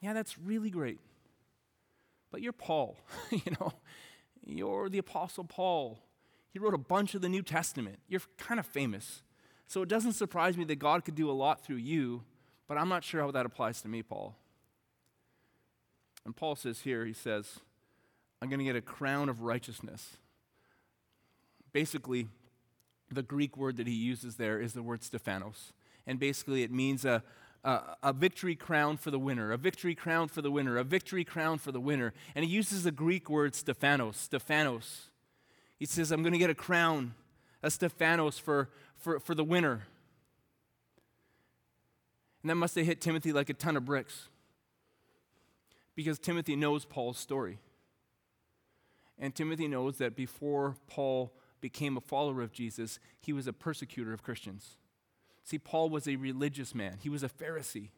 Yeah, 0.00 0.12
that's 0.12 0.38
really 0.38 0.70
great. 0.70 0.98
But 2.30 2.42
you're 2.42 2.52
Paul, 2.52 2.96
you 3.30 3.52
know, 3.60 3.72
you're 4.44 4.88
the 4.88 4.98
Apostle 4.98 5.44
Paul. 5.44 6.00
He 6.50 6.58
wrote 6.58 6.74
a 6.74 6.78
bunch 6.78 7.14
of 7.14 7.22
the 7.22 7.28
New 7.28 7.42
Testament. 7.42 7.98
You're 8.08 8.22
kind 8.36 8.58
of 8.58 8.66
famous. 8.66 9.22
So 9.72 9.80
it 9.80 9.88
doesn't 9.88 10.12
surprise 10.12 10.58
me 10.58 10.64
that 10.64 10.78
God 10.78 11.02
could 11.02 11.14
do 11.14 11.30
a 11.30 11.32
lot 11.32 11.64
through 11.64 11.76
you, 11.76 12.24
but 12.68 12.76
I'm 12.76 12.90
not 12.90 13.04
sure 13.04 13.22
how 13.22 13.30
that 13.30 13.46
applies 13.46 13.80
to 13.80 13.88
me, 13.88 14.02
Paul. 14.02 14.36
And 16.26 16.36
Paul 16.36 16.56
says 16.56 16.80
here, 16.80 17.06
he 17.06 17.14
says, 17.14 17.60
I'm 18.42 18.50
going 18.50 18.58
to 18.58 18.66
get 18.66 18.76
a 18.76 18.82
crown 18.82 19.30
of 19.30 19.40
righteousness. 19.40 20.18
Basically, 21.72 22.28
the 23.10 23.22
Greek 23.22 23.56
word 23.56 23.78
that 23.78 23.86
he 23.86 23.94
uses 23.94 24.36
there 24.36 24.60
is 24.60 24.74
the 24.74 24.82
word 24.82 25.02
Stephanos. 25.02 25.72
And 26.06 26.20
basically, 26.20 26.64
it 26.64 26.70
means 26.70 27.06
a, 27.06 27.22
uh, 27.64 27.94
a 28.02 28.12
victory 28.12 28.54
crown 28.54 28.98
for 28.98 29.10
the 29.10 29.18
winner, 29.18 29.52
a 29.52 29.56
victory 29.56 29.94
crown 29.94 30.28
for 30.28 30.42
the 30.42 30.50
winner, 30.50 30.76
a 30.76 30.84
victory 30.84 31.24
crown 31.24 31.56
for 31.56 31.72
the 31.72 31.80
winner. 31.80 32.12
And 32.34 32.44
he 32.44 32.50
uses 32.50 32.82
the 32.84 32.92
Greek 32.92 33.30
word 33.30 33.54
Stephanos, 33.54 34.18
Stephanos. 34.18 35.08
He 35.78 35.86
says, 35.86 36.12
I'm 36.12 36.22
going 36.22 36.34
to 36.34 36.38
get 36.38 36.50
a 36.50 36.54
crown, 36.54 37.14
a 37.62 37.70
Stephanos 37.70 38.38
for, 38.38 38.68
for, 39.02 39.20
for 39.20 39.34
the 39.34 39.44
winner. 39.44 39.86
And 42.42 42.50
that 42.50 42.54
must 42.56 42.74
have 42.76 42.86
hit 42.86 43.00
Timothy 43.00 43.32
like 43.32 43.50
a 43.50 43.54
ton 43.54 43.76
of 43.76 43.84
bricks 43.84 44.28
because 45.94 46.18
Timothy 46.18 46.56
knows 46.56 46.84
Paul's 46.84 47.18
story. 47.18 47.58
And 49.18 49.34
Timothy 49.34 49.68
knows 49.68 49.98
that 49.98 50.16
before 50.16 50.76
Paul 50.86 51.32
became 51.60 51.96
a 51.96 52.00
follower 52.00 52.42
of 52.42 52.52
Jesus, 52.52 52.98
he 53.20 53.32
was 53.32 53.46
a 53.46 53.52
persecutor 53.52 54.12
of 54.12 54.22
Christians. 54.22 54.76
See, 55.44 55.58
Paul 55.58 55.90
was 55.90 56.08
a 56.08 56.16
religious 56.16 56.74
man, 56.74 56.98
he 57.00 57.08
was 57.08 57.22
a 57.22 57.28
Pharisee, 57.28 57.90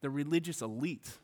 the 0.00 0.10
religious 0.10 0.62
elite. 0.62 1.18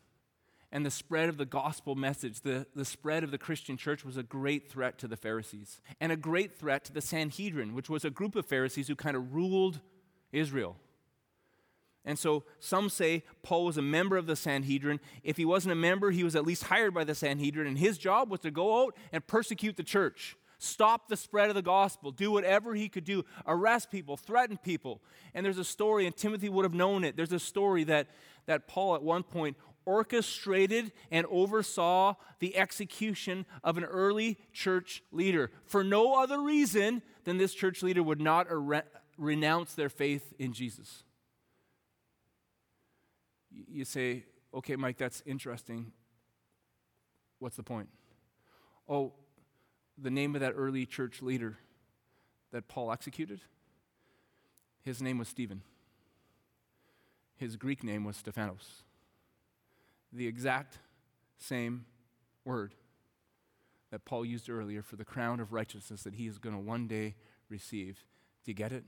And 0.72 0.86
the 0.86 0.90
spread 0.90 1.28
of 1.28 1.36
the 1.36 1.44
gospel 1.44 1.96
message, 1.96 2.42
the, 2.42 2.66
the 2.76 2.84
spread 2.84 3.24
of 3.24 3.32
the 3.32 3.38
Christian 3.38 3.76
church 3.76 4.04
was 4.04 4.16
a 4.16 4.22
great 4.22 4.70
threat 4.70 4.98
to 4.98 5.08
the 5.08 5.16
Pharisees 5.16 5.80
and 6.00 6.12
a 6.12 6.16
great 6.16 6.56
threat 6.56 6.84
to 6.84 6.92
the 6.92 7.00
Sanhedrin, 7.00 7.74
which 7.74 7.90
was 7.90 8.04
a 8.04 8.10
group 8.10 8.36
of 8.36 8.46
Pharisees 8.46 8.86
who 8.86 8.94
kind 8.94 9.16
of 9.16 9.34
ruled 9.34 9.80
Israel. 10.30 10.76
And 12.04 12.18
so 12.18 12.44
some 12.60 12.88
say 12.88 13.24
Paul 13.42 13.66
was 13.66 13.76
a 13.76 13.82
member 13.82 14.16
of 14.16 14.26
the 14.26 14.36
Sanhedrin. 14.36 15.00
If 15.22 15.36
he 15.36 15.44
wasn't 15.44 15.72
a 15.72 15.76
member, 15.76 16.12
he 16.12 16.24
was 16.24 16.34
at 16.34 16.46
least 16.46 16.64
hired 16.64 16.94
by 16.94 17.04
the 17.04 17.14
Sanhedrin, 17.14 17.66
and 17.66 17.78
his 17.78 17.98
job 17.98 18.30
was 18.30 18.40
to 18.40 18.50
go 18.50 18.84
out 18.84 18.96
and 19.12 19.26
persecute 19.26 19.76
the 19.76 19.82
church, 19.82 20.36
stop 20.58 21.08
the 21.08 21.16
spread 21.16 21.50
of 21.50 21.54
the 21.54 21.62
gospel, 21.62 22.10
do 22.10 22.30
whatever 22.30 22.74
he 22.74 22.88
could 22.88 23.04
do, 23.04 23.24
arrest 23.46 23.90
people, 23.90 24.16
threaten 24.16 24.56
people. 24.56 25.02
And 25.34 25.44
there's 25.44 25.58
a 25.58 25.64
story, 25.64 26.06
and 26.06 26.16
Timothy 26.16 26.48
would 26.48 26.64
have 26.64 26.74
known 26.74 27.04
it. 27.04 27.16
There's 27.16 27.32
a 27.32 27.38
story 27.38 27.84
that, 27.84 28.08
that 28.46 28.66
Paul 28.66 28.94
at 28.94 29.02
one 29.02 29.22
point 29.22 29.56
orchestrated 29.84 30.92
and 31.10 31.26
oversaw 31.30 32.14
the 32.38 32.56
execution 32.56 33.46
of 33.64 33.78
an 33.78 33.84
early 33.84 34.38
church 34.52 35.02
leader 35.12 35.50
for 35.64 35.82
no 35.82 36.20
other 36.22 36.40
reason 36.40 37.02
than 37.24 37.38
this 37.38 37.54
church 37.54 37.82
leader 37.82 38.02
would 38.02 38.20
not 38.20 38.46
re- 38.50 38.82
renounce 39.18 39.74
their 39.74 39.88
faith 39.88 40.32
in 40.38 40.52
Jesus 40.52 41.04
you 43.50 43.84
say, 43.84 44.24
okay, 44.54 44.76
Mike, 44.76 44.98
that's 44.98 45.22
interesting. 45.26 45.92
What's 47.38 47.56
the 47.56 47.62
point? 47.62 47.88
Oh, 48.88 49.12
the 49.98 50.10
name 50.10 50.34
of 50.34 50.40
that 50.40 50.54
early 50.56 50.86
church 50.86 51.22
leader 51.22 51.58
that 52.52 52.68
Paul 52.68 52.92
executed, 52.92 53.40
his 54.82 55.00
name 55.00 55.18
was 55.18 55.28
Stephen. 55.28 55.62
His 57.36 57.56
Greek 57.56 57.82
name 57.84 58.04
was 58.04 58.16
Stephanos. 58.16 58.82
The 60.12 60.26
exact 60.26 60.78
same 61.38 61.86
word 62.44 62.74
that 63.90 64.04
Paul 64.04 64.24
used 64.24 64.48
earlier 64.48 64.82
for 64.82 64.96
the 64.96 65.04
crown 65.04 65.40
of 65.40 65.52
righteousness 65.52 66.02
that 66.02 66.14
he 66.14 66.26
is 66.26 66.38
going 66.38 66.54
to 66.54 66.60
one 66.60 66.86
day 66.86 67.16
receive. 67.48 68.04
Do 68.44 68.50
you 68.50 68.54
get 68.54 68.72
it? 68.72 68.84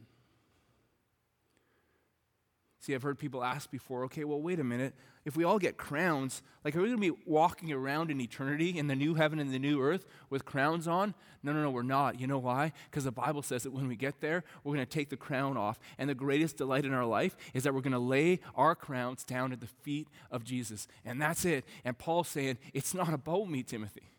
See, 2.82 2.96
I've 2.96 3.02
heard 3.04 3.16
people 3.16 3.44
ask 3.44 3.70
before, 3.70 4.02
okay, 4.06 4.24
well, 4.24 4.42
wait 4.42 4.58
a 4.58 4.64
minute. 4.64 4.92
If 5.24 5.36
we 5.36 5.44
all 5.44 5.60
get 5.60 5.76
crowns, 5.76 6.42
like, 6.64 6.74
are 6.74 6.80
we 6.80 6.88
going 6.88 7.00
to 7.00 7.14
be 7.14 7.22
walking 7.24 7.70
around 7.70 8.10
in 8.10 8.20
eternity 8.20 8.76
in 8.76 8.88
the 8.88 8.96
new 8.96 9.14
heaven 9.14 9.38
and 9.38 9.54
the 9.54 9.60
new 9.60 9.80
earth 9.80 10.04
with 10.30 10.44
crowns 10.44 10.88
on? 10.88 11.14
No, 11.44 11.52
no, 11.52 11.62
no, 11.62 11.70
we're 11.70 11.82
not. 11.82 12.18
You 12.18 12.26
know 12.26 12.40
why? 12.40 12.72
Because 12.90 13.04
the 13.04 13.12
Bible 13.12 13.42
says 13.42 13.62
that 13.62 13.72
when 13.72 13.86
we 13.86 13.94
get 13.94 14.20
there, 14.20 14.42
we're 14.64 14.74
going 14.74 14.84
to 14.84 14.92
take 14.92 15.10
the 15.10 15.16
crown 15.16 15.56
off. 15.56 15.78
And 15.96 16.10
the 16.10 16.14
greatest 16.16 16.56
delight 16.56 16.84
in 16.84 16.92
our 16.92 17.06
life 17.06 17.36
is 17.54 17.62
that 17.62 17.72
we're 17.72 17.82
going 17.82 17.92
to 17.92 18.00
lay 18.00 18.40
our 18.56 18.74
crowns 18.74 19.22
down 19.22 19.52
at 19.52 19.60
the 19.60 19.68
feet 19.68 20.08
of 20.32 20.42
Jesus. 20.42 20.88
And 21.04 21.22
that's 21.22 21.44
it. 21.44 21.64
And 21.84 21.96
Paul's 21.96 22.26
saying, 22.26 22.58
it's 22.74 22.94
not 22.94 23.14
about 23.14 23.48
me, 23.48 23.62
Timothy. 23.62 24.11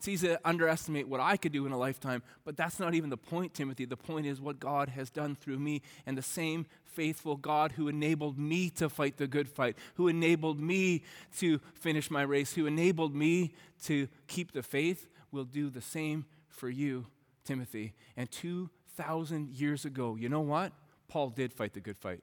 It's 0.00 0.08
easy 0.08 0.28
to 0.28 0.40
underestimate 0.46 1.08
what 1.08 1.20
I 1.20 1.36
could 1.36 1.52
do 1.52 1.66
in 1.66 1.72
a 1.72 1.78
lifetime, 1.78 2.22
but 2.46 2.56
that's 2.56 2.80
not 2.80 2.94
even 2.94 3.10
the 3.10 3.18
point, 3.18 3.52
Timothy. 3.52 3.84
The 3.84 3.98
point 3.98 4.24
is 4.24 4.40
what 4.40 4.58
God 4.58 4.88
has 4.88 5.10
done 5.10 5.36
through 5.36 5.58
me, 5.58 5.82
and 6.06 6.16
the 6.16 6.22
same 6.22 6.64
faithful 6.86 7.36
God 7.36 7.72
who 7.72 7.86
enabled 7.86 8.38
me 8.38 8.70
to 8.70 8.88
fight 8.88 9.18
the 9.18 9.26
good 9.26 9.46
fight, 9.46 9.76
who 9.96 10.08
enabled 10.08 10.58
me 10.58 11.02
to 11.36 11.58
finish 11.74 12.10
my 12.10 12.22
race, 12.22 12.54
who 12.54 12.64
enabled 12.64 13.14
me 13.14 13.52
to 13.82 14.08
keep 14.26 14.52
the 14.52 14.62
faith, 14.62 15.06
will 15.32 15.44
do 15.44 15.68
the 15.68 15.82
same 15.82 16.24
for 16.48 16.70
you, 16.70 17.04
Timothy. 17.44 17.92
And 18.16 18.30
2,000 18.30 19.50
years 19.50 19.84
ago, 19.84 20.16
you 20.18 20.30
know 20.30 20.40
what? 20.40 20.72
Paul 21.08 21.28
did 21.28 21.52
fight 21.52 21.74
the 21.74 21.80
good 21.80 21.98
fight. 21.98 22.22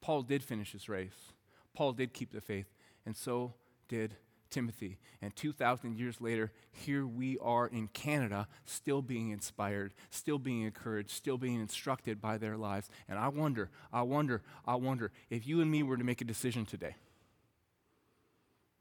Paul 0.00 0.22
did 0.22 0.44
finish 0.44 0.70
his 0.70 0.88
race. 0.88 1.32
Paul 1.74 1.92
did 1.92 2.12
keep 2.12 2.30
the 2.30 2.40
faith, 2.40 2.72
and 3.04 3.16
so 3.16 3.54
did 3.88 4.14
Timothy. 4.54 4.98
And 5.20 5.34
2,000 5.34 5.98
years 5.98 6.20
later, 6.20 6.52
here 6.70 7.04
we 7.04 7.36
are 7.38 7.66
in 7.66 7.88
Canada, 7.88 8.46
still 8.64 9.02
being 9.02 9.30
inspired, 9.30 9.92
still 10.10 10.38
being 10.38 10.62
encouraged, 10.62 11.10
still 11.10 11.36
being 11.36 11.60
instructed 11.60 12.20
by 12.20 12.38
their 12.38 12.56
lives. 12.56 12.88
And 13.08 13.18
I 13.18 13.28
wonder, 13.28 13.68
I 13.92 14.02
wonder, 14.02 14.42
I 14.64 14.76
wonder 14.76 15.10
if 15.28 15.44
you 15.44 15.60
and 15.60 15.68
me 15.68 15.82
were 15.82 15.96
to 15.96 16.04
make 16.04 16.20
a 16.20 16.24
decision 16.24 16.66
today, 16.66 16.94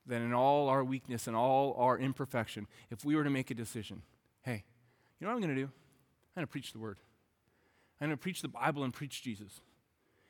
then 0.05 0.21
in 0.21 0.31
all 0.31 0.69
our 0.69 0.83
weakness 0.83 1.25
and 1.25 1.35
all 1.35 1.75
our 1.79 1.97
imperfection, 1.97 2.67
if 2.91 3.03
we 3.03 3.15
were 3.15 3.23
to 3.23 3.31
make 3.31 3.49
a 3.49 3.55
decision, 3.55 4.03
hey, 4.43 4.63
you 5.19 5.25
know 5.25 5.33
what 5.33 5.37
I'm 5.37 5.41
going 5.41 5.55
to 5.55 5.61
do? 5.61 5.67
I'm 5.67 6.41
going 6.41 6.47
to 6.47 6.51
preach 6.51 6.71
the 6.71 6.79
word. 6.79 6.97
I'm 7.99 8.09
going 8.09 8.17
to 8.17 8.21
preach 8.21 8.43
the 8.43 8.47
Bible 8.47 8.83
and 8.83 8.93
preach 8.93 9.23
Jesus. 9.23 9.61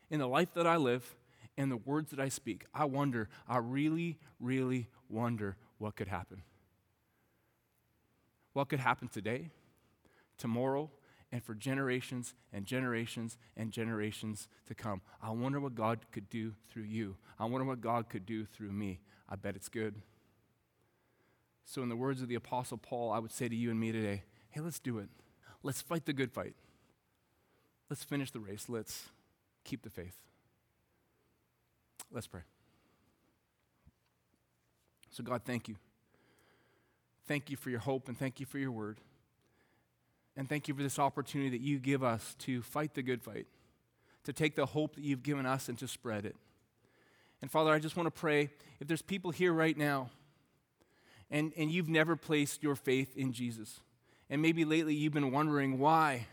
In 0.09 0.19
the 0.19 0.27
life 0.27 0.53
that 0.53 0.65
I 0.65 0.77
live, 0.77 1.15
and 1.57 1.71
the 1.71 1.77
words 1.77 2.09
that 2.11 2.19
I 2.19 2.29
speak, 2.29 2.65
I 2.73 2.85
wonder, 2.85 3.29
I 3.47 3.57
really, 3.57 4.17
really 4.39 4.87
wonder 5.13 5.55
what 5.77 5.95
could 5.95 6.07
happen. 6.07 6.43
What 8.53 8.69
could 8.69 8.79
happen 8.79 9.07
today, 9.07 9.49
tomorrow, 10.37 10.89
and 11.31 11.43
for 11.43 11.55
generations 11.55 12.35
and 12.53 12.65
generations 12.65 13.37
and 13.57 13.71
generations 13.71 14.47
to 14.67 14.75
come. 14.75 15.01
I 15.21 15.31
wonder 15.31 15.59
what 15.59 15.73
God 15.73 15.99
could 16.11 16.29
do 16.29 16.53
through 16.69 16.83
you. 16.83 17.15
I 17.39 17.45
wonder 17.45 17.65
what 17.65 17.81
God 17.81 18.07
could 18.07 18.25
do 18.25 18.45
through 18.45 18.71
me. 18.71 18.99
I 19.27 19.35
bet 19.35 19.55
it's 19.55 19.69
good. 19.69 19.95
So, 21.65 21.81
in 21.81 21.89
the 21.89 21.95
words 21.95 22.21
of 22.21 22.27
the 22.27 22.35
Apostle 22.35 22.77
Paul, 22.77 23.11
I 23.11 23.19
would 23.19 23.31
say 23.31 23.47
to 23.47 23.55
you 23.55 23.71
and 23.71 23.79
me 23.79 23.91
today 23.91 24.23
hey, 24.51 24.61
let's 24.61 24.79
do 24.79 24.99
it. 24.99 25.09
Let's 25.63 25.81
fight 25.81 26.05
the 26.05 26.13
good 26.13 26.31
fight. 26.31 26.53
Let's 27.89 28.03
finish 28.03 28.29
the 28.29 28.39
race. 28.39 28.65
Let's 28.69 29.09
keep 29.63 29.81
the 29.81 29.89
faith. 29.89 30.17
Let's 32.11 32.27
pray. 32.27 32.41
So, 35.13 35.23
God, 35.23 35.43
thank 35.45 35.67
you. 35.67 35.75
Thank 37.27 37.51
you 37.51 37.55
for 37.55 37.69
your 37.69 37.79
hope 37.79 38.09
and 38.09 38.17
thank 38.17 38.39
you 38.39 38.45
for 38.45 38.57
your 38.57 38.71
word. 38.71 38.99
And 40.35 40.49
thank 40.49 40.67
you 40.67 40.73
for 40.73 40.81
this 40.81 40.97
opportunity 40.97 41.51
that 41.51 41.61
you 41.61 41.77
give 41.77 42.03
us 42.03 42.35
to 42.39 42.63
fight 42.63 42.95
the 42.95 43.03
good 43.03 43.21
fight, 43.21 43.45
to 44.23 44.33
take 44.33 44.55
the 44.55 44.65
hope 44.65 44.95
that 44.95 45.03
you've 45.03 45.21
given 45.21 45.45
us 45.45 45.69
and 45.69 45.77
to 45.77 45.87
spread 45.87 46.25
it. 46.25 46.35
And 47.41 47.51
Father, 47.51 47.71
I 47.71 47.77
just 47.77 47.95
want 47.95 48.07
to 48.07 48.19
pray 48.19 48.49
if 48.79 48.87
there's 48.87 49.03
people 49.03 49.29
here 49.29 49.53
right 49.53 49.77
now 49.77 50.09
and, 51.29 51.53
and 51.55 51.71
you've 51.71 51.89
never 51.89 52.15
placed 52.15 52.63
your 52.63 52.75
faith 52.75 53.15
in 53.15 53.33
Jesus, 53.33 53.81
and 54.29 54.41
maybe 54.41 54.65
lately 54.65 54.95
you've 54.95 55.13
been 55.13 55.31
wondering 55.31 55.77
why. 55.77 56.27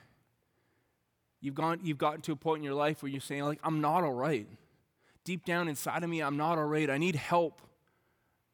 You've, 1.42 1.54
gone, 1.54 1.80
you've 1.82 1.98
gotten 1.98 2.22
to 2.22 2.32
a 2.32 2.36
point 2.36 2.58
in 2.58 2.64
your 2.64 2.74
life 2.74 3.02
where 3.02 3.10
you're 3.10 3.20
saying, 3.20 3.44
like, 3.44 3.60
I'm 3.62 3.80
not 3.80 4.04
all 4.04 4.12
right 4.12 4.46
deep 5.24 5.44
down 5.44 5.68
inside 5.68 6.02
of 6.02 6.10
me, 6.10 6.20
I'm 6.20 6.36
not 6.36 6.58
all 6.58 6.64
right. 6.64 6.88
I 6.88 6.98
need 6.98 7.14
help. 7.14 7.60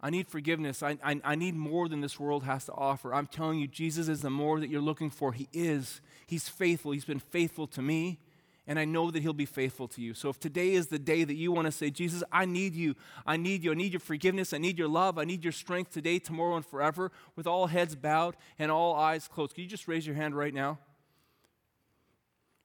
I 0.01 0.11
need 0.11 0.29
forgiveness. 0.29 0.83
I, 0.83 0.99
I, 1.03 1.21
I, 1.25 1.35
need 1.37 1.55
more 1.55 1.89
than 1.89 2.03
this 2.03 2.21
world 2.21 2.45
has 2.45 2.67
to 2.67 2.73
offer. 2.73 3.15
I'm 3.15 3.27
telling 3.27 3.59
you, 3.59 3.67
Jesus 3.67 4.09
is 4.09 4.21
the 4.21 4.31
more 4.31 4.61
that 4.61 4.69
you're 4.69 4.83
looking 4.83 5.09
for. 5.09 5.33
He 5.33 5.49
is. 5.53 6.03
He's 6.27 6.49
faithful. 6.49 6.93
He's 6.93 7.07
been 7.07 7.19
faithful 7.19 7.67
to 7.69 7.81
me, 7.81 8.19
and 8.67 8.79
I 8.79 8.85
know 8.85 9.11
that 9.11 9.23
He'll 9.23 9.33
be 9.33 9.47
faithful 9.47 9.89
to 9.89 10.03
you. 10.03 10.13
So 10.13 10.29
if 10.29 10.39
today 10.39 10.73
is 10.73 10.89
the 10.89 10.99
day 10.99 11.25
that 11.25 11.35
you 11.35 11.51
want 11.51 11.67
to 11.67 11.73
say, 11.73 11.89
Jesus, 11.91 12.23
I 12.31 12.45
need 12.45 12.75
you. 12.75 12.95
I 13.25 13.39
need 13.39 13.65
you. 13.65 13.71
I 13.71 13.75
need 13.75 13.93
your 13.93 14.01
forgiveness. 14.01 14.53
I 14.53 14.59
need 14.59 14.79
your 14.79 14.89
love. 14.89 15.17
I 15.17 15.25
need 15.25 15.43
your 15.43 15.53
strength 15.53 15.93
today, 15.93 16.19
tomorrow, 16.19 16.57
and 16.57 16.67
forever, 16.67 17.11
with 17.35 17.47
all 17.47 17.69
heads 17.69 17.97
bowed 17.97 18.37
and 18.59 18.71
all 18.71 18.95
eyes 18.95 19.29
closed. 19.29 19.55
Can 19.55 19.65
you 19.65 19.71
just 19.71 19.89
raise 19.89 20.07
your 20.07 20.17
hand 20.17 20.37
right 20.37 20.53
now? 20.53 20.79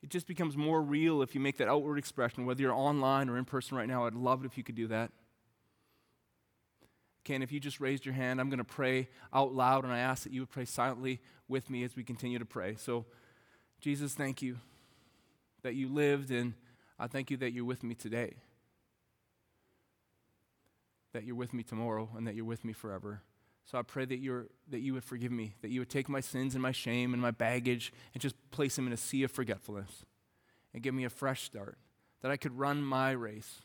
it 0.04 0.10
just 0.10 0.28
becomes 0.28 0.58
more 0.58 0.82
real 0.82 1.22
if 1.22 1.36
you 1.36 1.42
make 1.42 1.58
that 1.58 1.68
outward 1.68 1.98
expression, 1.98 2.46
whether 2.46 2.62
you're 2.62 2.74
online 2.74 3.30
or 3.30 3.38
in 3.38 3.46
person 3.46 3.78
right 3.78 3.88
now. 3.88 4.06
I'd 4.06 4.16
love 4.16 4.44
it 4.44 4.48
if 4.48 4.58
you 4.58 4.64
could 4.64 4.76
do 4.76 4.88
that. 4.88 5.12
Ken, 7.24 7.42
if 7.42 7.52
you 7.52 7.60
just 7.60 7.80
raised 7.80 8.06
your 8.06 8.16
hand, 8.16 8.40
I'm 8.42 8.50
going 8.50 8.58
to 8.58 8.64
pray 8.64 9.10
out 9.34 9.54
loud, 9.54 9.84
and 9.84 9.94
I 9.94 10.00
ask 10.00 10.24
that 10.24 10.34
you 10.34 10.42
would 10.42 10.50
pray 10.50 10.66
silently 10.66 11.20
with 11.48 11.70
me 11.70 11.84
as 11.84 11.96
we 11.96 12.04
continue 12.04 12.40
to 12.40 12.46
pray. 12.46 12.76
So, 12.76 13.06
Jesus, 13.80 14.14
thank 14.14 14.42
you 14.42 14.58
that 15.64 15.76
you 15.76 15.88
lived, 15.88 16.32
and 16.32 16.54
I 16.98 17.08
thank 17.08 17.30
you 17.30 17.38
that 17.38 17.52
you're 17.52 17.66
with 17.66 17.84
me 17.84 17.94
today, 17.94 18.36
that 21.14 21.24
you're 21.24 21.36
with 21.36 21.54
me 21.54 21.64
tomorrow, 21.64 22.10
and 22.18 22.26
that 22.28 22.36
you're 22.36 22.46
with 22.46 22.66
me 22.66 22.74
forever. 22.74 23.22
So 23.66 23.78
I 23.78 23.84
pray 23.84 24.06
that, 24.06 24.18
you're, 24.18 24.48
that 24.70 24.80
you 24.80 24.94
would 24.96 25.04
forgive 25.04 25.32
me, 25.32 25.54
that 25.62 25.70
you 25.70 25.80
would 25.82 25.90
take 25.90 26.10
my 26.10 26.20
sins 26.20 26.56
and 26.56 26.62
my 26.62 26.72
shame 26.72 27.14
and 27.14 27.22
my 27.22 27.32
baggage 27.32 27.94
and 28.14 28.22
just 28.22 28.36
place 28.52 28.76
them 28.76 28.88
in 28.88 28.94
a 28.94 28.98
sea 28.98 29.24
of 29.24 29.32
forgetfulness 29.32 30.04
and 30.74 30.84
give 30.84 30.94
me 30.94 31.06
a 31.06 31.10
fresh 31.10 31.44
start, 31.44 31.78
that 32.22 32.32
I 32.32 32.38
could 32.38 32.58
run 32.58 32.84
my 32.84 33.12
race, 33.12 33.62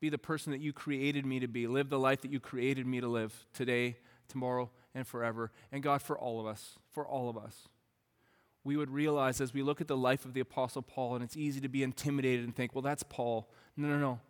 be 0.00 0.08
the 0.08 0.18
person 0.18 0.50
that 0.52 0.60
you 0.60 0.72
created 0.72 1.26
me 1.26 1.40
to 1.40 1.46
be, 1.46 1.66
live 1.66 1.90
the 1.90 1.98
life 1.98 2.22
that 2.22 2.32
you 2.32 2.40
created 2.40 2.86
me 2.86 3.00
to 3.00 3.08
live 3.08 3.46
today, 3.52 3.98
tomorrow, 4.28 4.70
and 4.94 5.06
forever. 5.06 5.52
And 5.70 5.82
God, 5.82 6.02
for 6.02 6.18
all 6.18 6.40
of 6.40 6.46
us, 6.46 6.78
for 6.90 7.06
all 7.06 7.28
of 7.28 7.36
us, 7.36 7.68
we 8.64 8.76
would 8.76 8.90
realize 8.90 9.40
as 9.40 9.54
we 9.54 9.62
look 9.62 9.80
at 9.80 9.88
the 9.88 9.96
life 9.96 10.24
of 10.24 10.34
the 10.34 10.40
Apostle 10.40 10.82
Paul, 10.82 11.14
and 11.14 11.24
it's 11.24 11.36
easy 11.36 11.60
to 11.60 11.68
be 11.68 11.82
intimidated 11.82 12.44
and 12.44 12.54
think, 12.54 12.74
well, 12.74 12.82
that's 12.82 13.02
Paul. 13.02 13.50
No, 13.76 13.88
no, 13.88 13.98
no. 13.98 14.20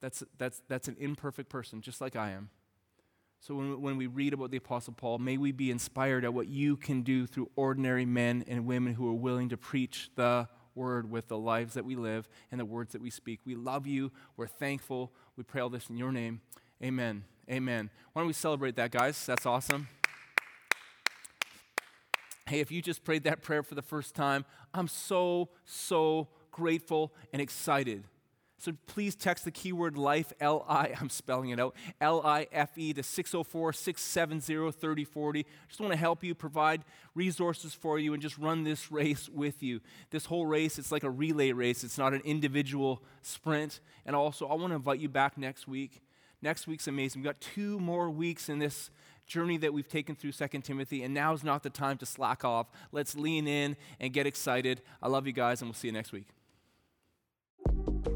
That's, 0.00 0.22
that's, 0.38 0.62
that's 0.68 0.88
an 0.88 0.96
imperfect 0.98 1.48
person, 1.48 1.80
just 1.80 2.00
like 2.00 2.16
I 2.16 2.30
am. 2.30 2.50
So 3.40 3.54
when, 3.54 3.80
when 3.80 3.96
we 3.96 4.06
read 4.06 4.32
about 4.32 4.50
the 4.50 4.56
Apostle 4.56 4.94
Paul, 4.94 5.18
may 5.18 5.36
we 5.36 5.52
be 5.52 5.70
inspired 5.70 6.24
at 6.24 6.32
what 6.32 6.48
you 6.48 6.76
can 6.76 7.02
do 7.02 7.26
through 7.26 7.50
ordinary 7.56 8.06
men 8.06 8.44
and 8.46 8.66
women 8.66 8.94
who 8.94 9.08
are 9.08 9.14
willing 9.14 9.48
to 9.50 9.56
preach 9.56 10.10
the 10.16 10.48
word 10.74 11.10
with 11.10 11.28
the 11.28 11.38
lives 11.38 11.74
that 11.74 11.84
we 11.84 11.96
live 11.96 12.28
and 12.50 12.60
the 12.60 12.64
words 12.64 12.92
that 12.92 13.02
we 13.02 13.10
speak. 13.10 13.40
We 13.44 13.54
love 13.54 13.86
you. 13.86 14.12
We're 14.36 14.46
thankful. 14.46 15.12
We 15.36 15.44
pray 15.44 15.60
all 15.60 15.68
this 15.68 15.88
in 15.90 15.96
your 15.96 16.12
name. 16.12 16.40
Amen. 16.82 17.24
Amen. 17.50 17.90
Why 18.12 18.22
don't 18.22 18.26
we 18.26 18.32
celebrate 18.32 18.76
that, 18.76 18.90
guys? 18.90 19.24
That's 19.26 19.46
awesome. 19.46 19.88
Hey, 22.46 22.60
if 22.60 22.70
you 22.70 22.82
just 22.82 23.04
prayed 23.04 23.24
that 23.24 23.42
prayer 23.42 23.62
for 23.62 23.74
the 23.74 23.82
first 23.82 24.14
time, 24.14 24.44
I'm 24.74 24.88
so, 24.88 25.48
so 25.64 26.28
grateful 26.50 27.12
and 27.32 27.40
excited. 27.40 28.04
So 28.62 28.70
please 28.86 29.16
text 29.16 29.44
the 29.44 29.50
keyword 29.50 29.98
life, 29.98 30.32
L 30.38 30.64
I, 30.68 30.94
I'm 31.00 31.10
spelling 31.10 31.50
it 31.50 31.58
out, 31.58 31.74
L 32.00 32.24
I 32.24 32.46
F 32.52 32.78
E 32.78 32.92
to 32.92 33.02
604 33.02 33.72
670 33.72 34.70
3040. 34.70 35.46
Just 35.66 35.80
want 35.80 35.92
to 35.92 35.98
help 35.98 36.22
you, 36.22 36.32
provide 36.32 36.84
resources 37.16 37.74
for 37.74 37.98
you, 37.98 38.12
and 38.12 38.22
just 38.22 38.38
run 38.38 38.62
this 38.62 38.92
race 38.92 39.28
with 39.28 39.64
you. 39.64 39.80
This 40.10 40.26
whole 40.26 40.46
race, 40.46 40.78
it's 40.78 40.92
like 40.92 41.02
a 41.02 41.10
relay 41.10 41.50
race, 41.50 41.82
it's 41.82 41.98
not 41.98 42.14
an 42.14 42.20
individual 42.24 43.02
sprint. 43.20 43.80
And 44.06 44.14
also, 44.14 44.46
I 44.46 44.54
want 44.54 44.68
to 44.68 44.76
invite 44.76 45.00
you 45.00 45.08
back 45.08 45.36
next 45.36 45.66
week. 45.66 46.00
Next 46.40 46.68
week's 46.68 46.86
amazing. 46.86 47.20
We've 47.20 47.32
got 47.32 47.40
two 47.40 47.80
more 47.80 48.10
weeks 48.10 48.48
in 48.48 48.60
this 48.60 48.90
journey 49.26 49.56
that 49.56 49.74
we've 49.74 49.88
taken 49.88 50.14
through 50.14 50.32
2 50.32 50.46
Timothy, 50.60 51.02
and 51.02 51.12
now 51.12 51.32
is 51.32 51.42
not 51.42 51.64
the 51.64 51.70
time 51.70 51.98
to 51.98 52.06
slack 52.06 52.44
off. 52.44 52.68
Let's 52.92 53.16
lean 53.16 53.48
in 53.48 53.76
and 53.98 54.12
get 54.12 54.24
excited. 54.24 54.82
I 55.02 55.08
love 55.08 55.26
you 55.26 55.32
guys, 55.32 55.62
and 55.62 55.68
we'll 55.68 55.74
see 55.74 55.88
you 55.88 55.92
next 55.92 56.12
week. 56.12 56.28